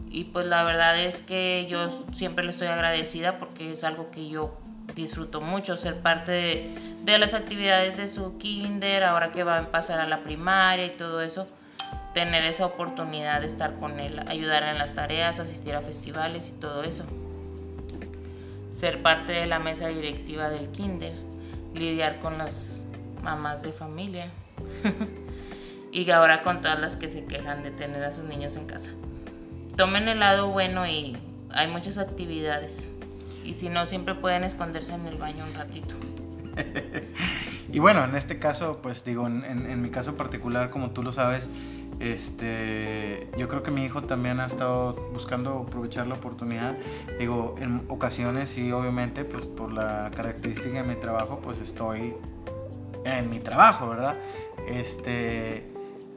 Y 0.09 0.25
pues 0.25 0.47
la 0.47 0.63
verdad 0.63 0.99
es 0.99 1.21
que 1.21 1.67
yo 1.69 2.05
siempre 2.13 2.43
le 2.43 2.51
estoy 2.51 2.67
agradecida 2.67 3.37
porque 3.37 3.71
es 3.71 3.83
algo 3.83 4.09
que 4.09 4.27
yo 4.27 4.57
disfruto 4.95 5.39
mucho, 5.41 5.77
ser 5.77 5.97
parte 6.01 6.31
de, 6.31 6.75
de 7.13 7.19
las 7.19 7.33
actividades 7.33 7.97
de 7.97 8.07
su 8.07 8.37
kinder, 8.37 9.03
ahora 9.03 9.31
que 9.31 9.43
va 9.43 9.57
a 9.57 9.71
pasar 9.71 9.99
a 9.99 10.07
la 10.07 10.23
primaria 10.23 10.85
y 10.85 10.91
todo 10.91 11.21
eso, 11.21 11.47
tener 12.13 12.43
esa 12.43 12.65
oportunidad 12.65 13.41
de 13.41 13.47
estar 13.47 13.75
con 13.79 13.99
él, 13.99 14.19
ayudar 14.27 14.63
en 14.63 14.77
las 14.77 14.93
tareas, 14.93 15.39
asistir 15.39 15.75
a 15.75 15.81
festivales 15.81 16.49
y 16.49 16.59
todo 16.59 16.83
eso. 16.83 17.05
Ser 18.71 19.01
parte 19.01 19.33
de 19.33 19.45
la 19.45 19.59
mesa 19.59 19.87
directiva 19.87 20.49
del 20.49 20.69
kinder, 20.69 21.13
lidiar 21.73 22.19
con 22.19 22.37
las 22.37 22.85
mamás 23.21 23.61
de 23.61 23.71
familia 23.71 24.31
y 25.91 26.09
ahora 26.11 26.43
con 26.43 26.61
todas 26.61 26.79
las 26.79 26.95
que 26.95 27.09
se 27.09 27.25
quejan 27.25 27.63
de 27.63 27.71
tener 27.71 28.03
a 28.03 28.11
sus 28.11 28.23
niños 28.23 28.55
en 28.55 28.65
casa. 28.65 28.89
Tomen 29.75 30.07
el 30.07 30.19
lado 30.19 30.49
bueno 30.49 30.87
y 30.87 31.17
hay 31.51 31.67
muchas 31.67 31.97
actividades. 31.97 32.89
Y 33.43 33.53
si 33.53 33.69
no, 33.69 33.85
siempre 33.85 34.15
pueden 34.15 34.43
esconderse 34.43 34.93
en 34.93 35.07
el 35.07 35.17
baño 35.17 35.45
un 35.45 35.53
ratito. 35.53 35.95
y 37.71 37.79
bueno, 37.79 38.03
en 38.03 38.15
este 38.15 38.39
caso, 38.39 38.79
pues 38.81 39.03
digo, 39.03 39.27
en, 39.27 39.81
mi 39.81 39.89
caso 39.89 40.15
particular, 40.15 40.69
como 40.69 40.91
tú 40.91 41.03
lo 41.03 41.11
sabes, 41.11 41.49
este, 41.99 43.29
yo 43.37 43.47
creo 43.47 43.63
que 43.63 43.71
mi 43.71 43.83
hijo 43.83 44.03
también 44.03 44.39
ha 44.39 44.45
estado 44.45 44.93
buscando 45.13 45.65
aprovechar 45.67 46.07
la 46.07 46.15
oportunidad. 46.15 46.77
Digo, 47.17 47.55
en 47.59 47.85
ocasiones 47.89 48.49
sí, 48.49 48.71
obviamente, 48.71 49.25
pues 49.25 49.45
por 49.45 49.71
la 49.73 50.11
característica 50.15 50.81
de 50.81 50.83
mi 50.83 50.95
trabajo, 50.95 51.39
pues 51.41 51.59
estoy 51.59 52.15
en 53.05 53.29
mi 53.29 53.39
trabajo, 53.39 53.89
¿verdad? 53.89 54.15
Este, 54.67 55.65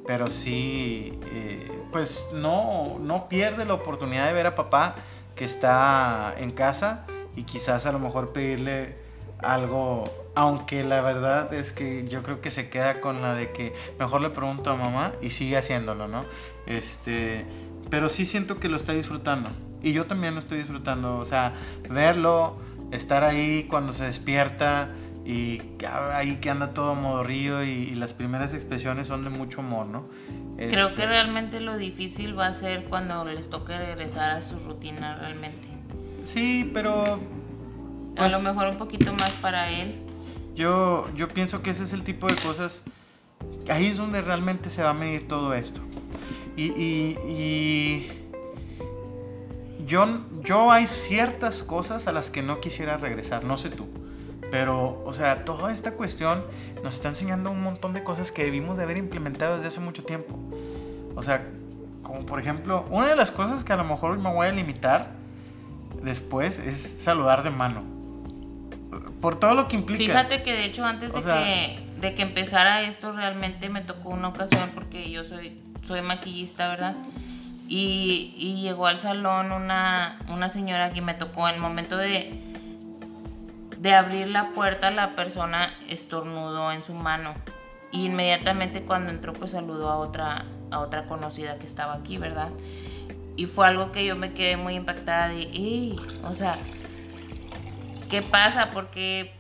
pero 0.07 0.29
sí, 0.29 1.19
eh, 1.33 1.71
pues 1.91 2.29
no, 2.35 2.99
no 3.01 3.29
pierde 3.29 3.65
la 3.65 3.75
oportunidad 3.75 4.27
de 4.27 4.33
ver 4.33 4.47
a 4.47 4.55
papá 4.55 4.97
que 5.35 5.45
está 5.45 6.35
en 6.39 6.51
casa 6.51 7.07
y 7.37 7.45
quizás 7.45 7.87
a 7.87 7.93
lo 7.93 7.99
mejor 7.99 8.33
pedirle 8.33 9.02
algo, 9.43 10.11
aunque 10.35 10.85
la 10.85 11.03
verdad 11.03 11.53
es 11.53 11.73
que 11.73 12.07
yo 12.09 12.23
creo 12.23 12.41
que 12.41 12.51
se 12.51 12.69
queda 12.69 13.01
con 13.01 13.23
la 13.23 13.35
de 13.35 13.53
que 13.53 13.75
mejor 13.99 14.21
le 14.21 14.31
pregunto 14.31 14.71
a 14.71 14.77
mamá 14.77 15.13
y 15.21 15.31
sigue 15.31 15.57
haciéndolo, 15.57 16.09
¿no? 16.09 16.25
Este, 16.67 17.45
pero 17.91 18.09
sí 18.09 18.25
siento 18.27 18.59
que 18.59 18.69
lo 18.69 18.77
está 18.77 18.93
disfrutando 18.93 19.51
y 19.83 19.93
yo 19.93 20.07
también 20.07 20.35
lo 20.35 20.41
estoy 20.41 20.59
disfrutando, 20.59 21.19
o 21.19 21.25
sea, 21.25 21.55
verlo, 21.91 22.57
estar 22.93 23.25
ahí 23.25 23.65
cuando 23.69 23.93
se 23.93 24.05
despierta 24.05 24.91
y 25.25 25.61
ahí 26.13 26.37
que 26.37 26.51
anda 26.51 26.73
todo 26.75 26.95
modorrío 26.95 27.65
y, 27.65 27.71
y 27.71 27.95
las 27.95 28.15
primeras 28.15 28.55
expresiones 28.55 29.07
son 29.07 29.25
de 29.25 29.31
mucho 29.31 29.61
amor, 29.61 29.87
¿no? 29.87 30.09
Creo 30.57 30.89
que 30.89 30.93
este 30.93 31.07
realmente 31.07 31.61
lo 31.61 31.77
difícil 31.77 32.39
va 32.39 32.47
a 32.47 32.53
ser 32.53 32.85
cuando 32.85 33.25
les 33.25 33.49
toque 33.51 33.77
regresar 33.77 34.31
a 34.31 34.41
su 34.41 34.59
rutina 34.59 35.17
realmente. 35.19 35.69
Sí, 36.25 36.71
pero 36.73 37.19
a 38.17 38.29
lo 38.29 38.41
pues, 38.41 38.45
mejor 38.45 38.69
un 38.69 38.79
poquito 38.79 39.13
más 39.15 39.31
para 39.41 39.71
él. 39.71 40.01
Yo, 40.55 41.09
yo 41.17 41.29
pienso 41.29 41.63
que 41.63 41.71
ese 41.71 41.85
es 41.85 41.93
el 41.93 42.03
tipo 42.03 42.27
de 42.27 42.37
cosas, 42.37 42.83
ahí 43.69 43.87
es 43.87 43.97
donde 43.97 44.21
realmente 44.21 44.69
se 44.71 44.83
va 44.83 44.91
a 44.91 44.95
medir 44.95 45.27
todo 45.27 45.55
esto. 45.55 45.81
Y, 46.57 46.65
y, 46.65 48.09
yo, 49.87 50.07
yo 50.43 50.71
hay 50.71 50.87
ciertas 50.87 51.63
cosas 51.63 52.07
a 52.07 52.13
las 52.13 52.31
que 52.31 52.43
no 52.43 52.61
quisiera 52.61 52.99
regresar, 52.99 53.45
no 53.45 53.57
sé 53.57 53.71
tú. 53.71 53.89
Pero, 54.51 55.03
o 55.07 55.15
sea, 55.15 55.47
toda 55.47 55.73
esta 55.73 55.93
cuestión 55.93 56.45
nos 56.85 56.97
está 56.97 57.09
enseñando 57.09 57.51
un 57.51 57.63
montón 57.63 57.95
de 57.95 58.05
cosas 58.05 58.31
que 58.31 58.45
debimos 58.45 58.77
de 58.77 58.83
haber 58.83 58.99
implementado 58.99 59.55
desde 59.55 59.69
hace 59.69 59.81
mucho 59.81 60.05
tiempo. 60.05 60.39
O 61.15 61.23
sea, 61.23 61.49
como 62.03 62.27
por 62.27 62.39
ejemplo, 62.39 62.85
una 62.91 63.09
de 63.09 63.17
las 63.17 63.31
cosas 63.31 63.65
que 63.65 63.73
a 63.73 63.77
lo 63.77 63.85
mejor 63.85 64.19
me 64.19 64.31
voy 64.31 64.47
a 64.47 64.53
limitar 64.53 65.13
después 66.03 66.59
es 66.59 66.83
saludar 66.83 67.43
de 67.43 67.51
mano 67.51 68.02
por 69.21 69.37
todo 69.37 69.55
lo 69.55 69.69
que 69.69 69.77
implica. 69.77 70.05
Fíjate 70.05 70.43
que 70.43 70.53
de 70.53 70.65
hecho 70.65 70.85
antes 70.85 71.13
de, 71.13 71.21
que, 71.23 71.87
de 72.01 72.15
que 72.15 72.23
empezara 72.23 72.83
esto 72.83 73.13
realmente 73.13 73.69
me 73.69 73.81
tocó 73.81 74.11
una 74.11 74.29
ocasión 74.29 74.71
porque 74.75 75.11
yo 75.11 75.25
soy, 75.25 75.59
soy 75.87 76.03
maquillista, 76.03 76.69
¿verdad? 76.69 76.97
Y, 77.69 78.35
y 78.37 78.61
llegó 78.61 78.87
al 78.87 78.99
salón 78.99 79.53
una, 79.53 80.19
una 80.29 80.49
señora 80.49 80.93
que 80.93 81.01
me 81.01 81.15
tocó 81.15 81.49
en 81.49 81.55
el 81.55 81.61
momento 81.61 81.97
de, 81.97 82.43
de 83.79 83.95
abrir 83.95 84.29
la 84.29 84.51
puerta, 84.51 84.91
la 84.91 85.15
persona 85.15 85.69
estornudó 85.89 86.73
en 86.73 86.83
su 86.83 86.93
mano. 86.93 87.35
Y 87.91 88.07
inmediatamente 88.07 88.83
cuando 88.83 89.11
entró 89.11 89.33
pues 89.33 89.53
saludó 89.53 89.91
a 89.91 89.97
otra, 89.97 90.47
a 90.71 90.81
otra 90.81 91.07
conocida 91.07 91.59
que 91.59 91.67
estaba 91.67 91.95
aquí, 91.95 92.19
¿verdad? 92.19 92.51
Y 93.37 93.47
fue 93.47 93.67
algo 93.67 93.93
que 93.93 94.05
yo 94.05 94.17
me 94.17 94.35
quedé 94.35 94.57
muy 94.57 94.75
impactada 94.75 95.29
de, 95.29 95.97
o 96.25 96.35
sea, 96.35 96.59
¿qué 98.13 98.21
pasa? 98.21 98.69
Porque 98.75 99.33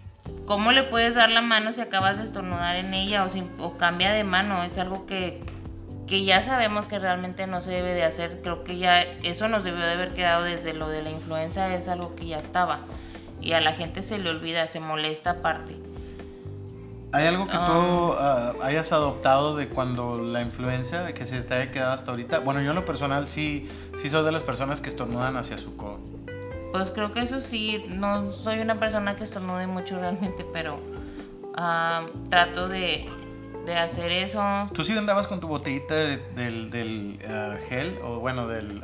¿cómo 0.47 0.73
le 0.73 0.83
puedes 0.83 1.14
dar 1.14 1.31
la 1.31 1.43
mano 1.43 1.75
si 1.75 1.83
acabas 1.83 2.16
de 2.16 2.25
estornudar 2.25 2.77
en 2.77 2.95
ella 2.95 3.23
o, 3.23 3.29
si, 3.29 3.47
o 3.59 3.77
cambia 3.77 4.12
de 4.12 4.25
mano? 4.25 4.62
Es 4.62 4.79
algo 4.79 5.05
que, 5.05 5.43
que 6.07 6.25
ya 6.25 6.43
sabemos 6.43 6.89
que 6.89 6.99
realmente 6.99 7.47
no 7.47 7.61
se 7.61 7.70
debe 7.70 7.93
de 7.93 8.03
hacer. 8.03 8.41
Creo 8.43 8.64
que 8.64 8.79
ya 8.79 9.03
eso 9.03 9.47
nos 9.49 9.62
debió 9.62 9.85
de 9.85 9.93
haber 9.93 10.14
quedado 10.14 10.45
desde 10.45 10.73
lo 10.73 10.89
de 10.89 11.03
la 11.03 11.11
influenza, 11.11 11.75
es 11.75 11.87
algo 11.87 12.16
que 12.16 12.29
ya 12.29 12.39
estaba. 12.39 12.81
Y 13.43 13.53
a 13.53 13.61
la 13.61 13.73
gente 13.73 14.01
se 14.01 14.18
le 14.18 14.31
olvida, 14.31 14.66
se 14.68 14.81
molesta 14.81 15.33
aparte. 15.33 15.77
¿Hay 17.12 17.27
algo 17.27 17.47
que 17.47 17.59
tú 17.59 18.14
ah, 18.18 18.55
hayas 18.62 18.91
adoptado 18.93 19.55
de 19.55 19.68
cuando 19.68 20.16
la 20.16 20.41
influencia, 20.41 21.12
que 21.12 21.27
se 21.27 21.43
te 21.43 21.53
haya 21.53 21.70
quedado 21.70 21.93
hasta 21.93 22.11
ahorita? 22.11 22.39
Bueno, 22.39 22.62
yo 22.62 22.70
en 22.70 22.77
lo 22.77 22.87
personal 22.87 23.29
sí, 23.29 23.68
sí 23.99 24.09
soy 24.09 24.25
de 24.25 24.33
las 24.33 24.43
personas 24.43 24.81
que 24.81 24.89
estornudan 24.89 25.37
hacia 25.37 25.59
su 25.59 25.77
codo. 25.77 26.11
Pues 26.73 26.91
creo 26.91 27.12
que 27.12 27.20
eso 27.20 27.41
sí, 27.41 27.85
no 27.89 28.33
soy 28.33 28.61
una 28.61 28.79
persona 28.81 29.14
que 29.16 29.25
estornude 29.25 29.66
mucho 29.66 29.99
realmente, 29.99 30.45
pero 30.53 30.81
ah, 31.55 32.07
trato 32.31 32.68
de, 32.68 33.07
de 33.66 33.77
hacer 33.77 34.11
eso. 34.11 34.43
¿Tú 34.73 34.83
sí 34.83 34.97
andabas 34.97 35.27
con 35.27 35.39
tu 35.41 35.49
botellita 35.49 35.95
de- 35.95 36.16
del, 36.35 36.70
del, 36.70 37.18
ah, 37.29 37.57
gel 37.68 37.99
o 38.03 38.18
bueno, 38.20 38.49
del 38.49 38.83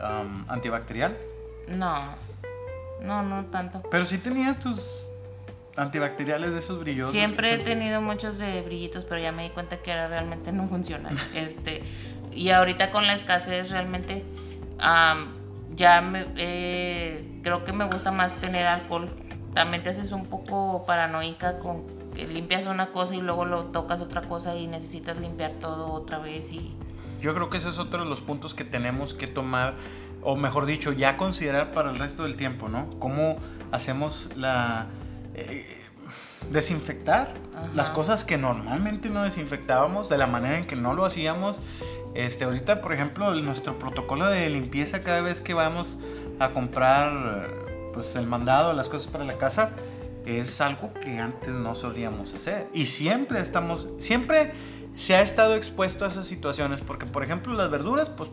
antibacterial? 0.49 1.17
No, 1.69 2.15
no, 3.03 3.23
no 3.23 3.47
tanto. 3.47 3.83
Pero 3.91 4.05
sí 4.07 4.19
tenías 4.19 4.59
tus 4.61 5.07
antibacteriales 5.77 6.51
de 6.53 6.59
esos 6.59 6.81
brillosos. 6.81 7.13
que 7.13 7.19
Siempre 7.21 7.55
he 7.55 7.59
tenido 7.59 8.03
muchos 8.03 8.37
de 8.39 8.61
brillitos, 8.63 9.05
pero 9.05 9.21
ya 9.21 9.33
me 9.33 9.45
di 9.45 9.51
cuenta 9.51 9.79
que 9.79 9.93
ahora 9.93 10.09
realmente 10.09 10.53
no 10.53 10.67
funcionan. 10.69 11.17
este, 11.35 11.83
y 12.33 12.51
ahorita 12.51 12.91
con 12.91 13.07
la 13.07 13.15
escasez 13.15 13.71
realmente 13.71 14.25
ya 15.77 16.01
me, 16.01 16.27
eh, 16.37 17.38
creo 17.49 17.65
que 17.65 17.73
me 17.73 17.87
gusta 17.87 18.13
más 18.13 18.35
tener 18.35 18.67
alcohol. 18.67 19.09
También 19.55 19.83
te 19.83 19.89
haces 19.89 20.13
un 20.13 20.27
poco 20.27 20.85
paranoica 20.87 21.59
con 21.59 21.85
que 22.15 22.27
limpias 22.27 22.67
una 22.67 22.91
cosa 22.91 23.15
y 23.15 23.23
luego 23.23 23.47
lo 23.47 23.65
tocas 23.67 24.01
otra 24.03 24.21
cosa 24.21 24.55
y 24.55 24.67
necesitas 24.67 25.17
limpiar 25.19 25.53
todo 25.53 25.93
otra 25.93 26.19
vez 26.19 26.53
y 26.53 26.77
Yo 27.21 27.35
creo 27.35 27.49
que 27.49 27.57
ese 27.57 27.71
es 27.71 27.79
otro 27.79 28.05
de 28.05 28.11
los 28.11 28.21
puntos 28.21 28.55
que 28.55 28.65
tenemos 28.65 29.15
que 29.15 29.27
tomar, 29.27 29.75
o 30.23 30.37
mejor 30.37 30.67
dicho, 30.67 30.93
ya 30.93 31.17
considerar 31.17 31.73
para 31.73 31.91
el 31.91 31.99
resto 31.99 32.25
del 32.25 32.37
tiempo, 32.37 32.69
¿no? 32.69 32.91
¿Cómo 32.99 33.39
hacemos 33.73 34.29
la... 34.37 34.87
eh, 35.35 35.65
desinfectar 36.51 37.35
Ajá. 37.55 37.69
las 37.75 37.91
cosas 37.91 38.25
que 38.25 38.39
normalmente 38.39 39.11
no 39.11 39.23
desinfectábamos, 39.23 40.09
de 40.09 40.19
la 40.19 40.27
manera 40.27 40.59
en 40.59 40.67
que 40.67 40.77
no 40.77 40.95
lo 40.95 41.05
hacíamos. 41.05 41.57
Este, 42.15 42.45
ahorita, 42.45 42.81
por 42.81 42.93
ejemplo, 42.93 43.35
nuestro 43.35 43.79
protocolo 43.79 44.27
de 44.27 44.49
limpieza 44.49 45.03
cada 45.03 45.21
vez 45.21 45.43
que 45.43 45.55
vamos 45.55 45.99
a 46.39 46.51
comprar 46.51 47.51
pues, 47.93 48.15
el 48.17 48.27
mandado, 48.27 48.73
las 48.73 48.89
cosas 48.89 49.11
para 49.11 49.25
la 49.25 49.39
casa, 49.39 49.73
es 50.25 50.61
algo 50.61 50.93
que 50.95 51.19
antes 51.19 51.49
no 51.49 51.75
solíamos 51.75 52.35
hacer. 52.35 52.69
Y 52.73 52.87
siempre 52.87 53.41
estamos, 53.41 53.89
siempre 53.99 54.53
se 54.95 55.15
ha 55.15 55.23
estado 55.23 55.55
expuesto 55.55 56.05
a 56.05 56.09
esas 56.09 56.27
situaciones, 56.27 56.81
porque 56.81 57.07
por 57.07 57.25
ejemplo 57.25 57.53
las 57.55 57.71
verduras, 57.71 58.11
pues 58.11 58.31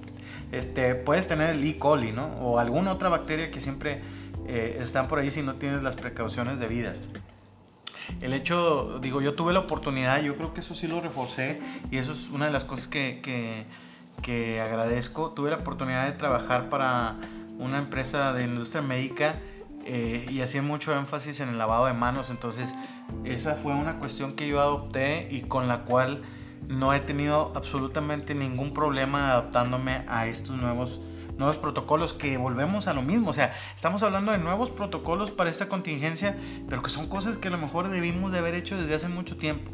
este, 0.52 0.96
puedes 0.96 1.28
tener 1.28 1.52
el 1.52 1.64
E. 1.64 1.78
coli, 1.78 2.12
¿no? 2.12 2.26
O 2.42 2.60
alguna 2.60 2.92
otra 2.92 3.10
bacteria 3.10 3.50
que 3.52 3.62
siempre 3.62 4.02
eh, 4.48 4.78
están 4.82 5.08
por 5.08 5.20
ahí 5.20 5.30
si 5.30 5.42
no 5.42 5.56
tienes 5.56 5.84
las 5.84 5.96
precauciones 5.96 6.60
debidas. 6.60 6.98
El 8.22 8.34
hecho, 8.34 9.00
digo, 9.02 9.22
yo 9.22 9.34
tuve 9.34 9.54
la 9.54 9.60
oportunidad, 9.60 10.22
yo 10.22 10.36
creo 10.36 10.54
que 10.54 10.60
eso 10.60 10.76
sí 10.76 10.88
lo 10.88 11.02
reforcé 11.02 11.60
y 11.90 11.98
eso 11.98 12.12
es 12.12 12.30
una 12.30 12.46
de 12.46 12.52
las 12.52 12.66
cosas 12.66 12.88
que, 12.88 13.66
que 14.22 14.62
agradezco. 14.62 15.32
Tuve 15.32 15.50
la 15.50 15.58
oportunidad 15.58 16.06
de 16.06 16.12
trabajar 16.12 16.70
para 16.70 17.16
una 17.58 17.78
empresa 17.78 18.34
de 18.34 18.44
industria 18.44 18.82
médica 18.82 19.36
eh, 19.86 20.26
y 20.30 20.42
hacía 20.42 20.62
mucho 20.62 20.98
énfasis 20.98 21.40
en 21.40 21.50
el 21.50 21.58
lavado 21.58 21.86
de 21.86 21.94
manos, 21.94 22.30
entonces 22.30 22.74
esa 23.24 23.56
fue 23.56 23.74
una 23.74 24.00
cuestión 24.00 24.34
que 24.34 24.48
yo 24.48 24.60
adopté 24.60 25.28
y 25.30 25.42
con 25.42 25.68
la 25.68 25.84
cual 25.84 26.24
no 26.68 26.94
he 26.94 27.00
tenido 27.00 27.52
absolutamente 27.56 28.34
ningún 28.34 28.74
problema 28.74 29.32
adaptándome 29.32 30.04
a 30.08 30.28
estos 30.28 30.58
nuevos 30.58 31.00
nuevos 31.38 31.58
protocolos 31.58 32.14
que 32.14 32.38
volvemos 32.38 32.88
a 32.88 32.94
lo 32.94 33.02
mismo, 33.02 33.32
o 33.32 33.34
sea, 33.34 33.54
estamos 33.76 34.04
hablando 34.04 34.32
de 34.32 34.38
nuevos 34.38 34.70
protocolos 34.70 35.32
para 35.32 35.50
esta 35.50 35.68
contingencia, 35.68 36.38
pero 36.70 36.82
que 36.82 36.90
son 36.90 37.10
cosas 37.10 37.38
que 37.38 37.50
a 37.50 37.52
lo 37.52 37.58
mejor 37.58 37.90
debimos 37.90 38.32
de 38.32 38.40
haber 38.40 38.56
hecho 38.56 38.78
desde 38.78 38.96
hace 38.96 39.10
mucho 39.10 39.36
tiempo 39.36 39.70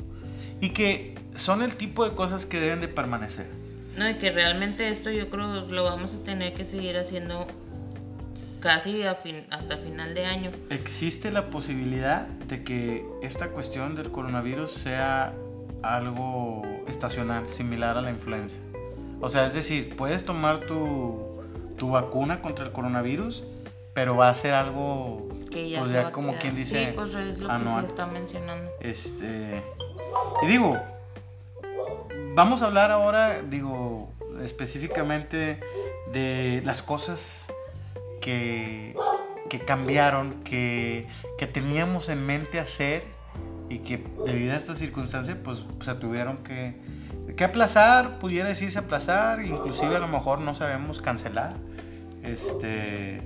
y 0.60 0.70
que 0.70 1.16
son 1.36 1.62
el 1.62 1.76
tipo 1.76 2.04
de 2.04 2.16
cosas 2.16 2.46
que 2.46 2.60
deben 2.60 2.82
de 2.82 2.88
permanecer. 2.88 3.48
No, 3.96 4.10
y 4.10 4.16
que 4.16 4.32
realmente 4.32 4.88
esto 4.90 5.12
yo 5.12 5.30
creo 5.30 5.68
lo 5.68 5.84
vamos 5.84 6.16
a 6.16 6.24
tener 6.24 6.54
que 6.54 6.66
seguir 6.66 6.98
haciendo 6.98 7.46
casi 8.62 9.04
a 9.04 9.16
fin, 9.16 9.46
hasta 9.50 9.78
final 9.78 10.14
de 10.14 10.26
año. 10.26 10.52
¿Existe 10.70 11.32
la 11.32 11.48
posibilidad 11.50 12.28
de 12.28 12.64
que 12.64 13.06
esta 13.22 13.50
cuestión 13.50 13.96
del 13.96 14.12
coronavirus 14.12 14.72
sea 14.72 15.34
algo 15.82 16.62
estacional, 16.88 17.46
similar 17.52 17.98
a 17.98 18.02
la 18.02 18.12
influenza? 18.12 18.58
O 19.20 19.30
sea, 19.30 19.48
es 19.48 19.54
decir, 19.54 19.96
puedes 19.98 20.24
tomar 20.24 20.62
tu, 20.62 21.44
tu 21.78 21.92
vacuna 21.92 22.42
contra 22.42 22.66
el 22.66 22.72
coronavirus, 22.72 23.44
pero 23.94 24.16
va 24.16 24.30
a 24.30 24.36
ser 24.36 24.54
algo, 24.54 25.28
Que 25.52 25.70
ya 25.70 25.80
pues 25.80 25.92
ya 25.92 26.12
como 26.12 26.38
quien 26.38 26.56
dice, 26.56 26.86
Sí, 26.86 26.92
pues 26.96 27.14
es 27.14 27.40
lo 27.40 27.48
que 27.48 27.54
anual. 27.54 27.82
se 27.82 27.92
está 27.92 28.06
mencionando. 28.06 28.72
Este. 28.80 29.62
Y 30.44 30.48
digo, 30.48 30.78
vamos 32.36 32.62
a 32.62 32.68
hablar 32.68 32.92
ahora, 32.92 33.42
digo, 33.42 34.12
específicamente 34.42 35.60
de 36.14 36.62
las 36.66 36.82
cosas 36.82 37.46
que, 38.22 38.96
que 39.50 39.60
cambiaron, 39.60 40.44
que, 40.44 41.08
que 41.38 41.48
teníamos 41.48 42.08
en 42.10 42.26
mente 42.26 42.60
hacer 42.60 43.04
y 43.70 43.80
que 43.80 44.04
debido 44.26 44.54
a 44.54 44.58
esta 44.58 44.76
circunstancia, 44.76 45.38
pues 45.44 45.64
se 45.84 45.96
tuvieron 45.96 46.38
que, 46.38 46.76
que 47.36 47.44
aplazar, 47.44 48.20
pudiera 48.20 48.48
decirse 48.48 48.80
aplazar, 48.80 49.42
inclusive 49.42 49.96
a 49.96 50.00
lo 50.00 50.08
mejor 50.08 50.40
no 50.40 50.56
sabemos 50.56 51.02
cancelar. 51.02 51.56
Este. 52.24 53.22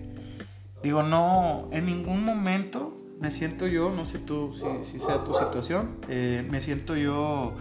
Digo, 0.81 1.03
no, 1.03 1.67
en 1.71 1.85
ningún 1.85 2.23
momento 2.23 2.95
me 3.19 3.31
siento 3.31 3.65
yo, 3.65 3.91
no 3.91 4.05
sé 4.05 4.19
tú 4.19 4.53
si, 4.53 4.83
si 4.83 4.99
sea 4.99 5.23
tu 5.23 5.33
situación, 5.33 5.97
eh, 6.09 6.45
me 6.49 6.61
siento 6.61 6.95
yo 6.95 7.53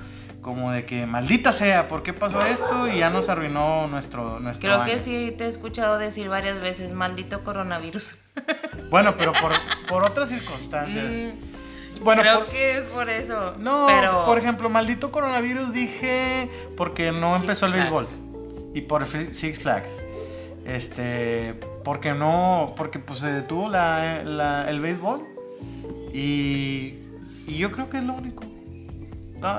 como 0.45 0.71
de 0.71 0.85
que 0.85 1.07
maldita 1.07 1.51
sea, 1.53 1.89
¿por 1.89 2.03
qué 2.05 2.13
pasó 2.13 2.45
esto? 2.45 2.87
Y 2.87 2.99
ya 2.99 3.09
nos 3.11 3.29
arruinó 3.29 3.89
nuestro, 3.89 4.39
nuestro 4.39 4.69
Creo 4.69 4.81
año. 4.83 4.93
que 4.93 4.99
sí 5.01 5.35
te 5.37 5.47
he 5.47 5.49
escuchado 5.49 5.99
decir 5.99 6.29
varias 6.29 6.61
veces, 6.61 6.93
maldito 6.93 7.43
coronavirus. 7.43 8.17
Bueno, 8.91 9.17
pero 9.17 9.33
por, 9.33 9.51
por 9.89 10.05
otras 10.05 10.29
circunstancias. 10.29 11.05
Mm, 11.11 12.05
bueno, 12.05 12.23
Creo 12.23 12.41
por- 12.41 12.49
que 12.51 12.77
es 12.79 12.85
por 12.87 13.09
eso. 13.11 13.55
no, 13.59 13.87
pero 13.89 14.25
por 14.25 14.39
ejemplo, 14.39 14.69
maldito 14.69 15.11
coronavirus 15.11 15.73
dije 15.73 16.49
porque 16.77 17.11
no 17.11 17.33
Six 17.35 17.43
empezó 17.43 17.67
el 17.67 17.73
béisbol. 17.73 18.07
Y 18.75 18.83
por 18.83 19.05
Six 19.07 19.59
Flags. 19.61 19.91
Este, 20.65 21.55
porque 21.85 22.13
no, 22.15 22.75
porque 22.77 22.99
pues 23.01 23.21
se 23.21 23.33
detuvo 23.33 23.69
la, 23.69 24.23
la- 24.23 24.69
el 24.71 24.81
béisbol. 24.81 25.25
Y, 26.13 26.95
y 27.47 27.57
yo 27.57 27.73
creo 27.73 27.91
que 27.91 27.97
es 27.99 28.05
lo 28.05 28.15
único. 28.15 28.45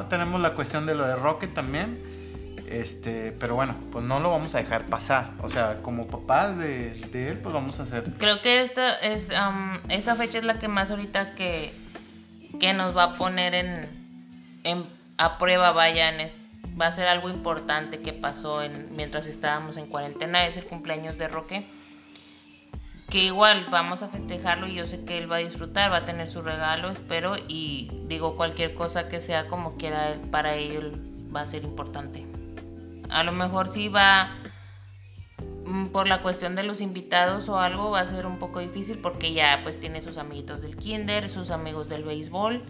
Tenemos 0.09 0.41
la 0.41 0.53
cuestión 0.53 0.85
de 0.85 0.95
lo 0.95 1.05
de 1.05 1.15
Rocket 1.15 1.53
también. 1.53 2.01
Este, 2.67 3.31
pero 3.39 3.53
bueno, 3.55 3.75
pues 3.91 4.03
no 4.03 4.19
lo 4.19 4.31
vamos 4.31 4.55
a 4.55 4.57
dejar 4.57 4.85
pasar. 4.87 5.31
O 5.41 5.49
sea, 5.49 5.81
como 5.81 6.07
papás 6.07 6.57
de, 6.57 6.99
él, 7.13 7.39
pues 7.41 7.53
vamos 7.53 7.79
a 7.79 7.83
hacer. 7.83 8.03
creo 8.17 8.41
que 8.41 8.61
esta 8.61 8.95
es 8.95 9.29
am, 9.31 9.79
esa 9.89 10.15
fecha 10.15 10.39
es 10.39 10.43
la 10.43 10.59
que 10.59 10.67
más 10.67 10.89
ahorita 10.89 11.35
que, 11.35 11.73
que 12.59 12.73
nos 12.73 12.97
va 12.97 13.03
a 13.03 13.17
poner 13.17 13.53
en, 13.53 13.87
en 14.63 14.85
a 15.17 15.37
prueba, 15.37 15.71
vaya, 15.71 16.09
en 16.09 16.31
va 16.79 16.87
a 16.87 16.91
ser 16.91 17.07
algo 17.07 17.29
importante 17.29 17.99
que 17.99 18.13
pasó 18.13 18.61
en, 18.61 18.95
mientras 18.95 19.27
estábamos 19.27 19.77
en 19.77 19.87
cuarentena, 19.87 20.45
es 20.45 20.57
el 20.57 20.65
cumpleaños 20.65 21.17
de 21.17 21.27
Roque. 21.27 21.65
Que 23.09 23.23
igual 23.25 23.67
vamos 23.71 24.01
a 24.03 24.07
festejarlo 24.07 24.67
y 24.67 24.73
yo 24.75 24.87
sé 24.87 25.05
que 25.05 25.17
él 25.17 25.31
va 25.31 25.35
a 25.37 25.39
disfrutar, 25.39 25.91
va 25.91 25.97
a 25.97 26.05
tener 26.05 26.27
su 26.27 26.41
regalo, 26.41 26.89
espero, 26.89 27.35
y 27.47 27.91
digo 28.07 28.35
cualquier 28.35 28.73
cosa 28.73 29.07
que 29.09 29.21
sea 29.21 29.47
como 29.47 29.75
quiera 29.77 30.15
para 30.31 30.55
él 30.55 31.01
va 31.33 31.41
a 31.41 31.47
ser 31.47 31.63
importante. 31.63 32.25
A 33.09 33.23
lo 33.23 33.31
mejor 33.31 33.67
sí 33.67 33.87
va 33.89 34.31
mm, 35.65 35.87
por 35.87 36.07
la 36.07 36.23
cuestión 36.23 36.55
de 36.55 36.63
los 36.63 36.81
invitados 36.81 37.47
o 37.47 37.59
algo 37.59 37.91
va 37.91 37.99
a 37.99 38.05
ser 38.07 38.25
un 38.25 38.39
poco 38.39 38.59
difícil 38.59 38.97
porque 38.97 39.33
ya 39.33 39.59
pues 39.61 39.79
tiene 39.79 40.01
sus 40.01 40.17
amiguitos 40.17 40.63
del 40.63 40.75
kinder, 40.75 41.29
sus 41.29 41.51
amigos 41.51 41.87
del 41.89 42.03
béisbol 42.03 42.63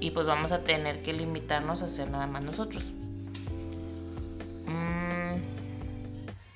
y 0.00 0.10
pues 0.10 0.26
vamos 0.26 0.52
a 0.52 0.64
tener 0.64 1.02
que 1.02 1.14
limitarnos 1.14 1.80
a 1.80 1.86
hacer 1.86 2.10
nada 2.10 2.26
más 2.26 2.44
nosotros. 2.44 2.84
Mm, 4.66 5.40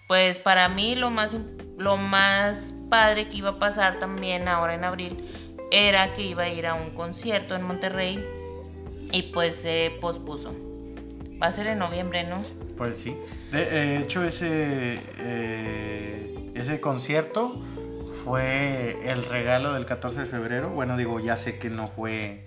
Pues 0.06 0.38
para 0.38 0.68
mí 0.68 0.94
lo 0.94 1.08
más, 1.10 1.32
im- 1.34 1.46
lo 1.78 1.96
más 1.96 2.74
padre 2.88 3.28
que 3.28 3.38
iba 3.38 3.50
a 3.50 3.58
pasar 3.58 3.98
también 3.98 4.48
ahora 4.48 4.74
en 4.74 4.84
abril 4.84 5.24
era 5.70 6.14
que 6.14 6.22
iba 6.22 6.44
a 6.44 6.48
ir 6.48 6.66
a 6.66 6.74
un 6.74 6.90
concierto 6.90 7.54
en 7.54 7.62
Monterrey 7.62 8.24
y 9.10 9.22
pues 9.34 9.56
se 9.56 9.96
pospuso. 10.00 10.54
Va 11.42 11.46
a 11.46 11.52
ser 11.52 11.66
en 11.66 11.78
noviembre, 11.78 12.24
¿no? 12.24 12.42
Pues 12.76 12.96
sí. 12.98 13.16
De 13.50 13.62
eh, 13.62 13.98
hecho, 13.98 14.22
ese, 14.22 15.00
eh, 15.18 16.52
ese 16.54 16.80
concierto 16.80 17.60
fue 18.24 18.98
el 19.10 19.24
regalo 19.24 19.72
del 19.72 19.86
14 19.86 20.20
de 20.20 20.26
febrero. 20.26 20.70
Bueno, 20.70 20.96
digo, 20.96 21.20
ya 21.20 21.36
sé 21.36 21.58
que 21.58 21.70
no 21.70 21.88
fue 21.88 22.46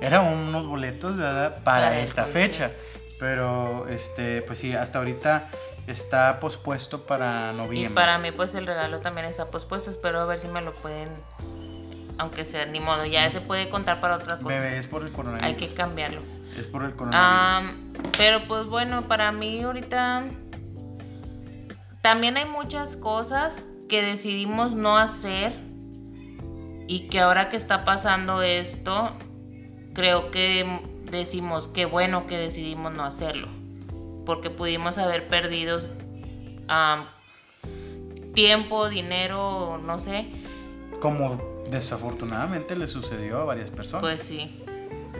eran 0.00 0.26
unos 0.26 0.66
boletos, 0.66 1.16
¿verdad? 1.16 1.62
Para, 1.62 2.00
esta 2.00 2.24
fecha. 2.24 2.72
Pero, 3.18 3.86
este, 3.88 4.40
pues 4.42 4.58
sí, 4.58 4.72
hasta 4.72 4.98
ahorita 4.98 5.50
está 5.90 6.40
pospuesto 6.40 7.06
para 7.06 7.52
noviembre. 7.52 7.92
Y 7.92 7.94
para 7.94 8.18
mí, 8.18 8.32
pues 8.32 8.54
el 8.54 8.66
regalo 8.66 9.00
también 9.00 9.26
está 9.26 9.50
pospuesto. 9.50 9.90
Espero 9.90 10.20
a 10.20 10.24
ver 10.24 10.40
si 10.40 10.48
me 10.48 10.60
lo 10.60 10.74
pueden. 10.74 11.08
Aunque 12.18 12.44
sea, 12.44 12.66
ni 12.66 12.80
modo, 12.80 13.06
ya 13.06 13.30
se 13.30 13.40
puede 13.40 13.68
contar 13.70 14.00
para 14.00 14.16
otra 14.16 14.38
cosa. 14.38 14.48
Bebé, 14.48 14.78
es 14.78 14.86
por 14.86 15.02
el 15.02 15.12
coronavirus. 15.12 15.46
Hay 15.46 15.56
que 15.56 15.72
cambiarlo. 15.74 16.22
Es 16.56 16.66
por 16.66 16.84
el 16.84 16.94
coronavirus. 16.94 17.76
pero 18.18 18.46
pues 18.46 18.66
bueno, 18.66 19.08
para 19.08 19.32
mí 19.32 19.62
ahorita. 19.62 20.24
También 22.02 22.36
hay 22.36 22.46
muchas 22.46 22.96
cosas 22.96 23.64
que 23.88 24.02
decidimos 24.02 24.72
no 24.72 24.98
hacer. 24.98 25.52
Y 26.86 27.08
que 27.08 27.20
ahora 27.20 27.50
que 27.50 27.56
está 27.56 27.84
pasando 27.84 28.42
esto, 28.42 29.16
creo 29.94 30.30
que 30.30 30.80
decimos 31.10 31.68
que 31.68 31.84
bueno 31.84 32.26
que 32.26 32.38
decidimos 32.38 32.92
no 32.92 33.04
hacerlo, 33.04 33.48
porque 34.30 34.48
pudimos 34.48 34.96
haber 34.96 35.26
perdido 35.26 35.80
tiempo, 38.32 38.88
dinero, 38.88 39.80
no 39.84 39.98
sé. 39.98 40.24
Como 41.00 41.64
desafortunadamente 41.68 42.76
le 42.76 42.86
sucedió 42.86 43.38
a 43.38 43.44
varias 43.44 43.72
personas. 43.72 44.02
Pues 44.02 44.20
sí. 44.20 44.62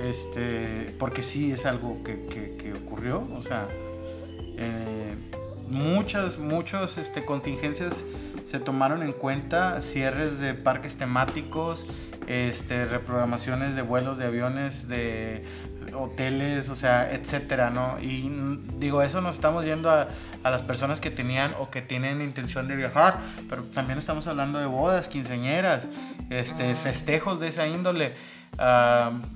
Este, 0.01 0.95
porque 1.01 1.25
sí 1.25 1.51
es 1.51 1.67
algo 1.67 2.05
que, 2.05 2.25
que, 2.57 2.73
ocurrió, 2.73 3.29
o 3.37 3.43
sea, 3.43 3.67
eh, 4.57 5.17
muchas, 5.67 6.39
muchas 6.39 6.97
este, 6.97 7.25
contingencias 7.25 8.05
se 8.45 8.61
tomaron 8.61 9.03
en 9.03 9.13
cuenta, 9.13 9.81
cierres 9.81 10.39
de 10.39 10.55
parques 10.55 10.99
temáticos, 10.99 11.85
este, 12.29 12.87
reprogramaciones 12.87 13.75
de 13.75 13.83
vuelos 13.83 14.19
de 14.19 14.27
aviones, 14.27 14.87
de 14.87 15.43
hoteles, 15.95 16.69
o 16.69 16.75
sea, 16.75 17.13
etcétera, 17.13 17.71
¿no? 17.71 17.99
Y 18.01 18.31
digo, 18.79 19.03
eso 19.03 19.21
nos 19.21 19.37
estamos 19.37 19.65
yendo 19.65 19.91
a, 19.91 20.09
a, 20.43 20.51
las 20.51 20.63
personas 20.63 21.01
que 21.01 21.11
tenían 21.11 21.55
o 21.59 21.71
que 21.71 21.83
tienen 21.83 22.23
intención 22.23 22.69
de 22.69 22.77
viajar, 22.77 23.19
pero 23.49 23.65
también 23.65 23.99
estamos 23.99 24.27
hablando 24.27 24.59
de 24.59 24.67
bodas, 24.67 25.09
quinceañeras, 25.09 25.89
este, 26.31 26.75
festejos 26.75 27.41
de 27.41 27.49
esa 27.49 27.67
índole, 27.67 28.15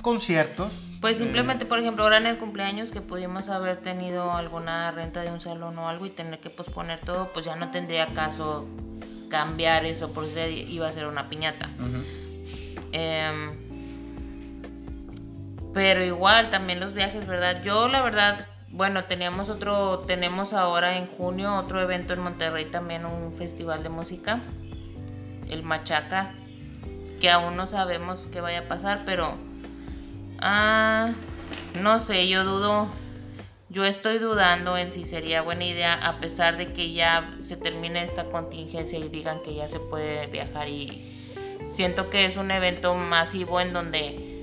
conciertos. 0.03 0.73
Pues 1.01 1.17
eh, 1.17 1.25
simplemente, 1.25 1.67
por 1.67 1.79
ejemplo, 1.79 2.05
ahora 2.05 2.19
en 2.19 2.27
el 2.27 2.39
cumpleaños 2.39 2.91
que 2.91 3.01
pudimos 3.01 3.49
haber 3.49 3.79
tenido 3.79 4.33
alguna 4.33 4.91
renta 4.91 5.23
de 5.23 5.31
un 5.31 5.41
salón 5.41 5.77
o 5.79 5.89
algo 5.89 6.07
y 6.07 6.11
tener 6.11 6.41
que 6.41 6.51
posponer 6.51 7.01
todo, 7.01 7.33
pues 7.33 7.45
ya 7.45 7.57
no 7.57 7.71
tendría 7.71 8.15
caso 8.15 8.67
cambiar 9.29 9.85
eso 9.85 10.13
por 10.13 10.29
ser 10.29 10.51
iba 10.53 10.89
a 10.89 10.93
ser 10.93 11.07
una 11.07 11.29
piñata. 11.29 11.69
Pero 15.75 16.05
igual 16.05 16.51
también 16.51 16.79
los 16.79 16.95
viajes, 16.95 17.27
¿verdad? 17.27 17.63
Yo 17.65 17.89
la 17.89 18.01
verdad, 18.01 18.47
bueno, 18.69 19.05
teníamos 19.05 19.49
otro, 19.49 20.05
tenemos 20.07 20.53
ahora 20.53 20.97
en 20.97 21.09
junio 21.09 21.57
otro 21.57 21.81
evento 21.81 22.15
en 22.15 22.21
Monterrey 22.21 22.67
también, 22.67 23.05
un 23.05 23.35
festival 23.35 23.83
de 23.83 23.89
música, 23.89 24.41
el 25.51 25.65
Machaca, 25.65 26.33
que 27.21 27.29
aún 27.29 27.57
no 27.57 27.67
sabemos 27.67 28.29
qué 28.33 28.41
vaya 28.41 28.61
a 28.61 28.69
pasar, 28.69 29.03
pero 29.05 29.35
ah, 30.39 31.13
no 31.75 31.99
sé, 31.99 32.29
yo 32.29 32.45
dudo, 32.45 32.89
yo 33.69 33.85
estoy 33.85 34.19
dudando 34.19 34.77
en 34.77 34.93
si 34.93 35.05
sería 35.05 35.43
buena 35.43 35.65
idea, 35.65 35.95
a 35.95 36.21
pesar 36.21 36.57
de 36.57 36.73
que 36.73 36.93
ya 36.93 37.35
se 37.43 37.57
termine 37.57 38.05
esta 38.05 38.27
contingencia 38.27 39.01
y 39.01 39.09
digan 39.09 39.43
que 39.43 39.57
ya 39.57 39.69
se 39.69 39.81
puede 39.81 40.29
viajar 40.29 40.69
y 40.69 41.11
siento 41.73 42.11
que 42.11 42.27
es 42.27 42.37
un 42.37 42.53
evento 42.53 42.95
masivo 42.95 43.61
en 43.61 43.73
donde 43.73 44.34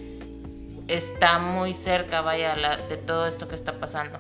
está 0.92 1.40
muy 1.40 1.74
cerca, 1.74 2.22
vaya, 2.22 2.56
de 2.56 2.98
todo 2.98 3.28
esto 3.28 3.48
que 3.48 3.56
está 3.56 3.80
pasando. 3.80 4.20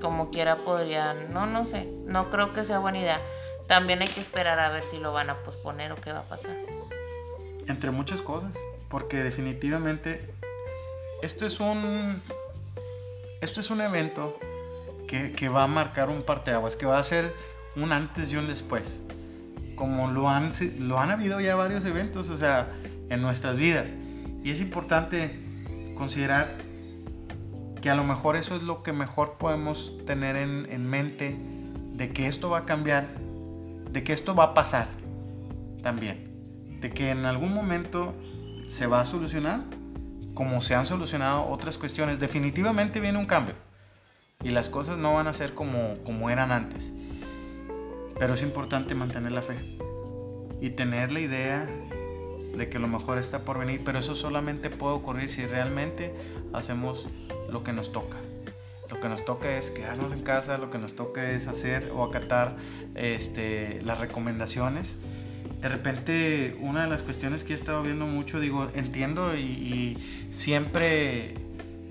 Como 0.00 0.30
quiera 0.30 0.64
podría, 0.64 1.14
no, 1.14 1.46
no 1.46 1.66
sé, 1.66 1.88
no 2.04 2.30
creo 2.30 2.52
que 2.52 2.64
sea 2.64 2.78
buena 2.78 2.98
idea. 2.98 3.20
También 3.66 4.02
hay 4.02 4.08
que 4.08 4.20
esperar 4.20 4.58
a 4.58 4.70
ver 4.70 4.84
si 4.86 4.98
lo 4.98 5.12
van 5.12 5.30
a 5.30 5.38
posponer 5.38 5.92
o 5.92 5.96
qué 5.96 6.12
va 6.12 6.20
a 6.20 6.28
pasar. 6.28 6.56
Entre 7.66 7.90
muchas 7.90 8.20
cosas, 8.20 8.58
porque 8.88 9.22
definitivamente 9.22 10.34
esto 11.22 11.46
es 11.46 11.60
un, 11.60 12.22
esto 13.40 13.60
es 13.60 13.70
un 13.70 13.80
evento 13.80 14.38
que, 15.06 15.32
que 15.32 15.48
va 15.48 15.64
a 15.64 15.68
marcar 15.68 16.08
un 16.08 16.22
parteaguas, 16.22 16.76
que 16.76 16.86
va 16.86 16.98
a 16.98 17.04
ser 17.04 17.34
un 17.76 17.92
antes 17.92 18.32
y 18.32 18.36
un 18.36 18.48
después 18.48 19.00
como 19.82 20.08
lo 20.08 20.28
han, 20.28 20.50
lo 20.78 21.00
han 21.00 21.10
habido 21.10 21.40
ya 21.40 21.56
varios 21.56 21.84
eventos, 21.84 22.30
o 22.30 22.36
sea, 22.36 22.68
en 23.08 23.20
nuestras 23.20 23.56
vidas. 23.56 23.90
Y 24.42 24.50
es 24.50 24.60
importante 24.60 25.38
considerar 25.96 26.56
que 27.80 27.90
a 27.90 27.94
lo 27.94 28.04
mejor 28.04 28.36
eso 28.36 28.56
es 28.56 28.62
lo 28.62 28.82
que 28.82 28.92
mejor 28.92 29.38
podemos 29.38 29.92
tener 30.06 30.36
en, 30.36 30.66
en 30.70 30.88
mente, 30.88 31.36
de 31.94 32.12
que 32.12 32.26
esto 32.26 32.50
va 32.50 32.58
a 32.58 32.64
cambiar, 32.64 33.08
de 33.90 34.02
que 34.02 34.12
esto 34.12 34.34
va 34.34 34.44
a 34.44 34.54
pasar 34.54 34.88
también, 35.82 36.80
de 36.80 36.90
que 36.90 37.10
en 37.10 37.26
algún 37.26 37.52
momento 37.52 38.14
se 38.68 38.86
va 38.86 39.00
a 39.00 39.06
solucionar, 39.06 39.64
como 40.34 40.62
se 40.62 40.74
han 40.74 40.86
solucionado 40.86 41.46
otras 41.46 41.76
cuestiones. 41.76 42.18
Definitivamente 42.18 43.00
viene 43.00 43.18
un 43.18 43.26
cambio 43.26 43.54
y 44.42 44.50
las 44.50 44.68
cosas 44.68 44.96
no 44.96 45.14
van 45.14 45.26
a 45.26 45.32
ser 45.32 45.54
como, 45.54 45.98
como 46.04 46.30
eran 46.30 46.52
antes. 46.52 46.92
Pero 48.18 48.34
es 48.34 48.42
importante 48.42 48.94
mantener 48.94 49.32
la 49.32 49.42
fe 49.42 49.56
y 50.60 50.70
tener 50.70 51.10
la 51.10 51.20
idea 51.20 51.68
de 52.56 52.68
que 52.68 52.78
lo 52.78 52.88
mejor 52.88 53.18
está 53.18 53.40
por 53.40 53.58
venir, 53.58 53.82
pero 53.84 53.98
eso 53.98 54.14
solamente 54.14 54.70
puede 54.70 54.94
ocurrir 54.94 55.30
si 55.30 55.46
realmente 55.46 56.14
hacemos 56.52 57.06
lo 57.50 57.64
que 57.64 57.72
nos 57.72 57.92
toca. 57.92 58.18
Lo 58.90 59.00
que 59.00 59.08
nos 59.08 59.24
toca 59.24 59.56
es 59.56 59.70
quedarnos 59.70 60.12
en 60.12 60.20
casa, 60.20 60.58
lo 60.58 60.68
que 60.68 60.78
nos 60.78 60.94
toca 60.94 61.30
es 61.30 61.46
hacer 61.46 61.90
o 61.94 62.04
acatar 62.04 62.56
este, 62.94 63.80
las 63.82 63.98
recomendaciones. 63.98 64.96
De 65.62 65.68
repente, 65.68 66.58
una 66.60 66.84
de 66.84 66.90
las 66.90 67.02
cuestiones 67.02 67.42
que 67.44 67.54
he 67.54 67.56
estado 67.56 67.82
viendo 67.82 68.06
mucho, 68.06 68.38
digo, 68.38 68.68
entiendo 68.74 69.34
y, 69.34 69.96
siempre 70.30 71.34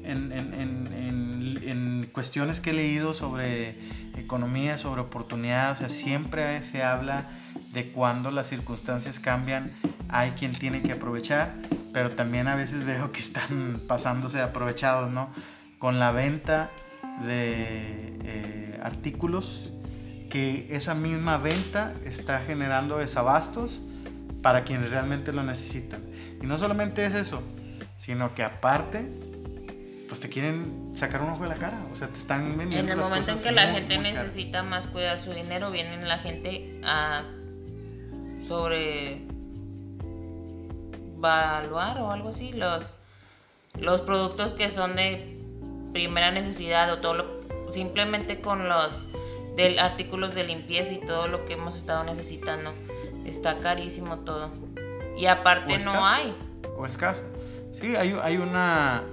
en, 0.03 0.31
en, 0.31 0.53
en, 0.53 1.59
en, 1.63 2.09
cuestiones 2.11 2.59
que 2.59 2.71
he 2.71 2.73
leído 2.73 3.13
sobre 3.13 3.75
economía, 4.17 4.77
sobre 4.77 5.01
oportunidades, 5.01 5.77
o 5.77 5.87
sea, 5.87 5.89
siempre 5.89 6.61
se 6.63 6.83
habla 6.83 7.29
de 7.73 7.91
cuando 7.91 8.29
las 8.31 8.47
circunstancias 8.47 9.19
cambian, 9.19 9.71
hay 10.11 10.31
quien 10.31 10.51
tiene 10.53 10.81
que 10.81 10.93
aprovechar, 10.93 11.53
pero 11.93 12.11
también 12.11 12.47
a 12.47 12.55
veces 12.55 12.85
veo 12.85 13.11
que 13.11 13.19
están 13.19 13.81
pasándose 13.87 14.41
aprovechados, 14.41 15.11
¿no? 15.11 15.29
Con 15.79 15.99
la 15.99 16.11
venta 16.11 16.69
de 17.25 18.17
eh, 18.23 18.79
artículos 18.83 19.69
que 20.29 20.67
esa 20.69 20.93
misma 20.95 21.37
venta 21.37 21.93
está 22.05 22.39
generando 22.39 22.97
desabastos 22.97 23.81
para 24.41 24.63
quienes 24.63 24.89
realmente 24.89 25.33
lo 25.33 25.43
necesitan. 25.43 26.01
Y 26.41 26.45
no 26.45 26.57
solamente 26.57 27.05
es 27.05 27.13
eso, 27.13 27.41
sino 27.97 28.33
que 28.33 28.43
aparte 28.43 29.09
pues 30.07 30.19
te 30.19 30.27
quieren 30.27 30.91
sacar 30.93 31.21
un 31.21 31.29
ojo 31.29 31.43
de 31.43 31.49
la 31.49 31.55
cara, 31.55 31.79
o 31.89 31.95
sea, 31.95 32.09
te 32.09 32.19
están 32.19 32.57
vendiendo. 32.57 32.91
En 32.91 32.99
el 32.99 33.01
momento 33.01 33.31
en 33.31 33.39
que 33.39 33.51
la 33.53 33.67
gente 33.67 33.97
necesita 33.97 34.61
más 34.61 34.87
cuidar 34.87 35.19
su 35.19 35.31
dinero, 35.31 35.71
vienen 35.71 36.05
la 36.05 36.17
gente 36.17 36.81
a 36.83 37.23
sobre 38.45 39.21
evaluar 41.21 41.99
o 41.99 42.11
algo 42.11 42.29
así 42.29 42.51
los 42.53 42.95
los 43.75 44.01
productos 44.01 44.53
que 44.53 44.69
son 44.69 44.95
de 44.95 45.37
primera 45.93 46.31
necesidad 46.31 46.91
o 46.91 46.99
todo 46.99 47.13
lo, 47.13 47.71
simplemente 47.71 48.41
con 48.41 48.67
los 48.67 49.07
del 49.55 49.79
artículos 49.79 50.35
de 50.35 50.43
limpieza 50.43 50.93
y 50.93 50.99
todo 50.99 51.27
lo 51.27 51.45
que 51.45 51.53
hemos 51.53 51.77
estado 51.77 52.03
necesitando. 52.03 52.73
Está 53.25 53.59
carísimo 53.59 54.19
todo. 54.19 54.51
Y 55.17 55.27
aparte 55.27 55.77
no 55.79 56.05
hay. 56.05 56.35
O 56.77 56.85
escaso. 56.85 57.23
Sí 57.71 57.95
hay, 57.95 58.17
hay 58.21 58.37
una 58.37 59.03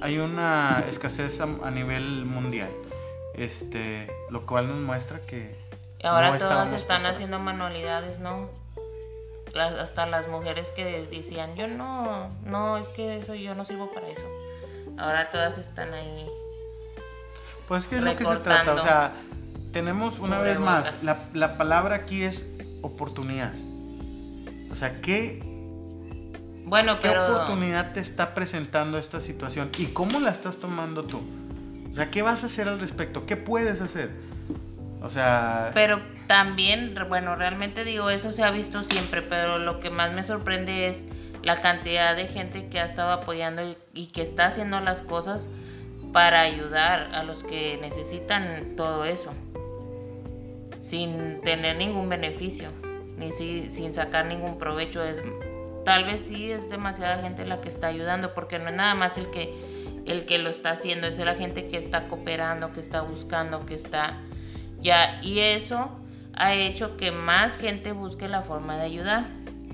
hay 0.00 0.18
una 0.18 0.84
escasez 0.88 1.40
a, 1.40 1.70
nivel 1.70 2.24
mundial. 2.24 2.70
Este, 3.34 4.10
lo 4.30 4.44
cual 4.44 4.68
nos 4.68 4.76
muestra 4.76 5.20
que 5.20 5.56
ahora 6.02 6.36
todas 6.36 6.72
están 6.72 7.06
haciendo 7.06 7.38
manualidades, 7.38 8.18
¿no? 8.18 8.50
Hasta 9.58 10.06
las 10.06 10.28
mujeres 10.28 10.70
que 10.70 11.06
decían, 11.10 11.54
yo 11.56 11.68
no, 11.68 12.30
no, 12.44 12.78
es 12.78 12.88
que 12.88 13.18
eso 13.18 13.34
yo 13.34 13.54
no 13.54 13.64
sirvo 13.64 13.92
para 13.92 14.08
eso. 14.08 14.26
Ahora 14.98 15.30
todas 15.30 15.58
están 15.58 15.92
ahí. 15.94 16.26
Pues 17.68 17.86
que 17.86 17.96
es 17.96 18.02
lo 18.02 18.16
que 18.16 18.24
se 18.24 18.36
trata, 18.36 18.74
o 18.74 18.78
sea, 18.78 19.12
tenemos 19.72 20.18
una 20.18 20.38
vez 20.38 20.58
más, 20.58 21.04
la, 21.04 21.16
la 21.32 21.56
palabra 21.56 21.96
aquí 21.96 22.22
es 22.22 22.46
oportunidad. 22.82 23.52
O 24.70 24.74
sea, 24.74 25.00
¿qué 25.00 25.42
bueno, 26.72 26.98
¿Qué 27.00 27.10
oportunidad 27.10 27.92
te 27.92 28.00
está 28.00 28.34
presentando 28.34 28.96
esta 28.96 29.20
situación 29.20 29.70
y 29.76 29.88
cómo 29.88 30.20
la 30.20 30.30
estás 30.30 30.56
tomando 30.56 31.04
tú? 31.04 31.20
O 31.90 31.92
sea, 31.92 32.10
¿qué 32.10 32.22
vas 32.22 32.44
a 32.44 32.46
hacer 32.46 32.66
al 32.66 32.80
respecto? 32.80 33.26
¿Qué 33.26 33.36
puedes 33.36 33.82
hacer? 33.82 34.10
O 35.02 35.10
sea... 35.10 35.70
Pero 35.74 36.00
también, 36.28 36.94
bueno, 37.08 37.34
realmente 37.34 37.84
digo, 37.84 38.08
eso 38.10 38.32
se 38.32 38.44
ha 38.44 38.50
visto 38.50 38.82
siempre, 38.84 39.20
pero 39.20 39.58
lo 39.58 39.80
que 39.80 39.90
más 39.90 40.12
me 40.12 40.22
sorprende 40.22 40.88
es 40.88 41.04
la 41.42 41.60
cantidad 41.60 42.14
de 42.14 42.28
gente 42.28 42.68
que 42.68 42.78
ha 42.78 42.84
estado 42.84 43.10
apoyando 43.10 43.62
y, 43.92 44.06
que 44.06 44.22
está 44.22 44.46
haciendo 44.46 44.80
las 44.80 45.02
cosas 45.02 45.48
para 46.12 46.42
ayudar 46.42 47.14
a 47.14 47.24
los 47.24 47.42
que 47.42 47.78
necesitan 47.80 48.76
todo 48.76 49.04
eso, 49.04 49.32
sin 50.82 51.40
tener 51.40 51.76
ningún 51.76 52.08
beneficio, 52.08 52.68
ni 53.16 53.32
si- 53.32 53.68
sin 53.68 53.94
sacar 53.94 54.26
ningún 54.26 54.58
provecho. 54.58 55.02
Es, 55.02 55.22
tal 55.84 56.04
vez 56.04 56.20
sí 56.20 56.52
es 56.52 56.70
demasiada 56.70 57.22
gente 57.22 57.44
la 57.44 57.60
que 57.60 57.68
está 57.68 57.88
ayudando, 57.88 58.34
porque 58.34 58.58
no 58.58 58.68
es 58.68 58.74
nada 58.76 58.94
más 58.94 59.18
el 59.18 59.30
que, 59.30 59.52
el 60.06 60.26
que 60.26 60.38
lo 60.38 60.50
está 60.50 60.70
haciendo, 60.70 61.08
es 61.08 61.18
la 61.18 61.34
gente 61.34 61.66
que 61.66 61.78
está 61.78 62.08
cooperando, 62.08 62.72
que 62.72 62.80
está 62.80 63.00
buscando, 63.00 63.66
que 63.66 63.74
está 63.74 64.20
ya, 64.82 65.20
y 65.22 65.38
eso 65.40 65.90
ha 66.34 66.54
hecho 66.54 66.96
que 66.96 67.12
más 67.12 67.56
gente 67.56 67.92
busque 67.92 68.28
la 68.28 68.42
forma 68.42 68.76
de 68.76 68.82
ayudar, 68.82 69.24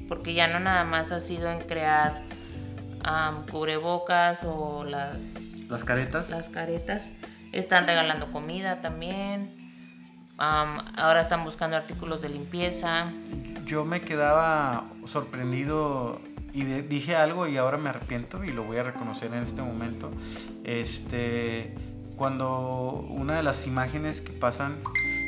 porque 0.08 0.34
ya 0.34 0.46
no 0.48 0.60
nada 0.60 0.84
más 0.84 1.12
ha 1.12 1.20
sido 1.20 1.50
en 1.50 1.60
crear 1.60 2.22
am, 3.02 3.46
cubrebocas 3.46 4.44
o 4.44 4.84
las, 4.84 5.22
Las 5.68 5.84
caretas. 5.84 6.28
las 6.30 6.48
caretas, 6.48 7.12
están 7.52 7.86
regalando 7.86 8.30
comida 8.32 8.80
también, 8.80 9.50
am, 10.36 10.78
ahora 10.96 11.20
están 11.22 11.44
buscando 11.44 11.76
artículos 11.76 12.20
de 12.22 12.28
limpieza. 12.30 13.06
Yo 13.64 13.84
me 13.84 14.00
quedaba 14.02 14.84
sorprendido 15.06 16.20
y 16.52 16.64
de- 16.64 16.82
dije 16.82 17.14
algo 17.16 17.46
y 17.46 17.56
ahora 17.56 17.76
me 17.78 17.90
arrepiento 17.90 18.42
y 18.44 18.50
lo 18.52 18.64
voy 18.64 18.78
a 18.78 18.82
reconocer 18.82 19.32
en 19.34 19.42
este 19.42 19.62
momento. 19.62 20.10
Este, 20.64 21.74
cuando 22.18 23.06
una 23.08 23.36
de 23.36 23.42
las 23.42 23.66
imágenes 23.66 24.20
que 24.20 24.32
pasan, 24.32 24.76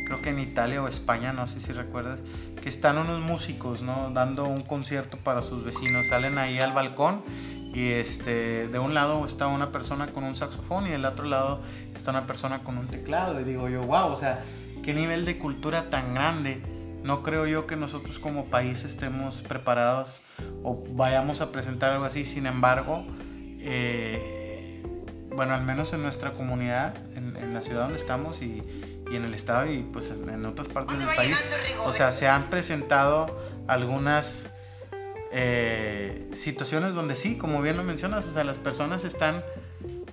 creo 0.07 0.21
que 0.21 0.31
en 0.31 0.41
Italia 0.41 0.83
o 0.83 0.89
España, 0.89 1.33
no 1.33 1.47
sé 1.47 1.61
si 1.61 1.73
recuerdas, 1.73 2.19
que 2.61 2.69
están 2.69 2.99
unos 2.99 3.21
músicos, 3.21 3.81
¿no? 3.81 4.11
Dando 4.11 4.45
un 4.45 4.63
concierto 4.63 5.17
para 5.17 5.41
sus 5.41 5.65
vecinos. 5.65 6.09
Salen 6.09 6.37
ahí 6.37 6.59
al 6.59 6.73
balcón 6.73 7.23
y 7.73 7.91
este, 7.91 8.69
de 8.69 8.79
un 8.79 8.93
lado 8.93 9.25
está 9.25 9.47
una 9.47 9.71
persona 9.71 10.09
con 10.09 10.25
un 10.25 10.35
saxofón 10.35 10.89
y 10.89 10.91
del 10.91 11.05
otro 11.05 11.25
lado 11.25 11.61
está 11.95 12.11
una 12.11 12.27
persona 12.27 12.59
con 12.59 12.77
un 12.77 12.89
teclado. 12.89 13.41
Y 13.41 13.45
digo 13.45 13.69
yo, 13.69 13.83
wow, 13.83 14.13
o 14.13 14.17
sea, 14.17 14.45
qué 14.83 14.93
nivel 14.93 15.25
de 15.25 15.39
cultura 15.39 15.89
tan 15.89 16.15
grande. 16.15 16.61
No 17.05 17.23
creo 17.23 17.47
yo 17.47 17.67
que 17.67 17.77
nosotros 17.77 18.19
como 18.19 18.47
país 18.47 18.85
estemos 18.85 19.43
preparados 19.43 20.21
o 20.63 20.85
vayamos 20.91 21.41
a 21.41 21.53
presentar 21.53 21.93
algo 21.93 22.05
así. 22.05 22.25
Sin 22.25 22.47
embargo, 22.47 23.05
eh, 23.61 24.40
bueno, 25.35 25.55
al 25.55 25.63
menos 25.63 25.93
en 25.93 26.03
nuestra 26.03 26.33
comunidad, 26.33 26.95
en, 27.17 27.37
en 27.37 27.55
la 27.55 27.61
ciudad 27.61 27.83
donde 27.83 27.97
estamos 27.99 28.43
y, 28.43 28.63
y 29.11 29.17
en 29.17 29.25
el 29.25 29.35
estado 29.35 29.71
y 29.71 29.83
pues 29.83 30.11
en, 30.11 30.29
en 30.29 30.45
otras 30.47 30.69
partes 30.69 30.99
del 30.99 31.07
país, 31.17 31.37
o 31.87 31.93
sea, 31.93 32.13
se 32.13 32.29
han 32.29 32.45
presentado 32.51 33.27
algunas 33.69 34.47
eh, 35.33 36.29
situaciones 36.33 36.95
donde 36.95 37.15
sí, 37.17 37.37
como 37.37 37.63
bien 37.63 37.77
lo 37.77 37.85
mencionas, 37.85 38.27
o 38.27 38.31
sea, 38.33 38.45
las 38.45 38.59
personas 38.59 39.05
están, 39.05 39.45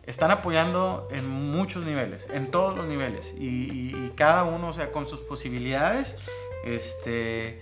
están 0.05 0.31
apoyando 0.31 1.07
en 1.11 1.27
muchos 1.27 1.83
niveles, 1.85 2.27
en 2.31 2.51
todos 2.51 2.75
los 2.75 2.85
niveles, 2.87 3.33
y, 3.37 3.45
y- 3.47 3.95
y 4.05 4.11
cada 4.15 4.43
uno, 4.43 4.69
o 4.69 4.73
sea, 4.73 4.91
con 4.91 5.07
sus 5.07 5.19
posibilidades, 5.21 6.15
este, 6.65 7.61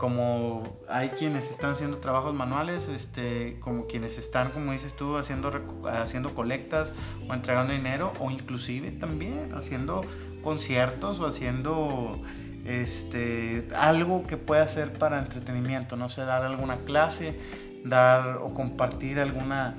como 0.00 0.78
hay 0.88 1.10
quienes 1.10 1.50
están 1.50 1.72
haciendo 1.72 1.98
trabajos 1.98 2.32
manuales, 2.32 2.88
este, 2.88 3.58
como 3.60 3.86
quienes 3.86 4.16
están, 4.16 4.50
como 4.50 4.72
dices 4.72 4.96
tú, 4.96 5.18
haciendo, 5.18 5.52
haciendo 5.92 6.34
colectas 6.34 6.94
o 7.28 7.34
entregando 7.34 7.74
dinero, 7.74 8.14
o 8.18 8.30
inclusive 8.30 8.92
también 8.92 9.52
haciendo 9.54 10.00
conciertos 10.42 11.20
o 11.20 11.26
haciendo 11.26 12.18
este, 12.64 13.68
algo 13.76 14.26
que 14.26 14.38
pueda 14.38 14.66
ser 14.68 14.94
para 14.94 15.18
entretenimiento, 15.18 15.96
no 15.96 16.08
sé, 16.08 16.22
dar 16.22 16.44
alguna 16.44 16.78
clase, 16.78 17.38
dar 17.84 18.38
o 18.38 18.54
compartir 18.54 19.20
alguna, 19.20 19.74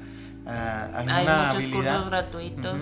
ah, 0.46 0.90
Hay 0.98 1.08
alguna 1.10 1.38
muchos 1.38 1.56
habilidad. 1.56 1.94
cursos 1.94 2.06
gratuitos. 2.12 2.80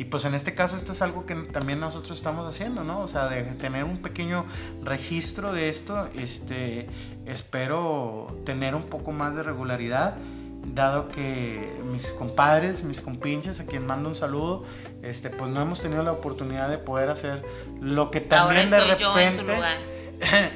Y 0.00 0.06
pues 0.06 0.24
en 0.24 0.34
este 0.34 0.54
caso 0.54 0.76
esto 0.76 0.92
es 0.92 1.02
algo 1.02 1.26
que 1.26 1.34
también 1.34 1.78
nosotros 1.78 2.16
estamos 2.16 2.48
haciendo, 2.48 2.84
¿no? 2.84 3.02
O 3.02 3.06
sea, 3.06 3.28
de 3.28 3.42
tener 3.42 3.84
un 3.84 3.98
pequeño 3.98 4.46
registro 4.82 5.52
de 5.52 5.68
esto, 5.68 6.08
este, 6.16 6.86
espero 7.26 8.34
tener 8.46 8.74
un 8.74 8.84
poco 8.84 9.12
más 9.12 9.36
de 9.36 9.42
regularidad, 9.42 10.16
dado 10.64 11.10
que 11.10 11.78
mis 11.84 12.12
compadres, 12.12 12.82
mis 12.82 13.02
compinches, 13.02 13.60
a 13.60 13.66
quien 13.66 13.86
mando 13.86 14.08
un 14.08 14.16
saludo, 14.16 14.64
este, 15.02 15.28
pues 15.28 15.50
no 15.50 15.60
hemos 15.60 15.82
tenido 15.82 16.02
la 16.02 16.12
oportunidad 16.12 16.70
de 16.70 16.78
poder 16.78 17.10
hacer 17.10 17.44
lo 17.82 18.10
que 18.10 18.26
Ahora 18.30 18.62
también 18.62 18.70
de 18.70 18.78
estoy 18.78 18.96
yo 18.96 19.18
en 19.18 19.32
su 19.32 19.40
repente, 19.40 19.54
lugar. 19.54 19.76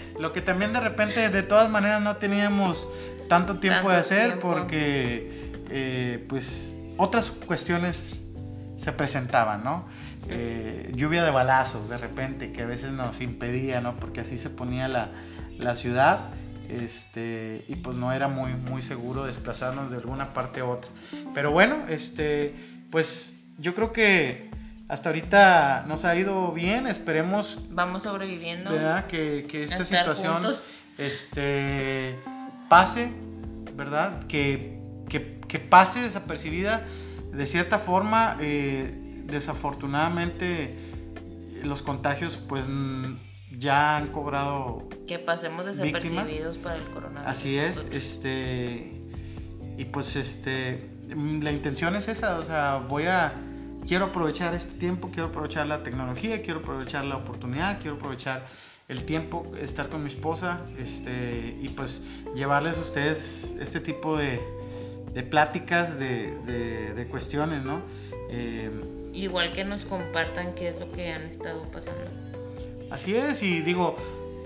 lo 0.18 0.32
que 0.32 0.40
también 0.40 0.72
de 0.72 0.80
repente, 0.80 1.28
de 1.28 1.42
todas 1.42 1.68
maneras, 1.68 2.00
no 2.00 2.16
teníamos 2.16 2.88
tanto 3.28 3.58
tiempo 3.60 3.90
de 3.90 3.96
hacer 3.96 4.26
tiempo. 4.28 4.54
porque, 4.54 5.50
eh, 5.68 6.24
pues, 6.30 6.78
otras 6.96 7.30
cuestiones 7.30 8.23
se 8.84 8.92
presentaban, 8.92 9.64
¿no? 9.64 9.86
Eh, 10.28 10.92
lluvia 10.94 11.24
de 11.24 11.30
balazos 11.30 11.88
de 11.88 11.96
repente 11.96 12.52
que 12.52 12.62
a 12.62 12.66
veces 12.66 12.92
nos 12.92 13.22
impedía, 13.22 13.80
¿no? 13.80 13.96
Porque 13.96 14.20
así 14.20 14.36
se 14.36 14.50
ponía 14.50 14.88
la, 14.88 15.08
la 15.58 15.74
ciudad 15.74 16.26
este, 16.68 17.64
y 17.66 17.76
pues 17.76 17.96
no 17.96 18.12
era 18.12 18.28
muy, 18.28 18.52
muy 18.52 18.82
seguro 18.82 19.24
desplazarnos 19.24 19.90
de 19.90 19.96
alguna 19.96 20.34
parte 20.34 20.60
a 20.60 20.66
otra. 20.66 20.90
Pero 21.34 21.50
bueno, 21.50 21.84
este, 21.88 22.54
pues 22.90 23.36
yo 23.58 23.74
creo 23.74 23.90
que 23.92 24.50
hasta 24.88 25.08
ahorita 25.08 25.84
nos 25.88 26.04
ha 26.04 26.14
ido 26.14 26.52
bien, 26.52 26.86
esperemos 26.86 27.58
Vamos 27.70 28.02
sobreviviendo. 28.02 28.70
¿verdad? 28.70 29.06
Que, 29.06 29.46
que 29.48 29.64
esta 29.64 29.86
situación 29.86 30.42
juntos. 30.42 30.62
este, 30.98 32.18
pase, 32.68 33.10
¿verdad? 33.76 34.24
Que, 34.26 34.78
que, 35.08 35.40
que 35.48 35.58
pase 35.58 36.00
desapercibida. 36.02 36.84
De 37.34 37.46
cierta 37.46 37.78
forma, 37.78 38.36
eh, 38.40 39.22
desafortunadamente, 39.26 40.76
los 41.62 41.82
contagios 41.82 42.36
pues 42.36 42.64
ya 43.56 43.96
han 43.96 44.08
cobrado 44.08 44.88
Que 45.06 45.18
pasemos 45.18 45.66
Víctimas. 45.66 46.02
desapercibidos 46.02 46.58
para 46.58 46.76
el 46.76 46.84
coronavirus. 46.84 47.30
Así 47.30 47.58
es, 47.58 47.86
este 47.90 49.00
y 49.76 49.84
pues 49.86 50.16
este 50.16 50.90
mm, 51.14 51.42
la 51.42 51.52
intención 51.52 51.96
es 51.96 52.08
esa, 52.08 52.38
o 52.38 52.44
sea, 52.44 52.84
voy 52.88 53.04
a 53.04 53.32
quiero 53.86 54.06
aprovechar 54.06 54.54
este 54.54 54.74
tiempo, 54.74 55.10
quiero 55.12 55.28
aprovechar 55.28 55.66
la 55.66 55.82
tecnología, 55.82 56.42
quiero 56.42 56.60
aprovechar 56.60 57.04
la 57.04 57.16
oportunidad, 57.16 57.80
quiero 57.80 57.96
aprovechar 57.96 58.46
el 58.88 59.04
tiempo, 59.04 59.50
estar 59.58 59.88
con 59.88 60.02
mi 60.02 60.08
esposa, 60.08 60.60
este 60.78 61.56
y 61.60 61.68
pues 61.70 62.02
llevarles 62.34 62.78
a 62.78 62.80
ustedes 62.80 63.54
este 63.58 63.80
tipo 63.80 64.16
de, 64.16 64.40
de 65.14 65.22
pláticas, 65.22 65.98
de, 65.98 66.36
de- 66.40 66.92
de 66.94 67.06
cuestiones, 67.06 67.62
¿no? 67.64 67.80
Eh, 68.30 68.70
Igual 69.12 69.52
que 69.52 69.64
nos 69.64 69.84
compartan 69.84 70.54
qué 70.56 70.70
es 70.70 70.80
lo 70.80 70.90
que 70.90 71.12
han 71.12 71.22
estado 71.22 71.62
pasando. 71.70 72.02
Así 72.90 73.14
es, 73.14 73.42
y 73.44 73.60
digo, 73.62 73.96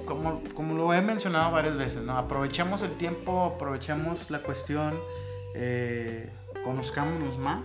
como, 0.05 0.43
como 0.55 0.75
lo 0.75 0.93
he 0.93 1.01
mencionado 1.01 1.51
varias 1.53 1.77
veces, 1.77 2.03
¿no? 2.03 2.19
Aprovechemos 2.19 2.83
el 2.83 2.91
tiempo, 2.93 3.45
aprovechemos 3.55 4.31
la 4.31 4.43
cuestión, 4.43 4.99
eh, 5.55 6.29
conozcámonos 6.65 7.39
más, 7.39 7.63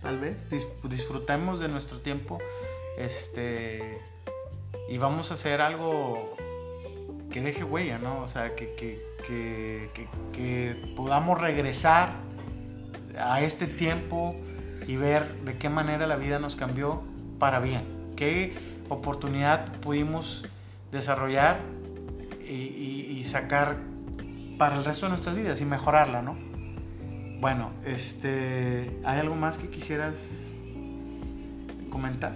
tal 0.00 0.18
vez, 0.20 0.48
dis- 0.50 0.68
disfrutemos 0.84 1.58
de 1.58 1.68
nuestro 1.68 1.98
tiempo, 1.98 2.38
este, 2.98 3.98
y 4.88 4.98
vamos 4.98 5.30
a 5.30 5.34
hacer 5.34 5.60
algo 5.60 6.36
que 7.32 7.40
deje 7.40 7.64
huella, 7.64 7.98
¿no? 7.98 8.20
O 8.22 8.28
sea, 8.28 8.54
que, 8.54 8.74
que, 8.74 9.02
que, 9.26 9.88
que- 9.92 10.08
que 10.32 10.92
podamos 10.94 11.40
regresar 11.40 12.10
a 13.18 13.40
este 13.42 13.66
tiempo 13.66 14.36
y 14.86 14.96
ver 14.96 15.34
de 15.44 15.56
qué 15.56 15.68
manera 15.68 16.06
la 16.06 16.16
vida 16.16 16.38
nos 16.38 16.56
cambió 16.56 17.02
para 17.38 17.60
bien. 17.60 17.84
Qué 18.16 18.54
oportunidad 18.88 19.72
pudimos 19.80 20.44
desarrollar 20.92 21.58
y, 22.46 23.22
sacar 23.24 23.78
para 24.58 24.76
el 24.76 24.84
resto 24.84 25.06
de 25.06 25.10
nuestras 25.10 25.34
vidas 25.34 25.58
y 25.60 25.64
mejorarla, 25.64 26.20
¿no? 26.20 26.36
Bueno, 27.40 27.72
este, 27.86 28.90
¿hay 29.02 29.18
algo 29.18 29.34
más 29.34 29.56
que 29.56 29.70
quisieras 29.70 30.50
comentar? 31.90 32.34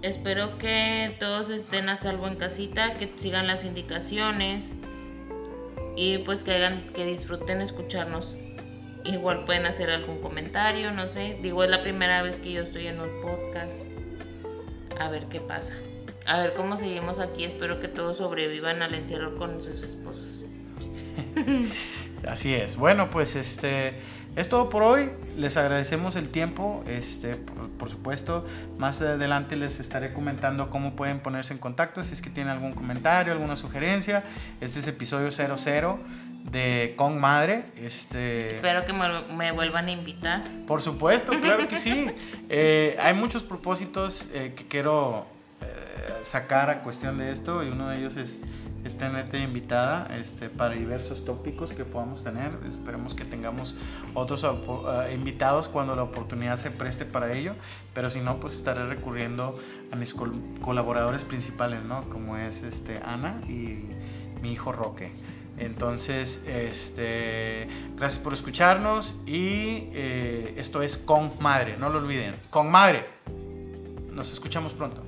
Espero 0.00 0.56
que 0.56 1.14
todos 1.20 1.50
estén 1.50 1.90
a 1.90 1.96
salvo 1.96 2.28
en 2.28 2.36
casita, 2.36 2.94
que 2.94 3.12
sigan 3.18 3.46
las 3.46 3.64
indicaciones 3.64 4.74
y 5.96 6.18
pues 6.18 6.42
que 6.42 6.54
hagan, 6.54 6.86
que 6.94 7.04
disfruten 7.04 7.60
escucharnos. 7.60 8.38
Igual 9.08 9.44
pueden 9.44 9.64
hacer 9.64 9.88
algún 9.88 10.20
comentario, 10.20 10.92
no 10.92 11.08
sé. 11.08 11.38
Digo, 11.42 11.64
es 11.64 11.70
la 11.70 11.82
primera 11.82 12.20
vez 12.20 12.36
que 12.36 12.52
yo 12.52 12.62
estoy 12.62 12.88
en 12.88 13.00
un 13.00 13.08
podcast. 13.22 13.86
A 15.00 15.08
ver 15.08 15.24
qué 15.30 15.40
pasa. 15.40 15.72
A 16.26 16.38
ver 16.38 16.52
cómo 16.52 16.76
seguimos 16.76 17.18
aquí. 17.18 17.44
Espero 17.44 17.80
que 17.80 17.88
todos 17.88 18.18
sobrevivan 18.18 18.82
al 18.82 18.94
encierro 18.94 19.38
con 19.38 19.62
sus 19.62 19.82
esposos. 19.82 20.44
Así 22.28 22.52
es. 22.52 22.76
Bueno, 22.76 23.08
pues 23.10 23.34
este 23.34 23.94
es 24.36 24.50
todo 24.50 24.68
por 24.68 24.82
hoy. 24.82 25.08
Les 25.38 25.56
agradecemos 25.56 26.14
el 26.16 26.28
tiempo. 26.28 26.84
Este, 26.86 27.36
por, 27.36 27.70
por 27.70 27.88
supuesto, 27.88 28.44
más 28.76 29.00
adelante 29.00 29.56
les 29.56 29.80
estaré 29.80 30.12
comentando 30.12 30.68
cómo 30.68 30.96
pueden 30.96 31.20
ponerse 31.20 31.54
en 31.54 31.60
contacto 31.60 32.02
si 32.02 32.12
es 32.12 32.20
que 32.20 32.28
tienen 32.28 32.52
algún 32.52 32.74
comentario, 32.74 33.32
alguna 33.32 33.56
sugerencia. 33.56 34.22
Este 34.60 34.80
es 34.80 34.86
episodio 34.86 35.30
00 35.30 35.98
de 36.44 36.94
Con 36.96 37.20
Madre. 37.20 37.64
Este, 37.76 38.52
Espero 38.52 38.84
que 38.84 38.92
me, 38.92 39.22
me 39.34 39.52
vuelvan 39.52 39.86
a 39.86 39.90
invitar. 39.92 40.42
Por 40.66 40.80
supuesto, 40.80 41.32
claro 41.40 41.68
que 41.68 41.76
sí. 41.76 42.06
Eh, 42.50 42.96
hay 43.00 43.12
muchos 43.12 43.42
propósitos 43.42 44.28
eh, 44.32 44.54
que 44.56 44.66
quiero 44.66 45.26
eh, 45.60 45.66
sacar 46.22 46.70
a 46.70 46.80
cuestión 46.80 47.18
de 47.18 47.30
esto 47.30 47.62
y 47.62 47.68
uno 47.68 47.90
de 47.90 47.98
ellos 47.98 48.16
es, 48.16 48.40
es 48.84 48.96
tenerte 48.96 49.38
invitada 49.38 50.08
este, 50.18 50.48
para 50.48 50.74
diversos 50.74 51.26
tópicos 51.26 51.72
que 51.72 51.84
podamos 51.84 52.24
tener. 52.24 52.52
Esperemos 52.66 53.12
que 53.12 53.26
tengamos 53.26 53.74
otros 54.14 54.46
invitados 55.12 55.68
cuando 55.68 55.94
la 55.94 56.04
oportunidad 56.04 56.56
se 56.56 56.70
preste 56.70 57.04
para 57.04 57.34
ello, 57.34 57.54
pero 57.92 58.08
si 58.08 58.20
no, 58.20 58.40
pues 58.40 58.54
estaré 58.54 58.86
recurriendo 58.86 59.58
a 59.92 59.96
mis 59.96 60.14
col- 60.14 60.40
colaboradores 60.62 61.24
principales, 61.24 61.82
¿no? 61.84 62.08
Como 62.08 62.38
es 62.38 62.62
este, 62.62 62.98
Ana 63.04 63.42
y 63.46 63.84
mi 64.40 64.52
hijo 64.52 64.72
Roque. 64.72 65.10
Entonces, 65.58 66.44
este, 66.46 67.68
gracias 67.96 68.22
por 68.22 68.34
escucharnos 68.34 69.14
y 69.26 69.90
eh, 69.92 70.54
esto 70.56 70.82
es 70.82 70.96
Con 70.96 71.32
Madre, 71.40 71.76
no 71.78 71.88
lo 71.88 71.98
olviden. 71.98 72.34
Con 72.50 72.70
Madre. 72.70 73.04
Nos 74.12 74.32
escuchamos 74.32 74.72
pronto. 74.72 75.07